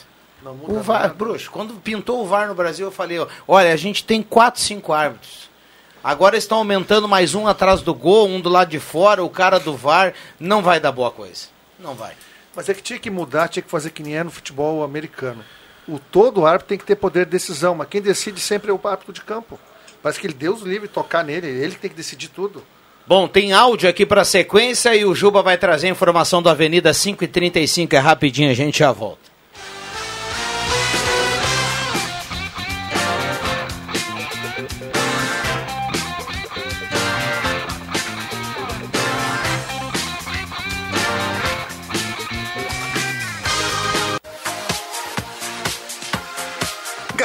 O 0.67 0.81
VAR, 0.81 1.15
bruxo, 1.15 1.51
quando 1.51 1.75
pintou 1.75 2.23
o 2.23 2.27
VAR 2.27 2.49
no 2.49 2.55
Brasil, 2.55 2.87
eu 2.87 2.93
falei, 2.93 3.19
ó, 3.19 3.27
olha, 3.47 3.73
a 3.73 3.77
gente 3.77 4.05
tem 4.05 4.23
quatro, 4.23 4.61
cinco 4.61 4.93
árbitros. 4.93 5.49
Agora 6.03 6.37
estão 6.37 6.59
aumentando 6.59 7.07
mais 7.07 7.33
um 7.33 7.47
atrás 7.47 7.81
do 7.81 7.95
gol, 7.95 8.27
um 8.27 8.41
do 8.41 8.49
lado 8.49 8.69
de 8.69 8.81
fora, 8.81 9.23
o 9.23 9.31
cara 9.31 9.61
do 9.61 9.77
VAR, 9.77 10.13
não 10.41 10.61
vai 10.61 10.81
dar 10.81 10.91
boa 10.91 11.13
coisa. 11.13 11.47
Não 11.79 11.95
vai. 11.95 12.15
Mas 12.57 12.69
é 12.69 12.75
que 12.75 12.83
tinha 12.83 12.99
que 12.99 13.09
mudar, 13.09 13.49
tinha 13.49 13.63
que 13.63 13.71
fazer 13.71 13.91
que 13.91 14.03
nem 14.03 14.17
é 14.17 14.25
no 14.25 14.31
futebol 14.33 14.83
americano. 14.83 15.45
O 15.87 15.99
todo 15.99 16.45
árbitro 16.45 16.69
tem 16.69 16.79
que 16.79 16.85
ter 16.85 16.97
poder 16.97 17.25
de 17.25 17.31
decisão, 17.31 17.77
mas 17.77 17.89
quem 17.89 18.01
decide 18.03 18.41
sempre 18.41 18.71
é 18.71 18.75
o 18.75 18.81
árbitro 18.83 19.13
de 19.13 19.23
campo. 19.23 19.59
Parece 20.03 20.21
que 20.21 20.27
ele 20.27 20.35
Deus 20.35 20.63
livre 20.63 20.89
tocar 20.89 21.25
nele, 21.25 21.47
ele 21.47 21.75
tem 21.75 21.91
que 21.91 21.97
decidir 21.97 22.29
tudo. 22.29 22.63
Bom, 23.07 23.27
tem 23.27 23.53
áudio 23.53 23.89
aqui 23.89 24.07
para 24.07 24.25
sequência 24.25 24.95
e 24.95 25.05
o 25.05 25.15
Juba 25.15 25.43
vai 25.43 25.59
trazer 25.59 25.89
a 25.89 25.91
informação 25.91 26.43
da 26.43 26.53
Avenida 26.53 26.93
535, 26.93 27.95
é 27.95 27.99
rapidinho, 27.99 28.51
a 28.51 28.55
gente 28.55 28.79
já 28.79 28.93
volta. 28.93 29.32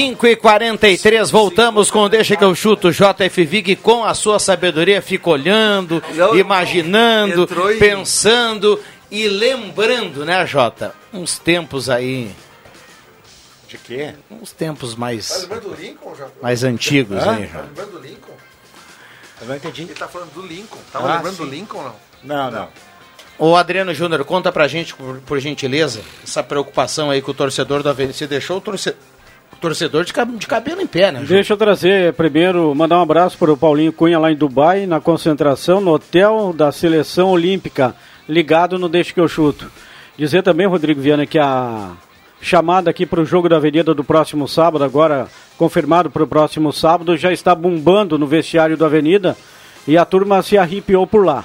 Cinco 0.00 0.26
e 0.26 0.34
43 0.34 1.30
voltamos 1.30 1.90
com 1.90 1.98
o 1.98 2.08
Deixa 2.08 2.34
que 2.34 2.42
eu 2.42 2.54
chuto 2.54 2.90
JF 2.90 3.44
Vig 3.44 3.76
com 3.76 4.02
a 4.02 4.14
sua 4.14 4.38
sabedoria, 4.38 5.02
fica 5.02 5.28
olhando, 5.28 6.02
Não, 6.14 6.34
imaginando, 6.38 7.46
em- 7.70 7.78
pensando 7.78 8.80
e 9.10 9.28
lembrando, 9.28 10.24
né, 10.24 10.46
Jota? 10.46 10.94
Uns 11.12 11.38
tempos 11.38 11.90
aí, 11.90 12.30
De 13.68 13.76
quê? 13.76 14.14
uns 14.30 14.52
tempos 14.52 14.94
mais, 14.94 15.42
lembrando 15.42 15.68
do 15.68 15.74
Lincoln, 15.82 16.14
já? 16.14 16.26
mais 16.40 16.64
antigos 16.64 17.18
aí, 17.22 17.46
Jota. 17.46 17.66
lembrando 17.66 17.90
do 17.92 17.98
Lincoln? 17.98 18.34
Eu 19.42 19.48
não 19.48 19.56
entendi. 19.56 19.82
Ele 19.82 19.92
tá 19.94 20.08
falando 20.08 20.32
do 20.32 20.40
Lincoln. 20.46 20.78
Tava 20.90 21.10
Ah, 21.12 21.16
lembrando 21.16 21.36
do 21.36 21.44
sim. 21.44 21.50
Lincoln, 21.50 21.82
não? 21.82 21.94
Não, 22.24 22.50
não. 22.50 22.68
Ô 23.38 23.54
Adriano 23.54 23.92
Júnior, 23.92 24.24
conta 24.24 24.50
pra 24.50 24.66
gente, 24.66 24.94
por, 24.94 25.18
por 25.20 25.38
gentileza, 25.40 26.00
essa 26.24 26.42
preocupação 26.42 27.10
aí 27.10 27.20
com 27.20 27.32
o 27.32 27.34
torcedor 27.34 27.82
do 27.82 27.88
Avenida. 27.90 28.14
Você 28.14 28.26
deixou 28.26 28.56
o, 28.58 28.60
torce- 28.62 28.90
o 28.90 29.19
torcedor 29.60 30.04
de, 30.04 30.12
de 30.38 30.46
cabelo 30.46 30.80
em 30.80 30.86
pé, 30.86 31.12
né? 31.12 31.22
Deixa 31.26 31.52
eu 31.52 31.56
trazer 31.56 32.12
primeiro, 32.14 32.74
mandar 32.74 32.98
um 32.98 33.02
abraço 33.02 33.36
para 33.36 33.52
o 33.52 33.56
Paulinho 33.56 33.92
Cunha 33.92 34.18
lá 34.18 34.32
em 34.32 34.36
Dubai, 34.36 34.86
na 34.86 35.00
concentração, 35.00 35.80
no 35.80 35.92
hotel 35.92 36.52
da 36.56 36.72
seleção 36.72 37.30
olímpica, 37.30 37.94
ligado 38.28 38.78
no 38.78 38.88
Deixa 38.88 39.12
que 39.12 39.20
eu 39.20 39.28
chuto. 39.28 39.70
Dizer 40.16 40.42
também, 40.42 40.66
Rodrigo 40.66 41.00
Viana, 41.00 41.26
que 41.26 41.38
a 41.38 41.92
chamada 42.40 42.90
aqui 42.90 43.04
para 43.04 43.20
o 43.20 43.24
jogo 43.24 43.48
da 43.48 43.56
Avenida 43.56 43.94
do 43.94 44.02
próximo 44.02 44.48
sábado, 44.48 44.82
agora 44.82 45.28
confirmado 45.58 46.10
para 46.10 46.24
o 46.24 46.26
próximo 46.26 46.72
sábado, 46.72 47.16
já 47.16 47.30
está 47.32 47.54
bombando 47.54 48.18
no 48.18 48.26
vestiário 48.26 48.76
da 48.76 48.86
Avenida 48.86 49.36
e 49.86 49.98
a 49.98 50.04
turma 50.04 50.42
se 50.42 50.56
arrepiou 50.56 51.06
por 51.06 51.24
lá. 51.24 51.44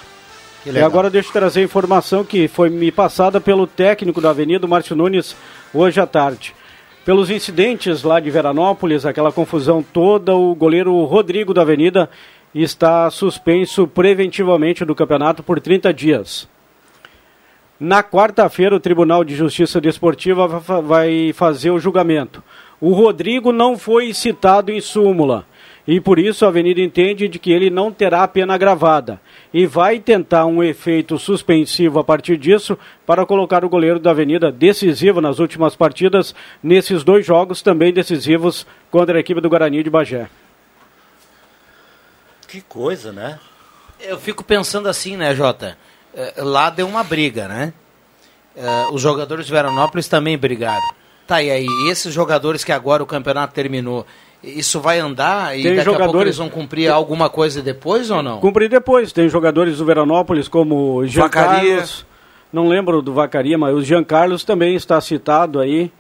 E 0.66 0.80
agora 0.80 1.12
deixa 1.12 1.30
eu 1.30 1.34
trazer 1.34 1.60
a 1.60 1.64
informação 1.64 2.24
que 2.24 2.48
foi 2.48 2.70
me 2.70 2.92
passada 2.92 3.40
pelo 3.40 3.68
técnico 3.68 4.20
da 4.20 4.32
Avenida, 4.32 4.66
Márcio 4.66 4.96
Nunes, 4.96 5.36
hoje 5.74 6.00
à 6.00 6.08
tarde. 6.08 6.56
Pelos 7.06 7.30
incidentes 7.30 8.02
lá 8.02 8.20
de 8.20 8.32
Veranópolis, 8.32 9.06
aquela 9.06 9.32
confusão 9.32 9.84
toda, 9.84 10.34
o 10.34 10.56
goleiro 10.56 11.04
Rodrigo 11.04 11.54
da 11.54 11.62
Avenida 11.62 12.10
está 12.54 13.08
suspenso 13.12 13.86
preventivamente 13.88 14.84
do 14.84 14.96
campeonato 14.96 15.44
por 15.44 15.62
30 15.62 15.94
dias. 15.94 16.50
Na 17.80 18.02
quarta-feira, 18.02 18.76
o 18.76 18.80
Tribunal 18.80 19.24
de 19.24 19.36
Justiça 19.36 19.80
Desportiva 19.80 20.48
vai 20.48 21.32
fazer 21.32 21.70
o 21.70 21.78
julgamento. 21.80 22.42
O 22.82 22.92
Rodrigo 22.94 23.52
não 23.52 23.78
foi 23.78 24.12
citado 24.12 24.72
em 24.72 24.82
súmula 24.82 25.46
e 25.88 26.02
por 26.02 26.18
isso 26.18 26.44
a 26.44 26.48
Avenida 26.48 26.82
entende 26.82 27.28
de 27.28 27.38
que 27.38 27.52
ele 27.52 27.70
não 27.70 27.92
terá 27.92 28.28
pena 28.28 28.56
agravada 28.56 29.22
e 29.58 29.66
vai 29.66 30.00
tentar 30.00 30.46
um 30.46 30.62
efeito 30.62 31.18
suspensivo 31.18 31.98
a 31.98 32.04
partir 32.04 32.36
disso 32.36 32.78
para 33.06 33.26
colocar 33.26 33.64
o 33.64 33.70
goleiro 33.70 34.02
da 34.02 34.12
Avenida 34.12 34.52
decisivo 34.52 35.22
nas 35.22 35.40
últimas 35.40 35.78
partidas 35.78 36.36
nesses 36.62 37.06
dois 37.06 37.26
jogos 37.26 37.62
também 37.62 37.94
decisivos 37.94 38.68
contra 38.92 39.16
a 39.18 39.22
equipe 39.22 39.40
do 39.40 39.50
Guarani 39.50 39.82
de 39.82 39.90
Bagé. 39.90 40.28
Que 42.50 42.60
coisa, 42.60 43.14
né? 43.14 43.40
Eu 44.02 44.20
fico 44.20 44.44
pensando 44.44 44.90
assim, 44.90 45.16
né, 45.16 45.34
Jota? 45.34 45.78
Eh, 46.14 46.34
Lá 46.40 46.70
deu 46.70 46.86
uma 46.86 47.02
briga, 47.02 47.48
né? 47.48 47.74
Eh, 48.58 48.88
Os 48.92 49.02
jogadores 49.02 49.46
de 49.46 49.54
Veranópolis 49.54 50.10
também 50.10 50.38
brigaram. 50.38 50.84
Tá, 51.26 51.42
e 51.42 51.50
aí, 51.50 51.68
esses 51.90 52.14
jogadores 52.14 52.66
que 52.66 52.74
agora 52.74 53.02
o 53.02 53.06
campeonato 53.06 53.54
terminou, 53.54 54.06
isso 54.46 54.80
vai 54.80 55.00
andar 55.00 55.58
e 55.58 55.64
Tem 55.64 55.76
daqui 55.76 55.82
a 55.82 55.86
pouco 55.86 56.00
jogadores- 56.02 56.28
eles 56.28 56.38
vão 56.38 56.50
cumprir 56.50 56.90
alguma 56.92 57.30
coisa 57.30 57.62
depois 57.62 58.10
ou 58.12 58.22
não? 58.24 58.40
Cumprir 58.40 58.70
depois. 58.70 59.12
Tem 59.12 59.28
jogadores 59.30 59.78
do 59.78 59.86
Veranópolis 59.86 60.48
como 60.48 61.06
Jean 61.06 61.24
Vacaria. 61.24 61.72
Carlos. 61.78 62.06
Não 62.54 62.68
lembro 62.68 63.02
do 63.02 63.14
Vacaria, 63.14 63.58
mas 63.58 63.76
o 63.76 63.82
Jean 63.82 64.04
Carlos 64.04 64.44
também 64.44 64.76
está 64.76 65.00
citado 65.02 65.60
aí. 65.60 65.92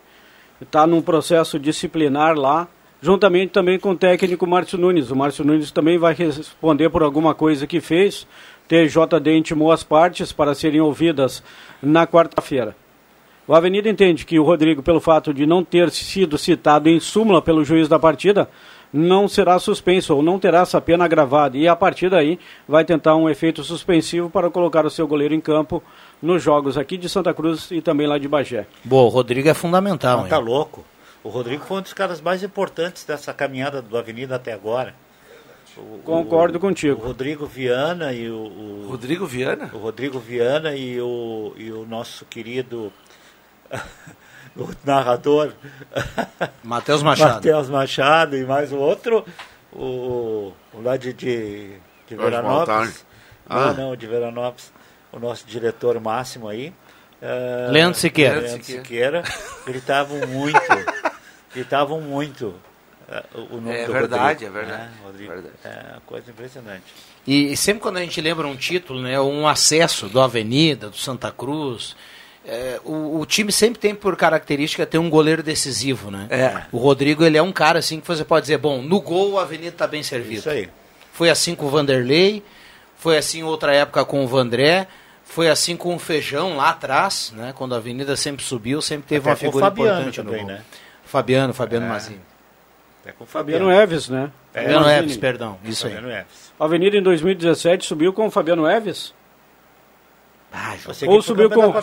Está 0.62 0.88
num 0.88 1.02
processo 1.02 1.60
disciplinar 1.60 2.36
lá. 2.38 2.68
Juntamente 3.02 3.52
também 3.52 3.78
com 3.78 3.92
o 3.92 3.96
técnico 3.96 4.48
Márcio 4.48 4.78
Nunes. 4.78 5.12
O 5.12 5.16
Márcio 5.16 5.44
Nunes 5.46 5.70
também 5.70 5.98
vai 5.98 6.14
responder 6.14 6.90
por 6.90 7.04
alguma 7.04 7.36
coisa 7.36 7.68
que 7.68 7.82
fez. 7.82 8.26
TJD 8.68 9.38
intimou 9.38 9.72
as 9.72 9.84
partes 9.84 10.32
para 10.32 10.56
serem 10.56 10.82
ouvidas 10.82 11.44
na 11.84 12.08
quarta-feira. 12.08 12.76
O 13.48 13.54
Avenida 13.54 13.88
entende 13.90 14.26
que 14.26 14.40
o 14.40 14.44
Rodrigo, 14.44 14.82
pelo 14.82 15.00
fato 15.00 15.34
de 15.34 15.46
não 15.46 15.64
ter 15.64 15.92
sido 15.92 16.38
citado 16.38 16.90
em 16.90 17.00
súmula 17.00 17.42
pelo 17.42 17.64
juiz 17.64 17.88
da 17.88 18.00
partida, 18.00 18.50
não 18.92 19.28
será 19.28 19.60
suspenso 19.60 20.16
ou 20.16 20.24
não 20.24 20.40
terá 20.40 20.62
essa 20.62 20.82
pena 20.82 21.06
agravada. 21.06 21.56
E 21.58 21.68
a 21.68 21.76
partir 21.76 22.10
daí 22.10 22.40
vai 22.68 22.84
tentar 22.84 23.16
um 23.16 23.30
efeito 23.30 23.64
suspensivo 23.64 24.30
para 24.30 24.50
colocar 24.50 24.86
o 24.86 24.90
seu 24.90 25.08
goleiro 25.08 25.34
em 25.36 25.42
campo 25.42 25.84
nos 26.22 26.42
jogos 26.42 26.76
aqui 26.78 26.98
de 26.98 27.08
Santa 27.08 27.34
Cruz 27.34 27.70
e 27.72 27.82
também 27.82 28.08
lá 28.08 28.18
de 28.18 28.28
Bagé. 28.28 28.66
Boa, 28.84 29.04
o 29.04 29.10
Rodrigo 29.10 29.48
é 29.48 29.54
fundamental. 29.54 30.18
Não, 30.18 30.24
hein? 30.24 30.30
tá 30.30 30.38
louco. 30.40 30.84
O 31.24 31.30
Rodrigo 31.30 31.64
foi 31.66 31.78
um 31.80 31.82
dos 31.82 31.94
caras 31.94 32.22
mais 32.22 32.42
importantes 32.42 33.04
dessa 33.04 33.34
caminhada 33.34 33.82
do 33.82 33.98
Avenida 33.98 34.36
até 34.36 34.54
agora. 34.54 34.96
O- 35.78 36.00
Concordo 36.04 36.58
o- 36.58 36.62
contigo. 36.62 37.02
O 37.02 37.08
Rodrigo 37.08 37.46
Viana 37.46 38.14
e 38.14 38.30
o, 38.30 38.36
o- 38.38 38.88
Rodrigo 38.90 39.26
Viana? 39.26 39.70
o 39.74 39.78
Rodrigo 39.78 40.20
Viana 40.20 40.74
e 40.76 41.00
o, 41.02 41.54
e 41.58 41.70
o 41.72 41.86
nosso 41.86 42.24
querido 42.26 42.94
o 44.56 44.70
narrador 44.84 45.54
Matheus 46.64 47.04
Machado. 47.04 47.34
Matheus 47.36 47.70
Machado 47.70 48.38
e 48.38 48.44
mais 48.46 48.72
o 48.72 48.78
outro, 48.78 49.26
o, 49.72 50.54
o 50.74 50.82
lá 50.82 50.98
de, 50.98 51.14
de, 51.14 51.78
de. 52.08 52.16
Veranópolis. 52.16 53.06
Ah. 53.50 53.74
Não, 53.74 53.90
não, 53.90 53.96
de 53.96 54.08
Veranópolis. 54.08 54.72
O 55.12 55.20
nosso 55.20 55.46
diretor 55.46 56.00
máximo 56.02 56.48
aí. 56.50 56.74
eh, 57.22 57.70
Leandro 57.72 57.98
Siqueira. 58.00 58.40
Leandro 58.42 58.64
Siqueira. 58.66 59.24
Gritavam 59.66 60.20
muito. 60.28 60.60
gritavam 61.54 62.02
muito. 62.02 62.54
eh, 63.08 63.24
o 63.50 63.56
nome 63.62 63.72
É 63.78 63.86
do 63.86 63.94
verdade, 63.94 64.46
Rodrigo, 64.46 64.58
é 64.58 64.62
verdade. 64.66 64.82
né, 64.84 64.92
Rodrigo. 65.06 65.32
Verdade. 65.32 65.54
É 65.64 65.92
uma 65.94 66.02
coisa 66.02 66.30
impressionante. 66.32 66.84
E, 67.26 67.54
e 67.54 67.58
sempre 67.58 67.82
quando 67.82 67.98
a 67.98 68.02
gente 68.02 68.20
lembra 68.20 68.46
um 68.46 68.56
título, 68.58 69.02
né, 69.02 69.20
um 69.22 69.48
acesso 69.48 70.10
do 70.10 70.20
Avenida, 70.22 70.90
do 70.90 70.98
Santa 70.98 71.32
Cruz, 71.32 71.96
é, 72.48 72.80
o, 72.84 73.20
o 73.20 73.26
time 73.26 73.52
sempre 73.52 73.80
tem 73.80 73.96
por 73.96 74.16
característica 74.16 74.86
ter 74.86 74.98
um 74.98 75.10
goleiro 75.10 75.42
decisivo, 75.42 76.12
né? 76.12 76.28
É. 76.30 76.62
O 76.72 76.78
Rodrigo, 76.78 77.24
ele 77.24 77.38
é 77.38 77.42
um 77.42 77.52
cara 77.52 77.80
assim 77.80 78.00
que 78.00 78.08
você 78.08 78.24
pode 78.24 78.44
dizer, 78.44 78.58
bom, 78.58 78.82
no 78.82 79.02
gol 79.02 79.34
o 79.34 79.40
Avenida 79.40 79.70
está 79.70 79.88
bem 79.88 80.04
servido. 80.04 80.40
Isso 80.40 80.50
aí. 80.50 80.70
Foi 81.12 81.30
assim 81.30 81.56
com 81.56 81.66
o 81.66 81.70
Vanderlei, 81.70 82.44
foi 82.98 83.18
assim 83.18 83.44
outra 83.44 83.74
época 83.74 84.04
com 84.06 84.24
o 84.24 84.28
Vandré, 84.28 84.88
foi 85.24 85.50
assim 85.50 85.76
com 85.76 85.96
o 85.96 86.00
Feijão 86.00 86.56
lá 86.58 86.70
atrás, 86.70 87.34
né? 87.36 87.54
Quando 87.56 87.74
a 87.74 87.78
Avenida 87.78 88.16
sempre 88.16 88.44
subiu, 88.46 88.82
sempre 88.82 89.08
teve 89.08 89.30
Até 89.30 89.30
uma 89.30 89.36
com 89.36 89.46
o 89.46 89.62
figura 89.62 89.66
Fabiano 89.66 89.90
importante 89.92 90.16
também, 90.18 90.42
no 90.42 90.48
gol. 90.48 90.56
né? 90.56 90.62
Fabiano, 91.06 91.54
Fabiano 91.54 91.86
É. 91.86 91.90
Mazinho. 91.90 92.22
Até 93.02 93.12
com 93.12 93.24
o 93.24 93.28
Fabiano 93.28 93.72
Eves, 93.72 94.10
né? 94.10 94.32
Fabiano 94.54 94.80
Mazzini. 94.82 95.00
Eves, 95.04 95.18
perdão, 95.18 95.58
isso 95.64 95.88
aí. 95.88 95.94
Fabiano 95.94 96.14
Eves. 96.14 96.54
A 96.60 96.66
Avenida 96.66 96.98
em 96.98 97.02
2017 97.04 97.86
subiu 97.86 98.12
com 98.14 98.28
o 98.28 98.32
Fabiano 98.32 98.68
Eves? 98.70 99.14
Você 100.86 101.08
Ou 101.08 101.22
subiu 101.22 101.50
com, 101.50 101.72
com- 101.74 101.82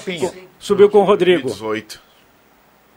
subiu 0.58 0.88
com 0.88 0.98
o 0.98 1.04
Rodrigo. 1.04 1.48
2018. 1.48 2.00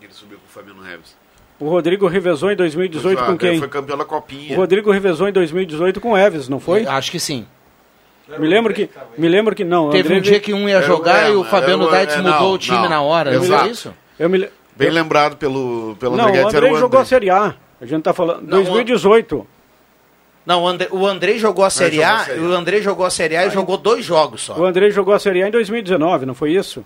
Ele 0.01 0.13
subiu 0.13 0.37
com 0.37 0.45
o 0.45 0.49
Fabiano 0.49 0.81
Reves. 0.81 1.15
O 1.59 1.69
Rodrigo 1.69 2.07
revezou 2.07 2.51
em 2.51 2.55
2018 2.55 3.15
Pois, 3.15 3.27
com 3.27 3.33
ah, 3.33 3.37
quem? 3.37 3.59
Foi 3.59 3.67
campeão 3.67 3.97
da 3.97 4.03
O 4.03 4.07
Copinha. 4.07 4.55
Rodrigo 4.57 4.91
revezou 4.91 5.27
em 5.27 5.31
2018 5.31 6.01
com 6.01 6.11
o 6.11 6.17
Eves, 6.17 6.49
não 6.49 6.59
foi? 6.59 6.85
Acho 6.85 7.11
que 7.11 7.19
sim. 7.19 7.45
Me 8.27 8.47
lembro 8.47 8.73
que, 8.73 8.89
me 9.17 9.29
lembro 9.29 9.55
que 9.55 9.63
não. 9.63 9.87
o 9.87 9.91
Teve 9.91 10.07
André 10.07 10.17
um 10.17 10.21
dia 10.21 10.39
que 10.39 10.53
um 10.53 10.67
ia 10.67 10.77
É, 10.77 10.81
jogar 10.81 11.29
é, 11.29 11.31
e 11.31 11.35
o 11.35 11.43
Fabiano 11.43 11.87
é, 11.87 11.91
Daitz 11.91 12.15
é, 12.15 12.17
mudou 12.17 12.39
não, 12.39 12.51
o 12.53 12.57
time 12.57 12.77
não. 12.77 12.89
na 12.89 13.01
hora. 13.01 13.31
Não 13.31 13.43
Exato. 13.43 13.67
é 13.67 13.71
isso? 13.71 13.93
Eu 14.17 14.29
me, 14.29 14.49
Bem 14.75 14.89
lembrado 14.89 15.37
pelo, 15.37 15.95
pelo 15.99 16.17
não, 16.17 16.25
André 16.25 16.41
o 16.41 16.43
Guedes, 16.43 16.55
André 16.55 16.71
o 16.71 16.77
jogou 16.77 16.99
a. 16.99 17.05
Série 17.05 17.29
A. 17.29 17.55
A 17.79 17.85
gente 17.85 18.03
tá 18.03 18.13
falando. 18.13 18.41
Não, 18.41 18.63
2018. 18.63 19.47
Não, 20.45 20.63
o 20.63 20.67
André, 20.67 20.87
o 20.91 21.05
André 21.07 21.37
jogou 21.37 21.65
a 21.65 21.69
Série 21.69 22.03
a 22.03 22.15
A, 22.15 22.19
Série 22.25 22.39
o 22.39 22.53
André 22.53 22.81
jogou 22.81 23.05
a 23.05 23.09
Série 23.09 23.35
A 23.35 23.45
e 23.47 23.49
jogou 23.49 23.77
dois 23.77 24.05
jogos 24.05 24.41
só. 24.41 24.55
O 24.55 24.65
André 24.65 24.91
jogou 24.91 25.13
a 25.13 25.19
Série 25.19 25.41
A 25.41 25.47
em 25.47 25.51
2019, 25.51 26.25
não 26.25 26.35
foi 26.35 26.51
isso? 26.51 26.85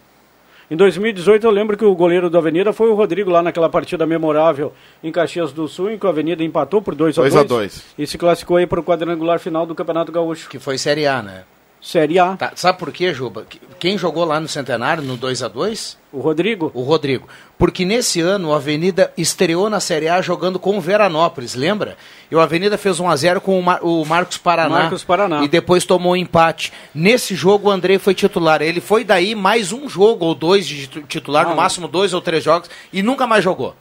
Em 0.72 0.76
2018 0.76 1.46
eu 1.46 1.52
lembro 1.52 1.76
que 1.76 1.84
o 1.84 1.96
goleiro 1.96 2.30
da 2.30 2.38
Avenida 2.38 2.72
foi 2.72 2.90
o 2.90 2.94
Rodrigo 2.94 3.32
lá 3.32 3.42
naquela 3.42 3.68
partida 3.68 4.06
memorável 4.06 4.72
em 5.04 5.12
Caxias 5.12 5.52
do 5.52 5.68
Sul, 5.68 5.92
em 5.92 5.98
que 5.98 6.06
a 6.06 6.10
Avenida 6.10 6.44
empatou 6.44 6.82
por 6.82 6.94
2 6.94 7.18
a 7.18 7.22
2 7.22 7.34
2 7.34 7.44
a 7.44 7.48
2. 7.48 7.84
e 7.98 8.06
se 8.06 8.18
classificou 8.18 8.58
aí 8.58 8.68
para 8.68 8.80
o 8.80 8.84
quadrangular 8.84 9.40
final 9.40 9.66
do 9.66 9.74
Campeonato 9.74 10.12
Gaúcho. 10.12 10.48
Que 10.48 10.60
foi 10.60 10.78
Série 10.78 11.08
A, 11.08 11.24
né? 11.24 11.44
Série 11.82 12.20
A. 12.20 12.36
Tá, 12.36 12.52
sabe 12.56 12.78
por 12.78 12.92
quê, 12.92 13.14
Juba? 13.14 13.46
Que- 13.50 13.60
Quem 13.80 13.98
jogou 13.98 14.26
lá 14.26 14.38
no 14.40 14.48
Centenário, 14.50 15.02
no 15.02 15.16
2 15.16 15.42
a 15.42 15.48
2 15.48 15.98
O 16.12 16.20
Rodrigo. 16.20 16.70
O 16.74 16.82
Rodrigo. 16.82 17.28
Porque 17.58 17.86
nesse 17.86 18.20
ano 18.20 18.50
o 18.50 18.54
Avenida 18.54 19.14
estreou 19.18 19.70
na 19.70 19.80
Série 19.80 20.10
A 20.10 20.22
jogando 20.22 20.60
com 20.60 20.78
o 20.78 20.82
Veranópolis, 20.82 21.56
lembra? 21.56 21.96
E 22.30 22.36
o 22.36 22.40
Avenida 22.42 22.78
fez 22.78 23.00
1 23.00 23.10
a 23.10 23.16
0 23.16 23.40
com 23.40 23.58
o, 23.58 23.64
Mar- 23.64 23.80
o 23.82 24.04
Marcos 24.06 24.38
Paraná. 24.38 24.70
Marcos 24.80 25.04
Paraná. 25.06 25.42
E 25.44 25.48
depois 25.48 25.86
tomou 25.86 26.12
um 26.12 26.16
empate. 26.18 26.74
Nesse 26.94 27.34
jogo 27.36 27.70
o 27.70 27.72
André 27.72 27.98
foi 27.98 28.14
titular. 28.14 28.62
Ele 28.62 28.82
foi 28.82 29.06
daí 29.06 29.34
mais 29.34 29.72
um 29.72 29.88
jogo 29.88 30.26
ou 30.26 30.36
dois 30.36 30.68
de 30.68 30.88
titu- 30.88 31.02
titular, 31.08 31.46
Ah, 31.46 31.50
no 31.52 31.56
máximo 31.56 31.88
dois 31.88 32.14
ou 32.14 32.20
três 32.20 32.44
jogos, 32.44 32.70
e 32.92 33.02
nunca 33.02 33.26
mais 33.26 33.42
jogou. 33.44 33.74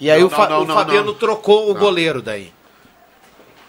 E 0.00 0.10
aí 0.10 0.20
Não, 0.20 0.26
o, 0.26 0.30
Fa- 0.30 0.48
não, 0.48 0.64
não, 0.64 0.74
o 0.74 0.78
Fabiano 0.78 1.06
não. 1.08 1.14
trocou 1.14 1.70
o 1.70 1.74
goleiro 1.74 2.20
daí. 2.22 2.50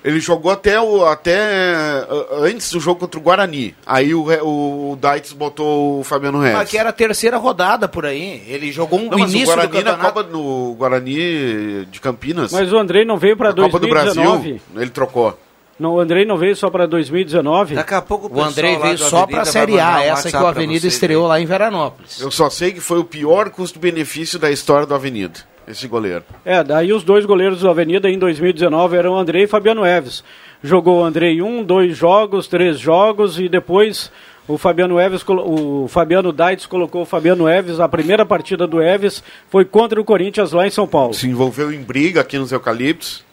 Ele 0.04 0.20
jogou 0.20 0.52
até, 0.52 0.80
o, 0.80 1.06
até 1.06 1.34
eh, 1.34 2.08
antes 2.40 2.72
do 2.72 2.80
jogo 2.80 3.00
contra 3.00 3.20
o 3.20 3.24
Guarani. 3.24 3.76
Aí 3.86 4.16
o, 4.16 4.24
o, 4.44 4.92
o 4.94 4.96
Daitz 4.96 5.32
botou 5.32 6.00
o 6.00 6.04
Fabiano 6.04 6.40
Reves. 6.40 6.58
Mas 6.58 6.70
que 6.70 6.78
era 6.78 6.90
a 6.90 6.94
terceira 6.94 7.38
rodada 7.38 7.88
por 7.88 8.06
aí. 8.06 8.44
Ele 8.48 8.72
jogou 8.72 9.00
um 9.00 9.10
Não, 9.10 9.18
mas 9.20 9.32
o 9.32 9.36
início 9.36 9.48
do 9.48 9.56
Guarani 9.56 9.84
na 9.84 9.92
campeonato. 9.92 10.14
Copa 10.14 10.24
no 10.24 10.74
Guarani 10.74 11.86
de 11.86 12.00
Campinas. 12.02 12.52
Mas 12.52 12.74
o 12.74 12.78
Andrei 12.78 13.06
não 13.06 13.18
veio 13.18 13.38
para 13.38 13.50
na 13.50 13.56
Copa 13.56 13.80
do 13.80 13.88
2019. 13.88 14.40
Brasil, 14.40 14.62
ele 14.76 14.90
trocou. 14.90 15.38
Não, 15.82 15.96
o 15.96 16.00
Andrei 16.00 16.26
não 16.26 16.38
veio 16.38 16.56
só 16.56 16.70
para 16.70 16.86
2019. 16.86 17.74
Daqui 17.74 17.96
a 17.96 18.02
pouco 18.04 18.30
O 18.32 18.40
André 18.40 18.78
veio 18.78 19.00
só 19.00 19.26
para 19.26 19.42
a 19.42 19.46
Série 19.46 19.80
A, 19.80 20.04
essa 20.04 20.30
que 20.30 20.38
o 20.38 20.46
Avenida 20.46 20.86
estreou 20.86 21.26
lá 21.26 21.42
em 21.42 21.46
Veranópolis. 21.48 22.22
Eu 22.22 22.30
só 22.30 22.52
sei 22.52 22.72
que 22.72 22.80
foi 22.80 23.00
o 23.00 23.04
pior 23.04 23.50
custo-benefício 23.50 24.38
da 24.38 24.52
história 24.52 24.86
do 24.86 24.94
Avenida, 24.94 25.40
esse 25.72 25.88
goleiro. 25.88 26.24
É, 26.46 26.64
daí 26.64 26.94
os 26.94 27.04
dois 27.04 27.26
goleiros 27.26 27.62
do 27.62 27.70
Avenida 27.70 28.10
em 28.10 28.18
2019 28.18 28.98
eram 28.98 29.14
o 29.14 29.18
Andrei 29.18 29.44
e 29.44 29.48
Fabiano 29.48 29.86
Eves. 29.86 30.24
Jogou 30.64 31.02
o 31.02 31.04
Andrei 31.04 31.42
um, 31.42 31.64
dois 31.64 31.98
jogos, 31.98 32.48
três 32.48 32.80
jogos 32.80 33.40
e 33.40 33.50
depois 33.50 34.12
o 34.48 34.58
Fabiano 34.58 35.00
Eves, 35.00 35.24
o 35.28 35.88
Fabiano 35.88 36.32
Daitz 36.32 36.66
colocou 36.66 37.04
o 37.04 37.06
Fabiano 37.06 37.48
Eves. 37.48 37.80
A 37.80 37.88
primeira 37.88 38.26
partida 38.26 38.68
do 38.68 38.82
Eves 38.82 39.24
foi 39.50 39.66
contra 39.66 40.00
o 40.00 40.06
Corinthians 40.06 40.52
lá 40.52 40.68
em 40.68 40.72
São 40.72 40.88
Paulo. 40.88 41.14
Se 41.14 41.28
envolveu 41.28 41.72
em 41.72 41.82
briga 41.82 42.22
aqui 42.22 42.38
nos 42.38 42.52
Eucaliptos. 42.52 43.24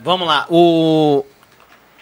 Vamos 0.00 0.26
lá, 0.26 0.46
o, 0.50 1.24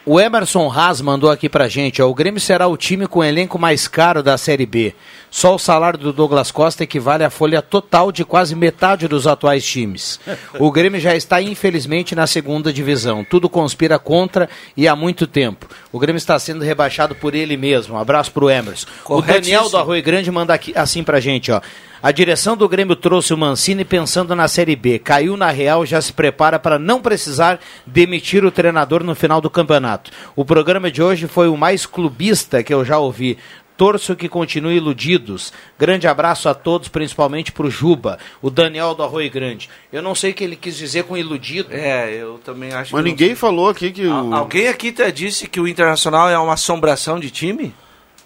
o 0.07 0.19
Emerson 0.19 0.73
Haas 0.73 1.03
mandou 1.03 1.31
aqui 1.31 1.51
pra 1.51 1.69
gente, 1.69 2.01
ó, 2.01 2.09
o 2.09 2.15
Grêmio 2.15 2.41
será 2.41 2.67
o 2.67 2.77
time 2.77 3.07
com 3.07 3.19
o 3.19 3.25
elenco 3.25 3.59
mais 3.59 3.87
caro 3.87 4.23
da 4.23 4.39
Série 4.39 4.65
B. 4.65 4.95
Só 5.31 5.55
o 5.55 5.59
salário 5.59 5.99
do 5.99 6.13
Douglas 6.13 6.51
Costa 6.51 6.83
equivale 6.83 7.23
à 7.23 7.31
folha 7.31 7.63
total 7.63 8.11
de 8.11 8.25
quase 8.25 8.55
metade 8.57 9.07
dos 9.07 9.27
atuais 9.27 9.65
times. 9.65 10.19
O 10.59 10.71
Grêmio 10.73 11.01
já 11.01 11.15
está, 11.15 11.41
infelizmente, 11.41 12.15
na 12.15 12.27
segunda 12.27 12.73
divisão. 12.73 13.25
Tudo 13.25 13.49
conspira 13.49 13.99
contra 13.99 14.49
e 14.77 14.89
há 14.89 14.97
muito 14.97 15.27
tempo. 15.27 15.69
O 15.93 15.99
Grêmio 15.99 16.19
está 16.19 16.39
sendo 16.39 16.65
rebaixado 16.65 17.15
por 17.15 17.35
ele 17.35 17.57
mesmo. 17.57 17.95
Um 17.95 17.99
abraço 17.99 18.33
pro 18.33 18.51
Emerson. 18.51 18.87
O 19.09 19.23
Daniel 19.23 19.69
do 19.69 19.77
Arroio 19.77 20.03
Grande 20.03 20.31
manda 20.31 20.53
aqui, 20.53 20.73
assim 20.75 21.05
pra 21.05 21.21
gente, 21.21 21.53
ó. 21.53 21.61
A 22.03 22.13
direção 22.13 22.57
do 22.57 22.67
Grêmio 22.67 22.97
trouxe 22.97 23.35
o 23.35 23.37
Mancini 23.37 23.85
pensando 23.85 24.35
na 24.35 24.49
Série 24.49 24.75
B. 24.75 24.99
Caiu 24.99 25.37
na 25.37 25.51
Real, 25.51 25.85
já 25.85 26.01
se 26.01 26.15
prepara 26.15 26.59
para 26.59 26.79
não 26.79 26.99
precisar 26.99 27.61
demitir 27.87 28.43
o 28.43 28.51
treinador 28.51 29.05
no 29.05 29.15
final 29.15 29.39
do 29.39 29.51
campeonato. 29.51 30.11
O 30.35 30.43
programa 30.43 30.91
de 30.91 31.03
hoje 31.03 31.27
foi 31.27 31.49
o 31.49 31.59
mais 31.59 31.85
clubista 31.85 32.63
que 32.63 32.73
eu 32.73 32.87
já 32.87 32.99
ouvi. 32.99 33.37
Torço 33.81 34.15
que 34.15 34.29
continue 34.29 34.77
iludidos. 34.77 35.55
Grande 35.79 36.07
abraço 36.07 36.51
a 36.51 36.55
todos, 36.55 36.89
principalmente 36.89 37.51
pro 37.51 37.71
Juba, 37.71 38.19
o 38.43 38.51
Daniel 38.51 38.95
do 38.95 39.03
Arroio 39.03 39.31
Grande. 39.31 39.71
Eu 39.91 40.03
não 40.03 40.15
sei 40.15 40.33
o 40.33 40.35
que 40.35 40.45
ele 40.45 40.55
quis 40.55 40.77
dizer 40.77 41.05
com 41.05 41.17
iludido. 41.17 41.71
É, 41.73 42.13
eu 42.13 42.39
também 42.45 42.75
acho 42.75 42.93
Mas 42.95 43.03
que. 43.03 43.09
ninguém 43.11 43.35
falou 43.35 43.71
aqui 43.71 43.91
que 43.91 44.07
o... 44.07 44.13
Al- 44.13 44.35
Alguém 44.35 44.69
aqui 44.69 44.95
disse 45.15 45.47
que 45.49 45.59
o 45.59 45.67
Internacional 45.67 46.29
é 46.29 46.39
uma 46.39 46.53
assombração 46.53 47.19
de 47.19 47.31
time? 47.31 47.75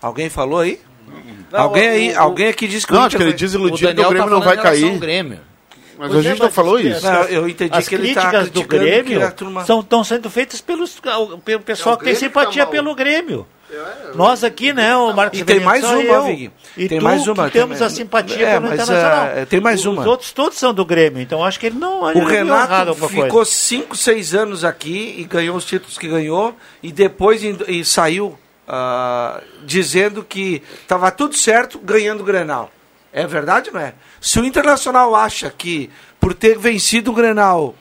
Alguém 0.02 0.28
falou 0.28 0.58
aí? 0.58 0.80
alguém 1.52 1.88
aí, 1.88 2.10
o- 2.10 2.14
o- 2.16 2.18
alguém 2.18 2.48
aqui 2.48 2.66
disse 2.66 2.84
que 2.84 2.92
Não, 2.92 3.02
o 3.02 3.04
acho 3.04 3.10
que 3.16 3.22
Inter 3.22 3.28
ele 3.28 3.36
diz 3.38 3.54
O 3.54 3.58
iludido 3.58 3.94
que 3.94 4.00
o 4.00 4.08
Grêmio 4.08 4.24
tá 4.24 4.30
não 4.30 4.40
vai 4.40 4.56
cair. 4.56 4.98
Grêmio. 4.98 5.38
Mas 5.96 6.10
Pois 6.10 6.26
a 6.26 6.28
é, 6.28 6.32
gente 6.32 6.42
não 6.42 6.50
falou 6.50 6.80
isso. 6.80 7.06
Não, 7.06 7.22
eu 7.26 7.48
entendi 7.48 7.70
As 7.78 7.86
que 7.86 7.94
ele 7.94 8.12
tá 8.12 8.22
críticas 8.22 8.50
do 8.50 8.64
criticando 8.64 9.04
Grêmio 9.04 9.32
turma- 9.32 9.64
são, 9.64 9.78
estão 9.78 10.02
sendo 10.02 10.28
feitas 10.28 10.60
pelos, 10.60 11.00
pelo 11.44 11.60
pessoal 11.62 11.92
É 11.92 11.96
o 11.96 11.98
que 12.00 12.04
tem 12.06 12.14
que 12.14 12.18
simpatia 12.18 12.64
tá 12.64 12.70
pelo 12.72 12.92
Grêmio. 12.96 13.46
Nós 14.14 14.44
aqui, 14.44 14.72
né, 14.72 14.94
o 14.96 15.12
Marcos 15.12 15.40
E 15.40 15.44
tem 15.44 15.60
mais 15.60 15.82
uma. 15.84 16.22
Vig. 16.22 16.50
E 16.76 16.88
Tem 16.88 16.98
tu, 16.98 17.04
mais 17.04 17.26
uma, 17.26 17.46
que 17.46 17.52
tem 17.52 17.62
temos 17.62 17.80
mais- 17.80 17.92
a 17.92 17.94
simpatia 17.96 18.46
É, 18.46 18.52
pelo 18.54 18.68
mas, 18.68 18.80
Internacional. 18.80 19.26
é, 19.26 19.44
tem 19.44 19.60
mais 19.60 19.80
Os 19.80 19.86
uma. 19.86 20.06
outros 20.06 20.32
todos 20.32 20.58
são 20.58 20.72
do 20.74 20.84
Grêmio, 20.84 21.20
então 21.20 21.42
acho 21.44 21.58
que 21.58 21.66
ele 21.66 21.78
não... 21.78 22.08
ele 22.10 22.20
O 22.20 22.30
errado 22.30 22.92
Renato 22.92 23.08
ficou 23.08 23.28
coisa. 23.28 23.50
5, 23.50 23.96
6 23.96 24.34
anos 24.34 24.64
aqui 24.64 25.16
e 25.18 25.24
ganhou 25.24 25.56
os 25.56 25.64
títulos 25.64 25.96
que 25.98 26.06
ganhou 26.08 26.54
e 26.82 26.92
depois 26.92 27.42
em- 27.42 27.56
e 27.68 27.84
saiu 27.84 28.38
ah, 28.68 29.40
dizendo 29.64 30.22
que 30.24 30.62
estava 30.82 31.10
tudo 31.10 31.34
certo 31.36 31.78
ganhando 31.78 32.20
o 32.20 32.24
Grenal. 32.24 32.70
É 33.12 33.26
verdade 33.26 33.68
ou 33.70 33.74
não 33.74 33.80
é? 33.80 33.94
Se 34.20 34.40
o 34.40 34.44
Internacional 34.44 35.14
acha 35.14 35.50
que 35.50 35.90
por 36.18 36.32
ter 36.34 36.58
vencido 36.58 37.10
o 37.10 37.14
Grenal 37.14 37.74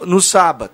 no 0.00 0.20
sábado 0.20 0.72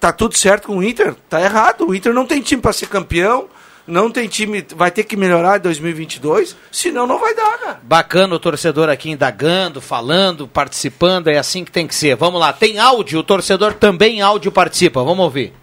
tá 0.00 0.12
tudo 0.12 0.36
certo 0.36 0.66
com 0.66 0.78
o 0.78 0.82
Inter, 0.82 1.14
tá 1.28 1.40
errado. 1.40 1.86
O 1.86 1.94
Inter 1.94 2.14
não 2.14 2.26
tem 2.26 2.40
time 2.40 2.60
para 2.60 2.72
ser 2.72 2.86
campeão, 2.86 3.48
não 3.86 4.10
tem 4.10 4.26
time, 4.26 4.64
vai 4.74 4.90
ter 4.90 5.04
que 5.04 5.16
melhorar 5.16 5.58
em 5.58 5.60
2022, 5.60 6.56
senão 6.72 7.06
não 7.06 7.18
vai 7.18 7.34
dar, 7.34 7.58
cara. 7.58 7.80
Bacana 7.82 8.34
o 8.34 8.38
torcedor 8.38 8.88
aqui 8.88 9.10
indagando, 9.10 9.80
falando, 9.80 10.48
participando, 10.48 11.28
é 11.28 11.36
assim 11.36 11.64
que 11.64 11.70
tem 11.70 11.86
que 11.86 11.94
ser. 11.94 12.16
Vamos 12.16 12.40
lá, 12.40 12.52
tem 12.52 12.78
áudio, 12.78 13.20
o 13.20 13.24
torcedor 13.24 13.74
também 13.74 14.22
áudio 14.22 14.50
participa, 14.50 15.02
vamos 15.02 15.24
ouvir. 15.24 15.59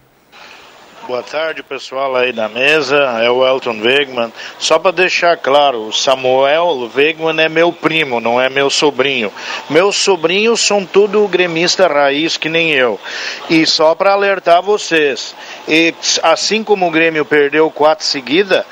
Boa 1.08 1.22
tarde, 1.22 1.62
pessoal 1.62 2.14
aí 2.14 2.34
da 2.34 2.50
mesa. 2.50 2.96
É 3.22 3.30
o 3.30 3.42
Elton 3.42 3.80
Wegman. 3.80 4.30
Só 4.58 4.78
para 4.78 4.90
deixar 4.90 5.38
claro, 5.38 5.86
o 5.86 5.92
Samuel 5.92 6.90
Wegman 6.94 7.42
é 7.42 7.48
meu 7.48 7.72
primo, 7.72 8.20
não 8.20 8.38
é 8.38 8.50
meu 8.50 8.68
sobrinho. 8.68 9.32
Meus 9.70 9.96
sobrinhos 9.96 10.60
são 10.60 10.84
tudo 10.84 11.26
gremista 11.26 11.88
raiz 11.88 12.36
que 12.36 12.50
nem 12.50 12.72
eu. 12.72 13.00
E 13.48 13.64
só 13.64 13.94
para 13.94 14.12
alertar 14.12 14.60
vocês, 14.60 15.34
e 15.66 15.94
assim 16.22 16.62
como 16.62 16.86
o 16.86 16.90
Grêmio 16.90 17.24
perdeu 17.24 17.70
quatro 17.70 18.04
seguidas, 18.04 18.66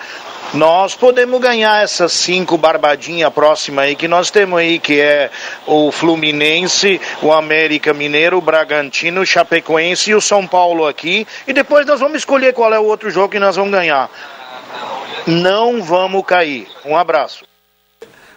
nós 0.57 0.95
podemos 0.95 1.39
ganhar 1.41 1.83
essas 1.83 2.13
cinco 2.13 2.57
barbadinhas 2.57 3.33
próximas 3.33 3.85
aí 3.85 3.95
que 3.95 4.09
nós 4.09 4.31
temos 4.31 4.59
aí, 4.59 4.79
que 4.79 5.01
é 5.01 5.31
o 5.67 5.93
Fluminense, 5.93 7.01
o 7.21 7.33
América 7.33 7.93
Mineiro, 7.93 8.39
o 8.39 8.41
Bragantino, 8.41 9.21
o 9.21 9.27
Chapecoense 9.27 10.11
e 10.11 10.15
o 10.15 10.21
São 10.21 10.47
Paulo 10.47 10.87
aqui. 10.87 11.27
E 11.47 11.53
depois 11.53 11.85
nós 11.87 12.01
vamos 12.01 12.19
escolher 12.19 12.55
qual 12.55 12.73
é 12.73 12.79
o 12.79 12.85
outro 12.85 13.11
jogo 13.11 13.29
que 13.29 13.39
nós 13.39 13.57
vamos 13.57 13.73
ganhar. 13.73 14.11
Não 15.27 15.83
vamos 15.83 16.25
cair. 16.25 16.67
Um 16.85 16.97
abraço. 16.97 17.45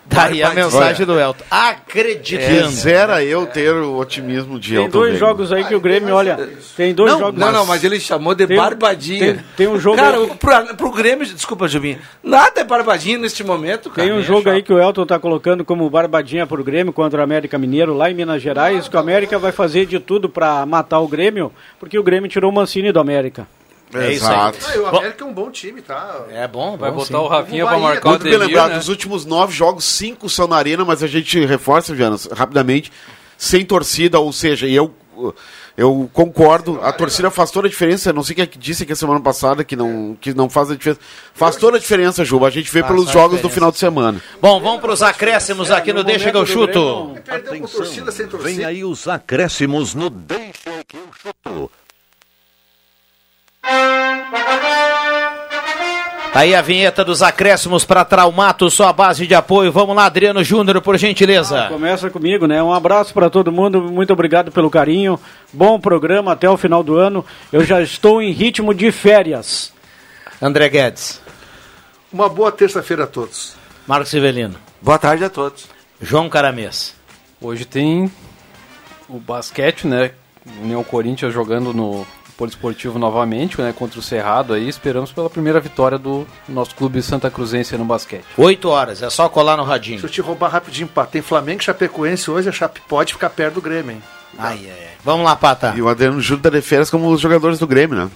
Daí 0.10 0.42
a 0.42 0.48
Barbadinha. 0.48 0.66
mensagem 0.66 1.06
do 1.06 1.20
Elton. 1.20 1.44
Acreditando. 1.52 2.68
Quisera 2.70 3.24
eu 3.24 3.46
ter 3.46 3.74
o 3.74 3.98
otimismo 3.98 4.60
de 4.60 4.70
Tem 4.76 4.78
Elton 4.86 4.90
dois 4.90 5.14
Wegman. 5.14 5.20
jogos 5.20 5.52
aí 5.54 5.64
que 5.66 5.76
o 5.76 5.80
Grêmio, 5.80 6.16
olha, 6.16 6.50
tem 6.76 6.94
dois 6.94 7.12
não, 7.12 7.20
jogos. 7.20 7.40
não, 7.40 7.52
não, 7.52 7.66
mas 7.66 7.84
ele 7.84 8.00
chamou 8.00 8.34
de 8.34 8.48
Tem 8.48 8.58
barbadinha. 8.58 9.20
tem- 9.36 9.44
tem 9.56 9.68
um 9.68 9.80
jogo 9.80 9.98
Cara, 9.98 10.18
aí- 10.18 10.24
o- 10.24 10.36
pra, 10.36 10.62
pro 10.74 10.92
Grêmio, 10.92 11.26
desculpa, 11.26 11.68
Jubinho, 11.68 12.00
nada 12.24 12.62
é 12.62 12.64
barbadinha 12.64 13.18
neste 13.20 13.44
momento, 13.44 13.90
cara. 13.90 14.08
Tem 14.08 14.18
um 14.18 14.22
jogo 14.24 14.50
aí 14.50 14.64
que 14.64 14.74
o 14.74 14.80
Elton 14.80 15.06
tá 15.06 15.20
colocando 15.20 15.64
como 15.64 15.88
barbadinha 15.90 16.48
pro 16.48 16.64
Grêmio 16.64 16.92
contra 16.92 17.20
o 17.20 17.24
América 17.24 17.58
Mineiro 17.58 17.94
lá 17.94 18.10
em 18.10 18.14
Minas 18.16 18.42
Gerais, 18.42 18.88
que 18.88 18.96
o 18.96 19.00
América 19.00 19.38
vai 19.38 19.52
fazer 19.52 19.86
de 19.86 20.00
tudo 20.00 20.28
pra 20.28 20.66
matar 20.66 21.00
o 21.00 21.08
Grêmio, 21.08 21.52
porque 21.80 22.00
o 22.00 22.04
Grêmio 22.04 22.30
tirou 22.30 22.52
o 22.52 22.54
Mancini 22.56 22.92
do 22.92 23.00
América. 23.00 23.48
É 23.94 24.14
isso 24.14 24.26
aí. 24.26 24.34
Exato. 24.34 24.58
Ah, 24.64 24.80
o 24.80 24.98
América 24.98 25.24
é 25.24 25.28
um 25.28 25.34
bom 25.34 25.50
time, 25.50 25.82
tá? 25.82 26.26
É 26.32 26.48
bom, 26.48 26.78
Vai 26.78 26.92
bom, 26.92 26.98
botar 26.98 27.18
sim. 27.18 27.24
o 27.24 27.28
Rafinha 27.28 27.66
Bahia, 27.66 27.80
marcar 27.80 28.08
o 28.08 28.12
Muito 28.12 28.24
bem 28.24 28.38
lembrado, 28.38 28.72
né? 28.72 28.78
dos 28.78 28.90
últimos 28.90 29.26
nove 29.26 29.54
jogos, 29.54 29.86
cinco 29.86 30.30
são 30.30 30.48
na 30.48 30.56
arena, 30.56 30.86
mas 30.86 31.02
a 31.02 31.08
gente 31.08 31.44
reforça, 31.46 31.96
Janas, 31.96 32.28
rapidamente, 32.32 32.92
sem 33.38 33.66
torcida, 33.66 34.20
ou 34.20 34.32
seja, 34.32 34.68
e 34.68 34.76
eu 34.76 34.94
eu, 35.80 36.10
concordo, 36.12 36.78
a 36.84 36.92
torcida 36.92 37.32
faz 37.32 37.52
toda 37.52 37.68
a 37.68 37.70
diferença. 37.70 38.12
Não 38.12 38.22
sei 38.22 38.36
quem 38.36 38.44
é 38.44 38.46
que 38.46 38.58
disse 38.58 38.84
aqui 38.84 38.92
a 38.92 38.96
semana 38.98 39.22
passada 39.22 39.64
que 39.64 39.78
não, 39.78 40.18
que 40.20 40.34
não 40.34 40.50
faz 40.50 40.70
a 40.70 40.76
diferença. 40.76 41.00
Faz 41.34 41.56
toda 41.56 41.78
a 41.78 41.80
diferença, 41.80 42.26
Juba. 42.26 42.48
A 42.48 42.50
gente 42.50 42.70
vê 42.70 42.82
Faz 42.82 42.92
pelos 42.92 43.10
jogos 43.10 43.40
do 43.40 43.50
final 43.50 43.72
de 43.72 43.78
semana. 43.78 44.22
Bom, 44.42 44.60
vamos 44.60 44.82
para 44.82 44.92
os 44.92 45.02
acréscimos 45.02 45.72
aqui 45.72 45.94
no 45.94 46.04
Deixa 46.04 46.32
que 46.32 46.38
eu 46.38 46.46
chuto. 46.46 47.16
Perdeu 47.24 47.62
com 47.62 47.68
torcida 47.68 48.12
sem 48.12 48.28
torcida. 48.28 48.52
Vem 48.52 48.66
aí 48.66 48.84
os 48.84 49.08
acréscimos 49.08 49.96
no 49.96 50.10
Deixa 50.10 50.69
aí 56.40 56.56
a 56.56 56.62
vinheta 56.62 57.04
dos 57.04 57.22
acréscimos 57.22 57.84
para 57.84 58.06
Traumato, 58.06 58.70
sua 58.70 58.94
base 58.94 59.28
de 59.28 59.36
apoio. 59.36 59.74
Vamos 59.74 59.94
lá, 59.94 60.06
Adriano 60.06 60.42
Júnior, 60.42 60.82
por 60.82 60.98
gentileza. 60.98 61.68
Começa 61.68 62.10
comigo, 62.10 62.48
né? 62.48 62.64
Um 62.64 62.74
abraço 62.74 63.14
para 63.14 63.30
todo 63.30 63.52
mundo, 63.52 63.82
muito 63.82 64.14
obrigado 64.14 64.50
pelo 64.50 64.70
carinho. 64.70 65.20
Bom 65.52 65.78
programa 65.78 66.32
até 66.32 66.50
o 66.50 66.56
final 66.56 66.82
do 66.82 66.98
ano. 66.98 67.26
Eu 67.52 67.66
já 67.66 67.82
estou 67.82 68.22
em 68.22 68.32
ritmo 68.32 68.74
de 68.74 68.90
férias. 68.90 69.74
André 70.42 70.70
Guedes. 70.70 71.22
Uma 72.12 72.30
boa 72.30 72.54
terça-feira 72.54 73.04
a 73.04 73.08
todos. 73.08 73.56
Marcos 73.86 74.10
Sivelino. 74.10 74.56
Boa 74.82 74.98
tarde 74.98 75.26
a 75.26 75.30
todos. 75.30 75.68
João 76.02 76.30
Caramês. 76.30 76.96
Hoje 77.42 77.66
tem 77.66 78.10
o 79.10 79.20
basquete, 79.20 79.86
né? 79.86 80.12
União 80.62 80.86
Corinthians 80.86 81.34
jogando 81.34 81.74
no 81.74 82.08
Poliesportivo 82.40 82.98
novamente, 82.98 83.60
né? 83.60 83.74
Contra 83.78 84.00
o 84.00 84.02
Cerrado 84.02 84.54
aí. 84.54 84.70
Esperamos 84.70 85.12
pela 85.12 85.30
primeira 85.30 85.60
vitória 85.60 85.98
do 85.98 86.26
nosso 86.48 86.74
clube 86.74 87.02
Santa 87.02 87.30
Cruzense 87.30 87.76
no 87.76 87.84
basquete. 87.84 88.24
8 88.38 88.70
horas, 88.70 89.04
é 89.04 89.10
só 89.10 89.28
colar 89.28 89.58
no 89.58 89.64
radinho. 89.64 90.00
Deixa 90.00 90.08
eu 90.08 90.10
te 90.10 90.22
roubar 90.22 90.48
rapidinho, 90.48 90.88
pá. 90.88 91.06
Tem 91.06 91.22
Flamengo 91.22 91.62
e 91.62 91.66
Chapecoense 91.66 92.32
hoje, 92.32 92.48
a 92.48 92.52
Chape 92.54 92.80
pode 92.88 93.12
ficar 93.12 93.30
perto 93.30 93.56
do 93.56 93.62
Grêmio, 93.62 93.92
hein? 93.92 94.04
Ai, 94.38 94.58
ai, 94.64 94.70
ai. 94.72 94.92
Vamos 95.04 95.26
lá, 95.26 95.36
Pata. 95.36 95.74
E 95.76 95.82
o 95.82 95.90
Adriano 95.90 96.22
Júnior 96.22 96.44
tá 96.44 96.50
de 96.50 96.62
férias 96.62 96.90
como 96.90 97.10
os 97.10 97.20
jogadores 97.20 97.60
do 97.60 97.68
Grêmio, 97.68 97.98
né? 97.98 98.10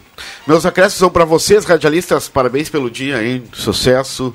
Meus 0.48 0.66
acréscimos 0.66 1.00
são 1.00 1.10
para 1.10 1.26
vocês, 1.26 1.66
radialistas. 1.66 2.30
Parabéns 2.30 2.70
pelo 2.70 2.90
dia, 2.90 3.22
hein? 3.22 3.44
Sucesso. 3.52 4.34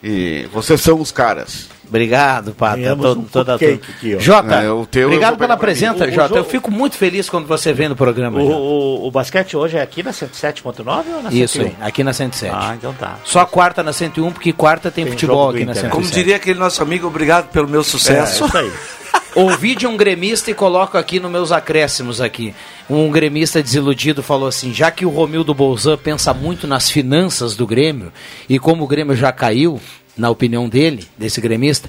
E 0.00 0.48
vocês 0.52 0.80
são 0.80 1.00
os 1.00 1.10
caras. 1.10 1.68
Obrigado, 1.88 2.52
Pata. 2.54 2.76
Ganhamos 2.76 3.04
Todo- 3.04 3.20
um 3.20 3.24
toda 3.24 3.54
a 3.54 3.58
turma. 3.58 3.74
aqui, 3.74 4.16
ó. 4.16 4.18
Jota, 4.18 4.54
É, 4.62 4.70
o 4.70 4.86
teu 4.86 5.02
eu 5.02 5.08
obrigado 5.08 5.36
pela 5.36 5.56
presença, 5.56 6.10
Jota. 6.10 6.28
jogo- 6.28 6.36
Eu 6.38 6.44
fico 6.44 6.70
muito 6.70 6.96
feliz 6.96 7.28
quando 7.28 7.46
você 7.46 7.72
vem 7.72 7.88
no 7.88 7.94
programa. 7.96 8.40
O, 8.40 8.50
o, 8.50 9.06
o 9.06 9.10
basquete 9.10 9.56
hoje 9.56 9.76
é 9.76 9.82
aqui 9.82 10.02
na 10.02 10.12
107.9 10.12 11.04
ou 11.16 11.22
na 11.22 11.30
Isso 11.32 11.54
101? 11.58 11.66
aí, 11.66 11.74
aqui 11.80 12.02
na 12.02 12.12
107. 12.12 12.52
Ah, 12.54 12.74
então 12.76 12.92
tá. 12.94 13.18
Só 13.24 13.44
quarta 13.44 13.82
na 13.82 13.92
101, 13.92 14.32
porque 14.32 14.52
quarta 14.52 14.90
tem, 14.90 15.04
Tem 15.04 15.12
futebol 15.12 15.50
aqui 15.50 15.58
na 15.64 15.72
Inter. 15.72 15.74
107. 15.82 15.92
Como 15.92 16.06
diria 16.10 16.36
aquele 16.36 16.58
nosso 16.58 16.82
amigo, 16.82 17.06
obrigado 17.06 17.48
pelo 17.50 17.68
meu 17.68 17.80
É, 17.82 17.84
sucesso. 17.84 18.44
isso 18.46 18.56
aí. 18.56 18.70
Ouvi 19.36 19.74
de 19.74 19.84
um 19.86 19.96
gremista 19.96 20.50
e 20.50 20.54
coloco 20.54 20.96
aqui 20.96 21.18
nos 21.18 21.30
meus 21.30 21.50
acréscimos 21.52 22.20
aqui. 22.20 22.54
Um 22.88 23.10
gremista 23.10 23.60
desiludido 23.62 24.22
falou 24.22 24.46
assim, 24.48 24.72
já 24.72 24.90
que 24.92 25.04
o 25.04 25.08
Romildo 25.10 25.52
Bolzan 25.52 25.96
pensa 25.98 26.32
muito 26.32 26.66
nas 26.68 26.88
finanças 26.88 27.56
do 27.56 27.66
Grêmio, 27.66 28.12
e 28.48 28.58
como 28.60 28.84
o 28.84 28.86
Grêmio 28.86 29.16
já 29.16 29.32
caiu, 29.32 29.80
na 30.16 30.30
opinião 30.30 30.68
dele, 30.68 31.06
desse 31.16 31.40
gremista, 31.40 31.88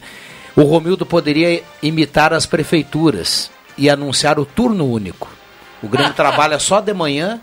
o 0.56 0.64
Romildo 0.64 1.06
poderia 1.06 1.62
imitar 1.82 2.34
as 2.34 2.46
prefeituras 2.46 3.52
e 3.78 3.90
anunciar 3.90 4.40
o 4.40 4.46
turno 4.46 4.86
único. 4.90 5.30
O 5.84 5.88
Grêmio 5.88 6.14
trabalha 6.16 6.58
só 6.60 6.80
de 6.80 6.94
manhã, 6.94 7.40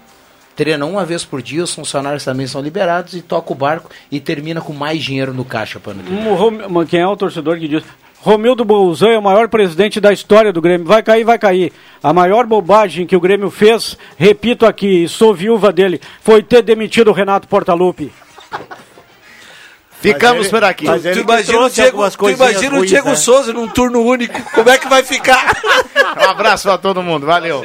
treina 0.57 0.87
uma 0.87 1.05
vez 1.05 1.25
por 1.25 1.43
dia, 1.43 1.63
os 1.63 1.75
funcionários 1.75 2.25
também 2.25 2.47
são 2.47 2.63
liberados 2.63 3.15
e 3.15 3.23
toca 3.23 3.53
o 3.53 3.57
barco 3.57 3.91
e 4.11 4.19
termina 4.19 4.61
com 4.61 4.73
mais 4.73 5.03
dinheiro 5.03 5.35
no 5.35 5.45
caixa 5.45 5.79
para. 5.79 5.95
Um 5.95 6.87
Quem 6.87 7.01
é 7.01 7.07
o 7.07 7.17
torcedor 7.17 7.59
que 7.59 7.69
diz? 7.69 7.85
Romildo 8.23 8.65
Bolzan 8.65 9.09
é 9.09 9.19
o 9.19 9.23
maior 9.23 9.49
presidente 9.49 10.01
da 10.01 10.13
história 10.13 10.53
do 10.53 10.61
Grêmio. 10.61 10.87
Vai 10.87 11.03
cair, 11.03 11.25
vai 11.25 11.39
cair. 11.41 11.73
A 12.01 12.13
maior 12.13 12.47
bobagem 12.47 13.05
que 13.05 13.17
o 13.17 13.21
Grêmio 13.21 13.51
fez, 13.51 13.99
repito 14.17 14.65
aqui, 14.65 15.09
sou 15.09 15.35
viúva 15.35 15.73
dele, 15.73 16.01
foi 16.21 16.41
ter 16.41 16.63
demitido 16.63 17.09
o 17.09 17.13
Renato 17.13 17.49
Portaluppi. 17.49 18.13
Ficamos 20.03 20.43
ele- 20.43 20.51
por 20.51 20.65
aqui. 20.65 20.85
mas 20.85 21.03
Tu 21.03 21.13
que 21.13 21.21
imagina, 21.21 21.61
o 21.61 21.71
Diego, 21.71 22.11
tu 22.11 22.31
imagina 22.31 22.79
o 22.79 22.85
Diego 22.87 23.09
né? 23.11 23.15
Souza 23.17 23.53
num 23.53 23.69
turno 23.69 24.03
único. 24.03 24.41
Como 24.53 24.69
é 24.69 24.77
que 24.79 24.89
vai 24.89 25.03
ficar? 25.03 25.57
Um 26.15 26.29
abraço 26.29 26.69
para 26.69 26.77
todo 26.79 27.03
mundo, 27.03 27.25
valeu. 27.27 27.65